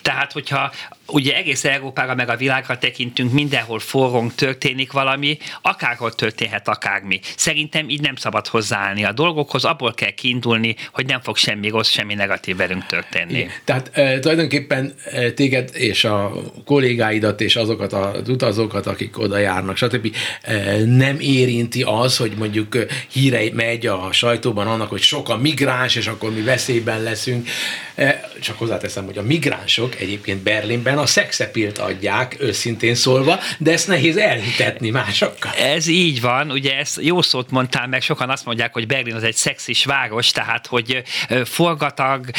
Tehát, 0.03 0.32
hogyha 0.32 0.72
ugye 1.13 1.37
egész 1.37 1.65
Európára 1.65 2.15
meg 2.15 2.29
a 2.29 2.37
világra 2.37 2.79
tekintünk, 2.79 3.33
mindenhol 3.33 3.79
forrong 3.79 4.35
történik 4.35 4.93
valami, 4.93 5.39
akárhol 5.63 6.13
történhet 6.13 6.69
akármi. 6.69 7.21
Szerintem 7.37 7.89
így 7.89 8.01
nem 8.01 8.17
szabad 8.17 8.47
hozzáállni 8.47 9.05
a 9.05 9.13
dolgokhoz, 9.13 9.65
abból 9.65 9.95
kell 9.95 10.11
kiindulni, 10.11 10.77
hogy 10.93 11.07
nem 11.07 11.21
fog 11.21 11.37
semmi 11.37 11.69
rossz, 11.69 11.91
semmi 11.91 12.15
negatív 12.15 12.57
velünk 12.57 12.87
történni. 12.87 13.33
Igen. 13.33 13.51
Tehát 13.65 13.91
e, 13.93 14.19
tulajdonképpen 14.19 14.95
e, 15.05 15.31
téged 15.31 15.71
és 15.73 16.05
a 16.05 16.33
kollégáidat 16.65 17.41
és 17.41 17.57
azokat 17.57 17.93
az 17.93 18.29
utazókat, 18.29 18.87
akik 18.87 19.19
oda 19.19 19.39
járnak, 19.39 19.77
stb. 19.77 20.17
E, 20.43 20.85
nem 20.85 21.17
érinti 21.21 21.83
az, 21.83 22.17
hogy 22.17 22.33
mondjuk 22.39 22.77
híre 23.13 23.41
megy 23.53 23.87
a 23.87 24.09
sajtóban 24.13 24.67
annak, 24.67 24.89
hogy 24.89 25.01
sok 25.03 25.29
a 25.29 25.37
migráns, 25.37 25.97
és 25.97 26.07
akkor 26.07 26.35
mi 26.35 26.43
veszélyben 26.43 27.03
leszünk. 27.03 27.49
E, 27.95 28.31
csak 28.41 28.59
hozzáteszem, 28.59 29.05
hogy 29.05 29.19
a 29.19 29.23
migránsok 29.23 30.01
egyébként 30.01 30.43
Berlinben 30.43 30.99
a 31.03 31.07
szexepilt 31.07 31.78
adják, 31.78 32.36
őszintén 32.40 32.94
szólva, 32.94 33.38
de 33.59 33.72
ezt 33.72 33.88
nehéz 33.88 34.16
elhitetni 34.16 34.90
másokkal. 34.90 35.53
Ez 35.53 35.86
így 35.86 36.20
van, 36.20 36.50
ugye 36.50 36.76
ezt 36.76 36.98
jó 37.03 37.22
szót 37.22 37.50
mondtál 37.50 37.86
meg, 37.86 38.03
sokan 38.03 38.30
azt 38.30 38.44
mondják, 38.44 38.72
hogy 38.72 38.86
Berlin 38.86 39.14
az 39.14 39.22
egy 39.22 39.34
szexis 39.34 39.84
város, 39.84 40.30
tehát 40.30 40.66
hogy 40.66 41.03
forgatag, 41.44 42.30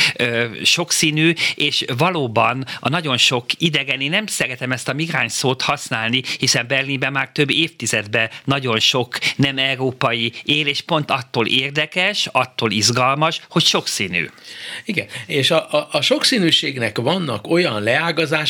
sokszínű, 0.63 1.33
és 1.55 1.85
valóban 1.97 2.65
a 2.79 2.89
nagyon 2.89 3.17
sok 3.17 3.45
idegen, 3.57 4.01
én 4.01 4.09
nem 4.09 4.25
szeretem 4.25 4.71
ezt 4.71 4.89
a 4.89 4.93
migráns 4.93 5.31
szót 5.31 5.61
használni, 5.61 6.21
hiszen 6.39 6.67
Berlinben 6.67 7.11
már 7.11 7.29
több 7.33 7.51
évtizedben 7.51 8.29
nagyon 8.45 8.79
sok 8.79 9.17
nem 9.35 9.57
európai 9.57 10.31
él, 10.43 10.67
és 10.67 10.81
pont 10.81 11.11
attól 11.11 11.47
érdekes, 11.47 12.27
attól 12.31 12.71
izgalmas, 12.71 13.41
hogy 13.49 13.63
sokszínű. 13.63 14.29
Igen, 14.85 15.07
és 15.25 15.51
a, 15.51 15.67
a, 15.71 15.87
a 15.91 16.01
sokszínűségnek 16.01 16.97
vannak 16.97 17.47
olyan 17.47 17.81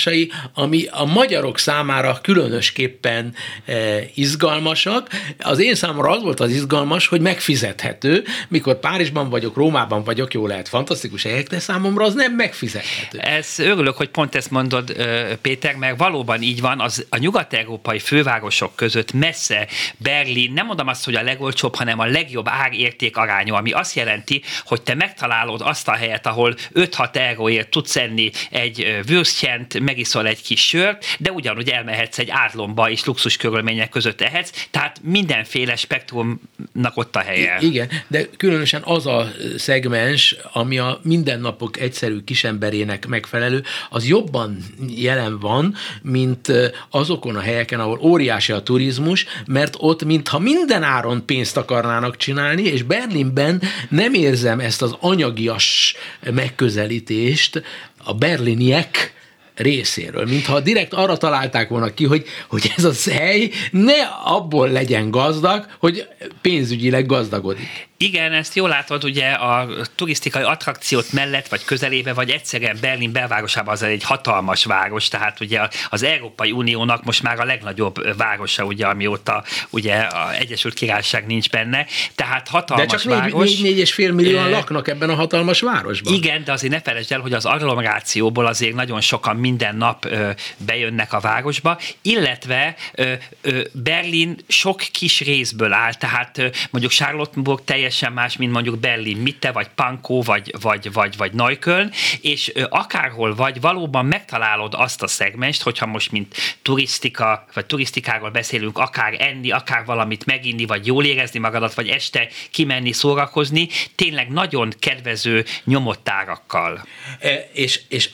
leágazásai, 0.03 0.31
ami 0.53 0.85
a 0.91 1.05
magyarok 1.05 1.59
számára 1.59 2.19
különösképpen 2.21 3.33
e, 3.65 3.73
izgalmasak. 4.13 5.09
Az 5.39 5.59
én 5.59 5.75
számomra 5.75 6.11
az 6.11 6.21
volt 6.21 6.39
az 6.39 6.51
izgalmas, 6.51 7.07
hogy 7.07 7.21
megfizethető, 7.21 8.23
mikor 8.47 8.79
Párizsban 8.79 9.29
vagyok, 9.29 9.55
Rómában 9.55 10.03
vagyok, 10.03 10.33
jó 10.33 10.47
lehet, 10.47 10.67
fantasztikus 10.67 11.23
helyek, 11.23 11.47
de 11.47 11.59
számomra 11.59 12.05
az 12.05 12.13
nem 12.13 12.33
megfizethető. 12.33 13.19
Ez 13.19 13.59
örülök, 13.59 13.97
hogy 13.97 14.09
pont 14.09 14.35
ezt 14.35 14.51
mondod, 14.51 14.95
Péter, 15.41 15.75
mert 15.75 15.97
valóban 15.97 16.41
így 16.41 16.61
van, 16.61 16.79
az 16.79 17.05
a 17.09 17.17
nyugat-európai 17.17 17.99
fővárosok 17.99 18.75
között 18.75 19.13
messze 19.13 19.67
Berlin, 19.97 20.51
nem 20.53 20.65
mondom 20.65 20.87
azt, 20.87 21.05
hogy 21.05 21.15
a 21.15 21.23
legolcsóbb, 21.23 21.75
hanem 21.75 21.99
a 21.99 22.05
legjobb 22.05 22.47
ár-érték 22.47 23.17
arányú, 23.17 23.53
ami 23.53 23.71
azt 23.71 23.95
jelenti, 23.95 24.41
hogy 24.65 24.81
te 24.81 24.95
megtalálod 24.95 25.61
azt 25.61 25.87
a 25.87 25.91
helyet, 25.91 26.27
ahol 26.27 26.55
5-6 26.73 27.15
euróért 27.15 27.69
tudsz 27.69 27.95
enni 27.95 28.31
egy 28.49 29.03
würstjent, 29.07 29.79
megiszol 29.83 30.27
egy 30.27 30.41
kis 30.41 30.67
sört, 30.67 31.05
de 31.19 31.31
ugyanúgy 31.31 31.69
elmehetsz 31.69 32.19
egy 32.19 32.29
átlomba 32.29 32.89
és 32.89 33.05
luxus 33.05 33.37
körülmények 33.37 33.89
között 33.89 34.21
ehetsz, 34.21 34.67
tehát 34.71 34.99
mindenféle 35.03 35.75
spektrumnak 35.75 36.91
ott 36.93 37.15
a 37.15 37.19
helye. 37.19 37.57
I- 37.59 37.65
igen, 37.65 37.89
de 38.07 38.27
különösen 38.37 38.81
az 38.85 39.05
a 39.07 39.31
szegmens, 39.57 40.35
ami 40.51 40.77
a 40.77 40.99
mindennapok 41.03 41.79
egyszerű 41.79 42.19
kisemberének 42.23 43.07
megfelelő, 43.07 43.63
az 43.89 44.07
jobban 44.07 44.57
jelen 44.87 45.39
van, 45.39 45.75
mint 46.01 46.51
azokon 46.89 47.35
a 47.35 47.39
helyeken, 47.39 47.79
ahol 47.79 47.99
óriási 48.01 48.51
a 48.51 48.61
turizmus, 48.61 49.25
mert 49.45 49.75
ott 49.77 50.03
mintha 50.03 50.39
minden 50.39 50.83
áron 50.83 51.25
pénzt 51.25 51.57
akarnának 51.57 52.17
csinálni, 52.17 52.63
és 52.63 52.83
Berlinben 52.83 53.61
nem 53.89 54.13
érzem 54.13 54.59
ezt 54.59 54.81
az 54.81 54.95
anyagias 54.99 55.95
megközelítést, 56.31 57.61
a 58.03 58.13
berliniek 58.13 59.13
részéről, 59.55 60.25
mintha 60.25 60.59
direkt 60.59 60.93
arra 60.93 61.17
találták 61.17 61.69
volna 61.69 61.93
ki, 61.93 62.05
hogy, 62.05 62.25
hogy 62.47 62.73
ez 62.77 62.83
a 62.83 63.11
hely 63.11 63.49
ne 63.71 64.01
abból 64.25 64.69
legyen 64.69 65.11
gazdag, 65.11 65.65
hogy 65.79 66.07
pénzügyileg 66.41 67.05
gazdagodik. 67.05 67.87
Igen, 67.97 68.33
ezt 68.33 68.55
jól 68.55 68.69
látod, 68.69 69.03
ugye 69.03 69.31
a 69.31 69.67
turisztikai 69.95 70.43
attrakciót 70.43 71.11
mellett, 71.11 71.47
vagy 71.47 71.63
közelébe, 71.63 72.13
vagy 72.13 72.29
egyszerűen 72.29 72.77
Berlin 72.81 73.11
belvárosában 73.11 73.73
az 73.73 73.83
egy 73.83 74.03
hatalmas 74.03 74.65
város, 74.65 75.07
tehát 75.07 75.39
ugye 75.39 75.67
az 75.89 76.03
Európai 76.03 76.51
Uniónak 76.51 77.03
most 77.03 77.23
már 77.23 77.39
a 77.39 77.45
legnagyobb 77.45 78.17
városa, 78.17 78.63
ugye, 78.63 78.85
amióta 78.85 79.43
ugye 79.69 79.95
a 79.95 80.33
Egyesült 80.33 80.73
Királyság 80.73 81.25
nincs 81.25 81.49
benne, 81.49 81.85
tehát 82.15 82.47
hatalmas 82.47 82.85
de 82.85 82.97
csak 82.97 83.03
város. 83.03 83.51
4,5 83.51 84.13
millióan 84.13 84.49
laknak 84.49 84.87
ebben 84.87 85.09
a 85.09 85.15
hatalmas 85.15 85.59
városban. 85.59 86.13
Igen, 86.13 86.43
de 86.43 86.51
azért 86.51 86.73
ne 86.73 86.81
felejtsd 86.81 87.11
el, 87.11 87.19
hogy 87.19 87.33
az 87.33 87.45
agglomerációból 87.45 88.45
azért 88.45 88.73
nagyon 88.73 89.01
sokan 89.01 89.35
minden 89.35 89.75
nap 89.75 90.05
ö, 90.05 90.29
bejönnek 90.57 91.13
a 91.13 91.19
városba, 91.19 91.79
illetve 92.01 92.75
ö, 92.93 93.13
ö, 93.41 93.61
Berlin 93.71 94.37
sok 94.47 94.83
kis 94.91 95.21
részből 95.21 95.73
áll, 95.73 95.93
tehát 95.93 96.37
ö, 96.37 96.47
mondjuk 96.69 96.93
Charlottenburg 96.93 97.63
teljes 97.63 97.82
teljesen 97.83 98.13
más, 98.13 98.37
mint 98.37 98.51
mondjuk 98.51 98.79
Berlin 98.79 99.17
Mitte, 99.17 99.51
vagy 99.51 99.67
Pankó, 99.75 100.21
vagy, 100.21 100.53
vagy, 100.61 100.93
vagy, 100.93 101.17
vagy 101.17 101.33
Neukölln, 101.33 101.91
és 102.21 102.51
akárhol 102.69 103.35
vagy, 103.35 103.61
valóban 103.61 104.05
megtalálod 104.05 104.73
azt 104.75 105.03
a 105.03 105.07
szegmest, 105.07 105.61
hogyha 105.61 105.85
most 105.85 106.11
mint 106.11 106.35
turisztika, 106.61 107.45
vagy 107.53 107.65
turisztikáról 107.65 108.29
beszélünk, 108.29 108.77
akár 108.77 109.15
enni, 109.21 109.51
akár 109.51 109.85
valamit 109.85 110.25
meginni, 110.25 110.65
vagy 110.65 110.85
jól 110.87 111.05
érezni 111.05 111.39
magadat, 111.39 111.73
vagy 111.73 111.87
este 111.87 112.27
kimenni, 112.51 112.91
szórakozni, 112.91 113.67
tényleg 113.95 114.29
nagyon 114.29 114.73
kedvező 114.79 115.45
nyomott 115.63 116.09
árakkal. 116.09 116.85
E, 117.19 117.49
és, 117.53 117.81
és 117.87 118.09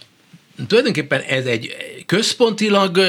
tulajdonképpen 0.68 1.22
ez 1.22 1.46
egy 1.46 1.76
központilag 2.06 3.00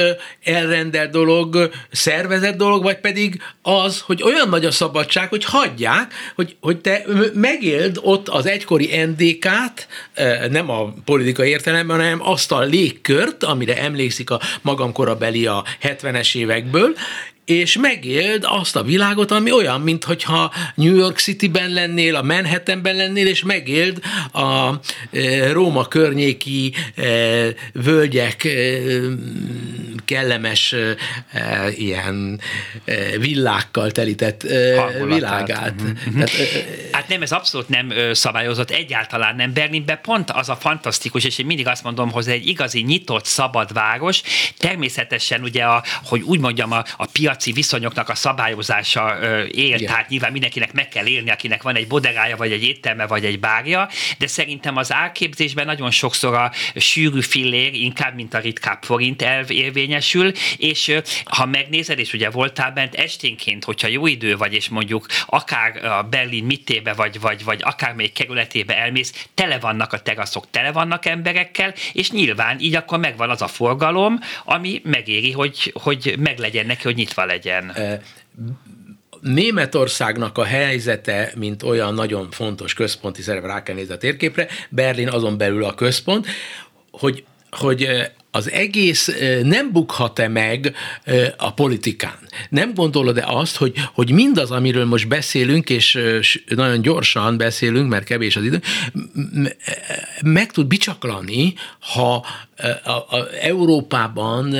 elrendelt 0.43 1.11
dolog, 1.11 1.71
szervezett 1.91 2.57
dolog, 2.57 2.83
vagy 2.83 2.99
pedig 2.99 3.41
az, 3.61 3.99
hogy 3.99 4.23
olyan 4.23 4.49
nagy 4.49 4.65
a 4.65 4.71
szabadság, 4.71 5.29
hogy 5.29 5.45
hagyják, 5.45 6.13
hogy, 6.35 6.55
hogy 6.59 6.77
te 6.77 7.03
megéld 7.33 7.99
ott 8.01 8.27
az 8.27 8.45
egykori 8.45 9.03
NDK-t, 9.05 9.87
nem 10.49 10.69
a 10.69 10.93
politikai 11.05 11.49
értelemben, 11.49 11.97
hanem 11.97 12.27
azt 12.27 12.51
a 12.51 12.59
légkört, 12.59 13.43
amire 13.43 13.77
emlékszik 13.77 14.29
a 14.29 14.39
magam 14.61 14.91
korabeli 14.91 15.45
a 15.45 15.65
70-es 15.81 16.35
évekből, 16.35 16.93
és 17.51 17.77
megéld 17.77 18.43
azt 18.47 18.75
a 18.75 18.83
világot, 18.83 19.31
ami 19.31 19.51
olyan, 19.51 19.81
mintha 19.81 20.53
New 20.75 20.95
York 20.95 21.17
City-ben 21.17 21.69
lennél, 21.69 22.15
a 22.15 22.21
Manhattanben 22.21 22.95
lennél, 22.95 23.27
és 23.27 23.43
megéld 23.43 23.99
a 24.33 24.71
Róma 25.51 25.85
környéki 25.87 26.73
völgyek 27.73 28.47
kellemes 30.05 30.75
ilyen 31.75 32.39
villákkal 33.19 33.91
telített 33.91 34.41
világát. 35.05 35.73
Mm-hmm. 35.81 36.13
Tehát, 36.13 36.31
hát 36.91 37.07
nem, 37.07 37.21
ez 37.21 37.31
abszolút 37.31 37.69
nem 37.69 37.93
szabályozott, 38.11 38.71
egyáltalán 38.71 39.35
nem. 39.35 39.53
Berlinben 39.53 39.99
pont 40.01 40.31
az 40.31 40.49
a 40.49 40.55
fantasztikus, 40.55 41.23
és 41.23 41.37
én 41.37 41.45
mindig 41.45 41.67
azt 41.67 41.83
mondom, 41.83 42.11
hogy 42.11 42.27
egy 42.27 42.47
igazi 42.47 42.81
nyitott, 42.81 43.25
szabad 43.25 43.73
város. 43.73 44.21
Természetesen 44.57 45.41
ugye, 45.41 45.63
a, 45.63 45.83
hogy 46.03 46.21
úgy 46.21 46.39
mondjam, 46.39 46.71
a, 46.71 46.83
a 46.97 47.05
piaci 47.41 47.51
viszonyoknak 47.51 48.09
a 48.09 48.15
szabályozása 48.15 49.17
él, 49.47 49.75
Igen. 49.75 49.85
tehát 49.85 50.09
nyilván 50.09 50.31
mindenkinek 50.31 50.73
meg 50.73 50.87
kell 50.87 51.05
élni, 51.05 51.29
akinek 51.29 51.61
van 51.61 51.75
egy 51.75 51.87
bodegája, 51.87 52.37
vagy 52.37 52.51
egy 52.51 52.63
étterme, 52.63 53.07
vagy 53.07 53.25
egy 53.25 53.39
bárja, 53.39 53.89
de 54.17 54.27
szerintem 54.27 54.77
az 54.77 54.93
árképzésben 54.93 55.65
nagyon 55.65 55.91
sokszor 55.91 56.33
a 56.33 56.51
sűrű 56.75 57.21
fillér, 57.21 57.73
inkább, 57.73 58.15
mint 58.15 58.33
a 58.33 58.39
ritkább 58.39 58.83
forint 58.83 59.21
elv 59.21 59.51
érvényesül, 59.51 60.31
és 60.57 60.95
ha 61.25 61.45
megnézed, 61.45 61.99
és 61.99 62.13
ugye 62.13 62.29
voltál 62.29 62.71
bent 62.71 62.95
esténként, 62.95 63.63
hogyha 63.63 63.87
jó 63.87 64.07
idő 64.07 64.37
vagy, 64.37 64.53
és 64.53 64.69
mondjuk 64.69 65.05
akár 65.25 65.85
a 65.85 66.03
Berlin 66.03 66.43
mittébe, 66.43 66.93
vagy, 66.93 67.19
vagy, 67.19 67.43
vagy 67.43 67.61
akár 67.63 67.93
még 67.93 68.11
kerületébe 68.11 68.77
elmész, 68.77 69.27
tele 69.33 69.59
vannak 69.59 69.93
a 69.93 69.99
teraszok, 69.99 70.49
tele 70.51 70.71
vannak 70.71 71.05
emberekkel, 71.05 71.73
és 71.93 72.11
nyilván 72.11 72.59
így 72.59 72.75
akkor 72.75 72.99
megvan 72.99 73.29
az 73.29 73.41
a 73.41 73.47
forgalom, 73.47 74.19
ami 74.45 74.81
megéri, 74.83 75.31
hogy, 75.31 75.73
hogy 75.81 76.15
meglegyen 76.19 76.65
neki, 76.65 76.83
hogy 76.83 76.95
nyitva 76.95 77.29
legyen. 77.31 77.71
Németországnak 79.21 80.37
a 80.37 80.43
helyzete, 80.43 81.31
mint 81.35 81.63
olyan 81.63 81.93
nagyon 81.93 82.31
fontos 82.31 82.73
központi 82.73 83.21
szerep, 83.21 83.45
rá 83.45 83.63
kell 83.63 83.75
nézni 83.75 83.93
a 83.93 83.97
térképre, 83.97 84.47
Berlin 84.69 85.09
azon 85.09 85.37
belül 85.37 85.63
a 85.63 85.73
központ, 85.73 86.27
hogy 86.91 87.23
hogy 87.51 88.11
az 88.31 88.51
egész 88.51 89.11
nem 89.43 89.71
bukhat-e 89.71 90.27
meg 90.27 90.75
a 91.37 91.53
politikán? 91.53 92.17
Nem 92.49 92.73
gondolod-e 92.73 93.23
azt, 93.27 93.55
hogy, 93.55 93.73
hogy 93.93 94.11
mindaz, 94.11 94.51
amiről 94.51 94.85
most 94.85 95.07
beszélünk, 95.07 95.69
és 95.69 95.99
nagyon 96.47 96.81
gyorsan 96.81 97.37
beszélünk, 97.37 97.89
mert 97.89 98.05
kevés 98.05 98.35
az 98.35 98.43
idő, 98.43 98.61
meg 100.23 100.51
tud 100.51 100.67
bicsaklani, 100.67 101.53
ha 101.79 102.25
a, 102.83 102.91
a 102.91 103.27
Európában 103.41 104.55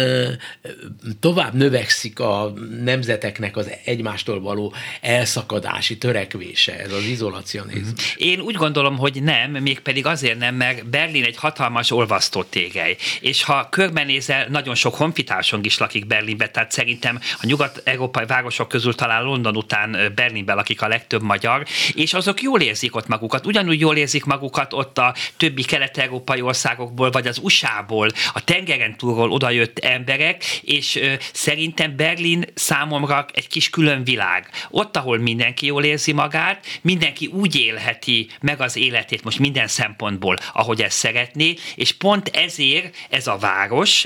tovább 1.19 1.53
növekszik 1.53 2.19
a 2.19 2.53
nemzeteknek 2.83 3.57
az 3.57 3.71
egymástól 3.85 4.41
való 4.41 4.73
elszakadási 5.01 5.97
törekvése, 5.97 6.79
ez 6.79 6.91
az 6.91 7.03
izolacionizmus. 7.03 8.15
Én 8.17 8.39
úgy 8.39 8.55
gondolom, 8.55 8.97
hogy 8.97 9.23
nem, 9.23 9.51
mégpedig 9.51 10.05
azért 10.05 10.39
nem, 10.39 10.55
mert 10.55 10.89
Berlin 10.89 11.23
egy 11.23 11.37
hatalmas 11.37 11.91
olvasztó 11.91 12.43
tégely, 12.43 12.97
és 13.19 13.43
ha 13.43 13.60
körbenézel, 13.69 14.47
nagyon 14.49 14.75
sok 14.75 14.95
honfitársunk 14.95 15.65
is 15.65 15.77
lakik 15.77 16.05
Berlinben, 16.07 16.51
tehát 16.51 16.71
szerintem 16.71 17.19
a 17.41 17.45
nyugat-európai 17.45 18.25
városok 18.25 18.67
közül 18.67 18.95
talán 18.95 19.23
London 19.23 19.55
után 19.55 20.11
Berlinben 20.15 20.55
lakik 20.55 20.81
a 20.81 20.87
legtöbb 20.87 21.21
magyar, 21.21 21.65
és 21.93 22.13
azok 22.13 22.41
jól 22.41 22.61
érzik 22.61 22.95
ott 22.95 23.07
magukat. 23.07 23.45
Ugyanúgy 23.45 23.79
jól 23.79 23.95
érzik 23.95 24.25
magukat 24.25 24.73
ott 24.73 24.97
a 24.97 25.15
többi 25.37 25.63
kelet-európai 25.63 26.41
országokból, 26.41 27.11
vagy 27.11 27.27
az 27.27 27.39
USA-ból, 27.43 28.09
a 28.33 28.43
tengeren 28.43 28.97
túlról 28.97 29.31
odajött 29.31 29.79
emberek, 29.79 30.43
és 30.61 30.99
szerintem 31.33 31.95
Berlin 31.95 32.45
számomra 32.53 33.25
egy 33.33 33.47
kis 33.47 33.69
külön 33.69 34.03
világ. 34.03 34.49
Ott, 34.69 34.97
ahol 34.97 35.17
mindenki 35.17 35.65
jól 35.65 35.83
érzi 35.83 36.11
magát, 36.11 36.65
mindenki 36.81 37.25
úgy 37.25 37.55
élheti 37.55 38.29
meg 38.41 38.61
az 38.61 38.75
életét 38.75 39.23
most 39.23 39.39
minden 39.39 39.67
szempontból, 39.67 40.37
ahogy 40.53 40.81
ezt 40.81 40.97
szeretné, 40.97 41.55
és 41.75 41.91
pont 41.91 42.27
ezért 42.27 42.95
ez 43.09 43.27
a 43.27 43.37
város, 43.37 43.50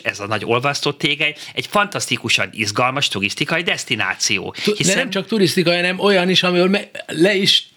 ez 0.04 0.20
a 0.20 0.28
nagy 0.28 0.46
olvasztó 0.46 0.91
tégely, 0.91 1.36
egy 1.54 1.68
fantasztikusan 1.68 2.50
izgalmas 2.52 3.08
turisztikai 3.08 3.62
destináció. 3.62 4.56
Hiszen... 4.64 4.96
De 4.96 5.02
nem 5.02 5.10
csak 5.10 5.28
turisztikai, 5.28 5.76
hanem 5.76 6.00
olyan 6.00 6.30
is, 6.30 6.43
amivel 6.43 6.89
le 7.08 7.36
is 7.36 7.68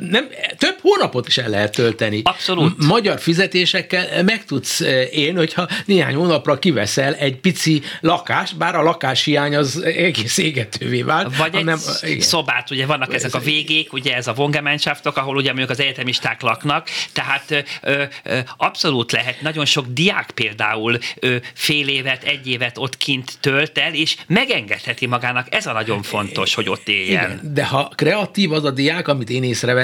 nem, 0.00 0.28
több 0.58 0.78
hónapot 0.80 1.28
is 1.28 1.38
el 1.38 1.48
lehet 1.48 1.72
tölteni. 1.72 2.20
Abszolút. 2.24 2.86
Magyar 2.86 3.20
fizetésekkel 3.20 4.22
meg 4.22 4.44
tudsz 4.44 4.80
élni, 5.10 5.38
hogyha 5.38 5.68
néhány 5.84 6.14
hónapra 6.14 6.58
kiveszel 6.58 7.14
egy 7.14 7.36
pici 7.36 7.82
lakást, 8.00 8.56
bár 8.56 8.74
a 8.74 8.82
lakáshiány 8.82 9.56
az 9.56 9.82
egész 9.82 10.38
égetővé 10.38 11.02
vált. 11.02 11.36
Vagy 11.36 11.54
hanem, 11.54 11.78
egy 12.02 12.10
igen. 12.10 12.20
szobát, 12.20 12.70
ugye 12.70 12.86
vannak 12.86 13.14
ez 13.14 13.24
ezek 13.24 13.40
a 13.40 13.44
végék, 13.44 13.92
ugye 13.92 14.14
ez 14.14 14.26
a 14.26 14.32
vongemánsáftok, 14.32 15.16
ahol 15.16 15.36
ugye 15.36 15.48
mondjuk 15.48 15.70
az 15.70 15.80
egyetemisták 15.80 16.40
laknak, 16.40 16.88
tehát 17.12 17.64
ö, 17.80 18.02
ö, 18.22 18.38
abszolút 18.56 19.12
lehet, 19.12 19.40
nagyon 19.40 19.64
sok 19.64 19.86
diák 19.86 20.30
például 20.30 20.98
ö, 21.20 21.36
fél 21.54 21.88
évet, 21.88 22.22
egy 22.22 22.46
évet 22.46 22.78
ott 22.78 22.96
kint 22.96 23.32
tölt 23.40 23.78
el, 23.78 23.94
és 23.94 24.16
megengedheti 24.26 25.06
magának, 25.06 25.54
ez 25.54 25.66
a 25.66 25.72
nagyon 25.72 26.02
fontos, 26.02 26.54
hogy 26.54 26.68
ott 26.68 26.88
éljen. 26.88 27.24
Igen, 27.24 27.52
de 27.54 27.64
ha 27.64 27.92
kreatív 27.94 28.52
az 28.52 28.64
a 28.64 28.70
diák, 28.70 29.08
amit 29.08 29.30
én 29.30 29.42
észrevettem, 29.42 29.83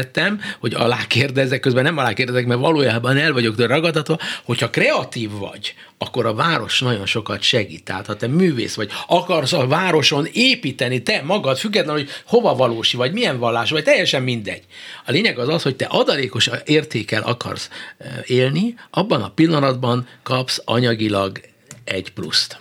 hogy 0.60 0.74
alákérdezek, 0.74 1.60
közben 1.60 1.84
nem 1.84 1.98
alákérdezek, 1.98 2.46
mert 2.46 2.60
valójában 2.60 3.16
el 3.16 3.32
vagyok 3.32 3.54
de 3.54 3.66
ragadhatva, 3.66 4.18
hogyha 4.44 4.70
kreatív 4.70 5.30
vagy, 5.30 5.74
akkor 5.98 6.26
a 6.26 6.34
város 6.34 6.80
nagyon 6.80 7.06
sokat 7.06 7.42
segít. 7.42 7.84
Tehát 7.84 8.06
ha 8.06 8.16
te 8.16 8.26
művész 8.26 8.74
vagy, 8.74 8.90
akarsz 9.06 9.52
a 9.52 9.66
városon 9.66 10.26
építeni 10.32 11.02
te 11.02 11.22
magad, 11.24 11.58
függetlenül, 11.58 12.00
hogy 12.00 12.10
hova 12.26 12.54
valósi 12.54 12.96
vagy, 12.96 13.12
milyen 13.12 13.38
vallás 13.38 13.70
vagy, 13.70 13.84
teljesen 13.84 14.22
mindegy. 14.22 14.62
A 15.06 15.10
lényeg 15.10 15.38
az 15.38 15.48
az, 15.48 15.62
hogy 15.62 15.76
te 15.76 15.84
adalékos 15.84 16.50
értékel 16.64 17.22
akarsz 17.22 17.68
eh, 17.98 18.08
élni, 18.26 18.74
abban 18.90 19.22
a 19.22 19.30
pillanatban 19.30 20.08
kapsz 20.22 20.62
anyagilag 20.64 21.40
egy 21.84 22.12
pluszt. 22.12 22.58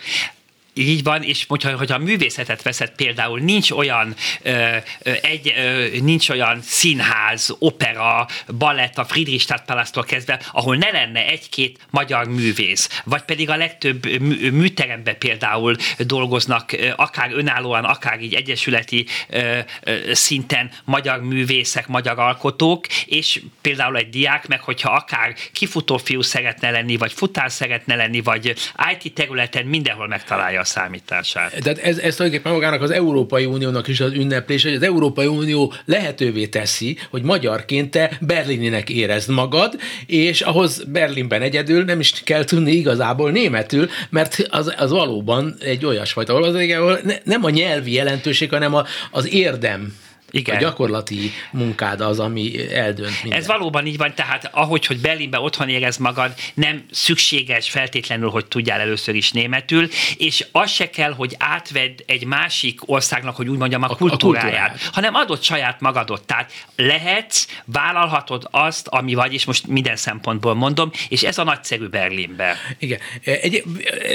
Így 0.79 1.03
van, 1.03 1.23
és 1.23 1.45
hogyha, 1.47 1.77
hogyha 1.77 1.95
a 1.95 1.99
művészetet 1.99 2.61
veszed 2.61 2.89
például, 2.89 3.39
nincs 3.39 3.71
olyan, 3.71 4.15
ö, 4.41 4.75
egy, 5.21 5.53
ö, 5.57 5.87
nincs 6.01 6.29
olyan 6.29 6.61
színház, 6.61 7.55
opera, 7.59 8.27
balett 8.57 8.97
a 8.97 9.05
Friedrichstadtpalasztól 9.05 10.03
kezdve, 10.03 10.41
ahol 10.51 10.75
ne 10.75 10.91
lenne 10.91 11.25
egy-két 11.25 11.79
magyar 11.89 12.27
művész, 12.27 13.01
vagy 13.03 13.21
pedig 13.21 13.49
a 13.49 13.55
legtöbb 13.55 14.19
mű, 14.19 14.51
műteremben 14.51 15.17
például 15.17 15.75
dolgoznak, 15.97 16.75
akár 16.95 17.31
önállóan, 17.33 17.83
akár 17.83 18.21
így 18.21 18.33
egyesületi 18.33 19.05
ö, 19.29 19.59
ö, 19.81 20.13
szinten 20.13 20.71
magyar 20.83 21.21
művészek, 21.21 21.87
magyar 21.87 22.19
alkotók, 22.19 22.87
és 23.05 23.41
például 23.61 23.97
egy 23.97 24.09
diák 24.09 24.47
meg, 24.47 24.61
hogyha 24.61 24.91
akár 24.91 25.35
kifutófiú 25.51 26.21
szeretne 26.21 26.71
lenni, 26.71 26.97
vagy 26.97 27.13
futár 27.13 27.51
szeretne 27.51 27.95
lenni, 27.95 28.21
vagy 28.21 28.53
IT 28.93 29.13
területen 29.13 29.65
mindenhol 29.65 30.07
megtalálja 30.07 30.63
számítását. 30.69 31.55
Tehát 31.61 31.79
ez, 31.79 31.97
ez 31.97 32.15
tulajdonképpen 32.15 32.53
magának 32.53 32.81
az 32.81 32.91
Európai 32.91 33.45
Uniónak 33.45 33.87
is 33.87 33.99
az 33.99 34.11
ünneplés, 34.11 34.63
hogy 34.63 34.73
az 34.73 34.83
Európai 34.83 35.25
Unió 35.25 35.73
lehetővé 35.85 36.47
teszi, 36.47 36.97
hogy 37.09 37.21
magyarként 37.21 37.91
te 37.91 38.17
berlininek 38.21 38.89
érezd 38.89 39.29
magad, 39.29 39.79
és 40.05 40.41
ahhoz 40.41 40.83
Berlinben 40.83 41.41
egyedül 41.41 41.83
nem 41.83 41.99
is 41.99 42.11
kell 42.23 42.43
tudni 42.43 42.71
igazából 42.71 43.31
németül, 43.31 43.89
mert 44.09 44.47
az, 44.49 44.73
az 44.77 44.91
valóban 44.91 45.55
egy 45.59 45.85
olyasfajta, 45.85 46.35
ahol 46.35 46.99
nem 47.23 47.43
a 47.43 47.49
nyelvi 47.49 47.93
jelentőség, 47.93 48.49
hanem 48.49 48.73
a, 48.75 48.85
az 49.11 49.33
érdem 49.33 49.93
igen. 50.31 50.55
A 50.55 50.59
gyakorlati 50.59 51.31
munkád 51.51 52.01
az, 52.01 52.19
ami 52.19 52.73
eldönt 52.73 53.23
mindent. 53.23 53.41
Ez 53.41 53.47
valóban 53.47 53.85
így 53.85 53.97
van, 53.97 54.15
tehát 54.15 54.49
ahogy, 54.51 54.85
hogy 54.85 54.99
Berlinbe 54.99 55.39
otthon 55.39 55.69
érez 55.69 55.97
magad, 55.97 56.33
nem 56.53 56.85
szükséges 56.91 57.69
feltétlenül, 57.69 58.29
hogy 58.29 58.45
tudjál 58.45 58.79
először 58.79 59.15
is 59.15 59.31
németül, 59.31 59.87
és 60.17 60.45
az 60.51 60.71
se 60.71 60.89
kell, 60.89 61.11
hogy 61.13 61.35
átvedd 61.37 61.99
egy 62.05 62.25
másik 62.25 62.79
országnak, 62.85 63.35
hogy 63.35 63.47
úgy 63.47 63.57
mondjam, 63.57 63.83
a, 63.83 63.85
a 63.89 63.95
kultúráját, 63.95 64.21
a 64.21 64.47
kultúráját, 64.49 64.89
hanem 64.93 65.13
adott 65.13 65.43
saját 65.43 65.81
magadot. 65.81 66.21
Tehát 66.25 66.51
lehetsz, 66.75 67.47
vállalhatod 67.65 68.47
azt, 68.51 68.87
ami 68.87 69.13
vagy, 69.13 69.33
és 69.33 69.45
most 69.45 69.67
minden 69.67 69.95
szempontból 69.95 70.53
mondom, 70.53 70.91
és 71.09 71.23
ez 71.23 71.37
a 71.37 71.43
nagyszerű 71.43 71.87
Berlinbe. 71.87 72.55
Igen. 72.79 72.99
Egy, 73.23 73.63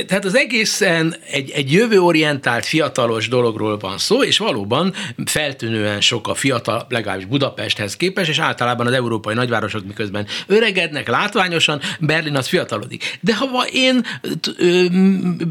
tehát 0.07 0.25
az 0.25 0.37
egészen 0.37 1.17
egy, 1.31 1.51
egy 1.51 1.73
jövőorientált, 1.73 2.67
fiatalos 2.67 3.29
dologról 3.29 3.79
van 3.79 3.99
szó, 3.99 4.23
és 4.23 4.39
valóban 4.39 4.95
feltűnően 5.25 6.01
sok 6.05 6.29
a 6.29 6.35
fiatal, 6.35 6.87
legalábbis 6.89 7.27
Budapesthez 7.27 7.97
képest, 7.97 8.29
és 8.29 8.39
általában 8.39 8.87
az 8.87 8.93
európai 8.93 9.35
nagyvárosok 9.35 9.85
miközben 9.85 10.27
öregednek 10.47 11.09
látványosan, 11.09 11.81
Berlin 12.01 12.37
az 12.37 12.49
fiatalodik. 12.49 13.19
De 13.21 13.37
ha 13.37 13.67
én 13.73 14.05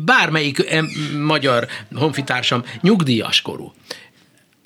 bármelyik 0.05 0.81
magyar 1.17 1.67
honfitársam 1.93 2.63
nyugdíjas 2.81 3.41
korú, 3.41 3.73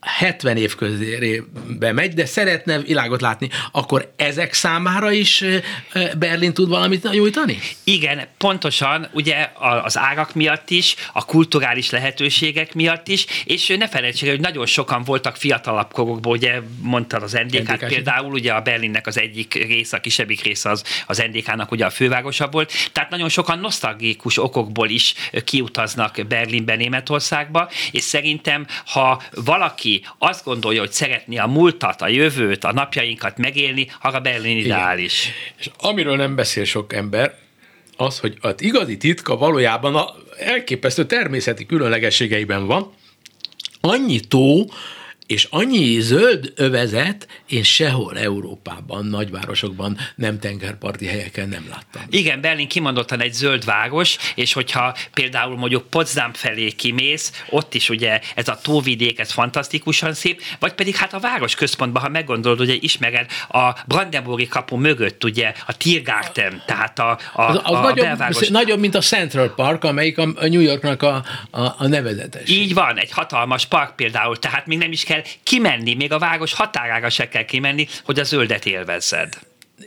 70 0.07 0.57
év 0.57 0.75
közébe 0.75 1.91
megy, 1.91 2.13
de 2.13 2.25
szeretne 2.25 2.79
világot 2.79 3.21
látni, 3.21 3.49
akkor 3.71 4.13
ezek 4.15 4.53
számára 4.53 5.11
is 5.11 5.43
Berlin 6.17 6.53
tud 6.53 6.69
valamit 6.69 7.11
nyújtani? 7.11 7.59
Igen, 7.83 8.27
pontosan, 8.37 9.09
ugye 9.13 9.49
az 9.83 9.97
árak 9.97 10.33
miatt 10.33 10.69
is, 10.69 10.95
a 11.13 11.25
kulturális 11.25 11.89
lehetőségek 11.89 12.73
miatt 12.73 13.07
is, 13.07 13.25
és 13.45 13.75
ne 13.77 13.87
felejtsék, 13.87 14.29
hogy 14.29 14.39
nagyon 14.39 14.65
sokan 14.65 15.03
voltak 15.03 15.35
fiatalabb 15.35 15.91
korokból, 15.91 16.31
ugye 16.31 16.61
mondtad 16.81 17.23
az 17.23 17.31
NDK-t 17.31 17.85
például, 17.87 18.33
ugye 18.33 18.53
a 18.53 18.61
Berlinnek 18.61 19.07
az 19.07 19.19
egyik 19.19 19.53
része, 19.53 19.97
a 19.97 19.99
kisebbik 19.99 20.43
része 20.43 20.69
az, 20.69 20.83
az 21.07 21.23
NDK-nak 21.31 21.71
ugye 21.71 21.85
a 21.85 21.89
fővárosa 21.89 22.47
volt, 22.47 22.73
tehát 22.91 23.09
nagyon 23.09 23.29
sokan 23.29 23.59
nosztalgikus 23.59 24.37
okokból 24.37 24.89
is 24.89 25.13
kiutaznak 25.43 26.19
Berlinbe, 26.27 26.75
Németországba, 26.75 27.69
és 27.91 28.03
szerintem, 28.03 28.67
ha 28.85 29.21
valaki 29.31 29.96
azt 30.17 30.43
gondolja, 30.43 30.79
hogy 30.79 30.91
szeretné 30.91 31.37
a 31.37 31.47
múltat, 31.47 32.01
a 32.01 32.07
jövőt, 32.07 32.63
a 32.63 32.73
napjainkat 32.73 33.37
megélni, 33.37 33.87
arra 34.01 34.19
Berlin 34.19 34.57
ideális. 34.57 35.23
Igen. 35.23 35.35
És 35.57 35.69
amiről 35.77 36.15
nem 36.15 36.35
beszél 36.35 36.63
sok 36.63 36.93
ember, 36.93 37.35
az, 37.97 38.19
hogy 38.19 38.37
az 38.41 38.53
igazi 38.57 38.97
titka 38.97 39.37
valójában 39.37 39.95
a 39.95 40.15
elképesztő 40.37 41.05
természeti 41.05 41.65
különlegességeiben 41.65 42.65
van, 42.65 42.93
annyi 43.81 44.19
tó, 44.19 44.65
és 45.27 45.47
annyi 45.49 45.99
zöld 45.99 46.53
övezet 46.55 47.27
én 47.49 47.63
sehol 47.63 48.17
Európában, 48.17 49.05
nagyvárosokban, 49.05 49.97
nem 50.15 50.39
tengerparti 50.39 51.05
helyeken 51.05 51.49
nem 51.49 51.65
láttam. 51.69 52.01
Igen, 52.09 52.41
Berlin 52.41 52.67
kimondottan 52.67 53.21
egy 53.21 53.33
zöld 53.33 53.65
város, 53.65 54.17
és 54.35 54.53
hogyha 54.53 54.95
például 55.13 55.57
mondjuk 55.57 55.89
Potsdam 55.89 56.33
felé 56.33 56.69
kimész, 56.69 57.43
ott 57.49 57.73
is 57.73 57.89
ugye 57.89 58.19
ez 58.35 58.47
a 58.47 58.59
tóvidék, 58.63 59.19
ez 59.19 59.31
fantasztikusan 59.31 60.13
szép, 60.13 60.41
vagy 60.59 60.73
pedig 60.73 60.95
hát 60.95 61.13
a 61.13 61.19
város 61.19 61.55
központban, 61.55 62.01
ha 62.01 62.09
meggondolod, 62.09 62.59
ugye 62.59 62.75
ismered 62.79 63.31
a 63.49 63.71
Brandenburgi 63.87 64.47
kapu 64.47 64.75
mögött 64.75 65.23
ugye 65.23 65.53
a 65.67 65.77
Tiergarten, 65.77 66.63
tehát 66.65 66.99
a, 66.99 67.09
a, 67.33 67.41
az, 67.41 67.55
az 67.63 67.75
a, 67.75 67.79
nagyobb, 67.79 68.05
belváros. 68.05 68.47
Nagyobb, 68.47 68.79
mint 68.79 68.95
a 68.95 69.01
Central 69.01 69.53
Park, 69.55 69.83
amelyik 69.83 70.17
a, 70.17 70.27
a 70.35 70.47
New 70.47 70.61
Yorknak 70.61 71.03
a, 71.03 71.23
a, 71.51 71.61
a 71.77 71.87
nevezetes. 71.87 72.49
Így 72.49 72.73
van, 72.73 72.99
egy 72.99 73.11
hatalmas 73.11 73.65
park 73.65 73.95
például, 73.95 74.39
tehát 74.39 74.65
még 74.67 74.77
nem 74.77 74.91
is 74.91 75.03
kell 75.03 75.16
kell 75.21 75.31
kimenni, 75.43 75.93
még 75.93 76.11
a 76.11 76.19
város 76.19 76.53
határára 76.53 77.09
se 77.09 77.29
kell 77.29 77.45
kimenni, 77.45 77.87
hogy 78.03 78.19
a 78.19 78.23
zöldet 78.23 78.65
élvezzed. 78.65 79.39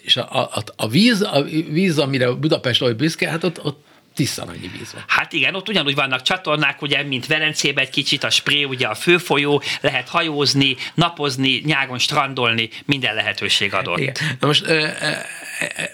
És 0.02 0.16
a, 0.16 0.50
a, 0.54 0.62
a 0.76 0.88
víz, 0.88 1.22
a 1.22 1.42
víz, 1.70 1.98
amire 1.98 2.30
Budapest 2.30 2.82
olyan 2.82 2.96
büszke, 2.96 3.28
hát 3.28 3.44
ott, 3.44 3.64
ott 3.64 3.84
tiszta 4.20 4.42
annyi 4.42 4.70
víz 4.78 4.92
van. 4.92 5.04
Hát 5.06 5.32
igen, 5.32 5.54
ott 5.54 5.68
ugyanúgy 5.68 5.94
vannak 5.94 6.22
csatornák, 6.22 6.82
ugye, 6.82 7.02
mint 7.02 7.26
Velencében 7.26 7.84
egy 7.84 7.90
kicsit, 7.90 8.24
a 8.24 8.30
Spré, 8.30 8.62
ugye 8.64 8.86
a 8.86 8.94
főfolyó, 8.94 9.62
lehet 9.80 10.08
hajózni, 10.08 10.76
napozni, 10.94 11.62
nyáron 11.64 11.98
strandolni, 11.98 12.68
minden 12.84 13.14
lehetőség 13.14 13.74
adott. 13.74 13.98
Igen. 13.98 14.14
Na 14.40 14.46
most 14.46 14.64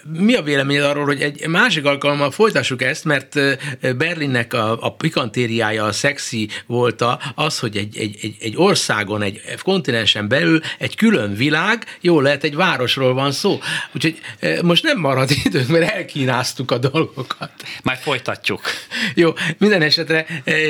mi 0.03 0.33
a 0.33 0.41
véleményed 0.41 0.83
arról, 0.83 1.05
hogy 1.05 1.21
egy 1.21 1.47
másik 1.47 1.85
alkalommal 1.85 2.31
folytassuk 2.31 2.81
ezt, 2.81 3.05
mert 3.05 3.39
Berlinnek 3.97 4.53
a, 4.53 4.77
a 4.81 4.95
pikantériája, 4.95 5.83
a 5.83 5.91
szexi 5.91 6.49
volt 6.65 7.03
az, 7.35 7.59
hogy 7.59 7.77
egy, 7.77 7.97
egy, 7.97 8.17
egy, 8.21 8.35
egy 8.39 8.53
országon, 8.55 9.21
egy 9.21 9.41
kontinensen 9.63 10.27
belül 10.27 10.61
egy 10.77 10.95
külön 10.95 11.35
világ, 11.35 11.97
jó 12.01 12.21
lehet, 12.21 12.43
egy 12.43 12.55
városról 12.55 13.13
van 13.13 13.31
szó. 13.31 13.59
Úgyhogy 13.91 14.19
most 14.61 14.83
nem 14.83 14.99
marad 14.99 15.31
időnk, 15.43 15.67
mert 15.67 15.91
elkínáztuk 15.91 16.71
a 16.71 16.77
dolgokat. 16.77 17.51
Majd 17.83 17.99
folytatjuk. 18.17 18.61
Jó, 19.13 19.33
minden 19.57 19.81
esetre 19.81 20.25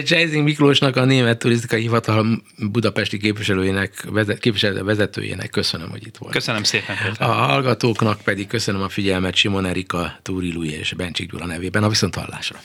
Csejzing 0.05 0.43
Miklósnak, 0.43 0.95
a 0.95 1.05
Német 1.05 1.37
Turisztikai 1.37 1.81
Hivatal 1.81 2.41
budapesti 2.71 3.17
képviselőjének, 3.17 4.05
képviselő 4.39 4.83
vezetőjének 4.83 5.49
köszönöm, 5.49 5.89
hogy 5.89 6.07
itt 6.07 6.17
volt. 6.17 6.33
Köszönöm 6.33 6.63
szépen. 6.63 6.95
A 7.19 7.25
hallgatóknak 7.25 8.21
pedig 8.21 8.47
köszönöm 8.47 8.81
a 8.81 8.89
figyelmet 8.89 9.35
Simon 9.35 9.65
Erika, 9.65 10.19
Túri 10.21 10.53
Lui 10.53 10.69
és 10.69 10.93
Bencsik 10.93 11.31
Gyula 11.31 11.45
nevében. 11.45 11.83
A 11.83 11.89
viszonthallásra. 11.89 12.59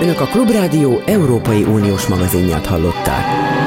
Önök 0.00 0.20
a 0.20 0.26
Klubrádió 0.26 1.02
Európai 1.06 1.62
Uniós 1.62 2.06
magazinját 2.06 2.66
hallották. 2.66 3.57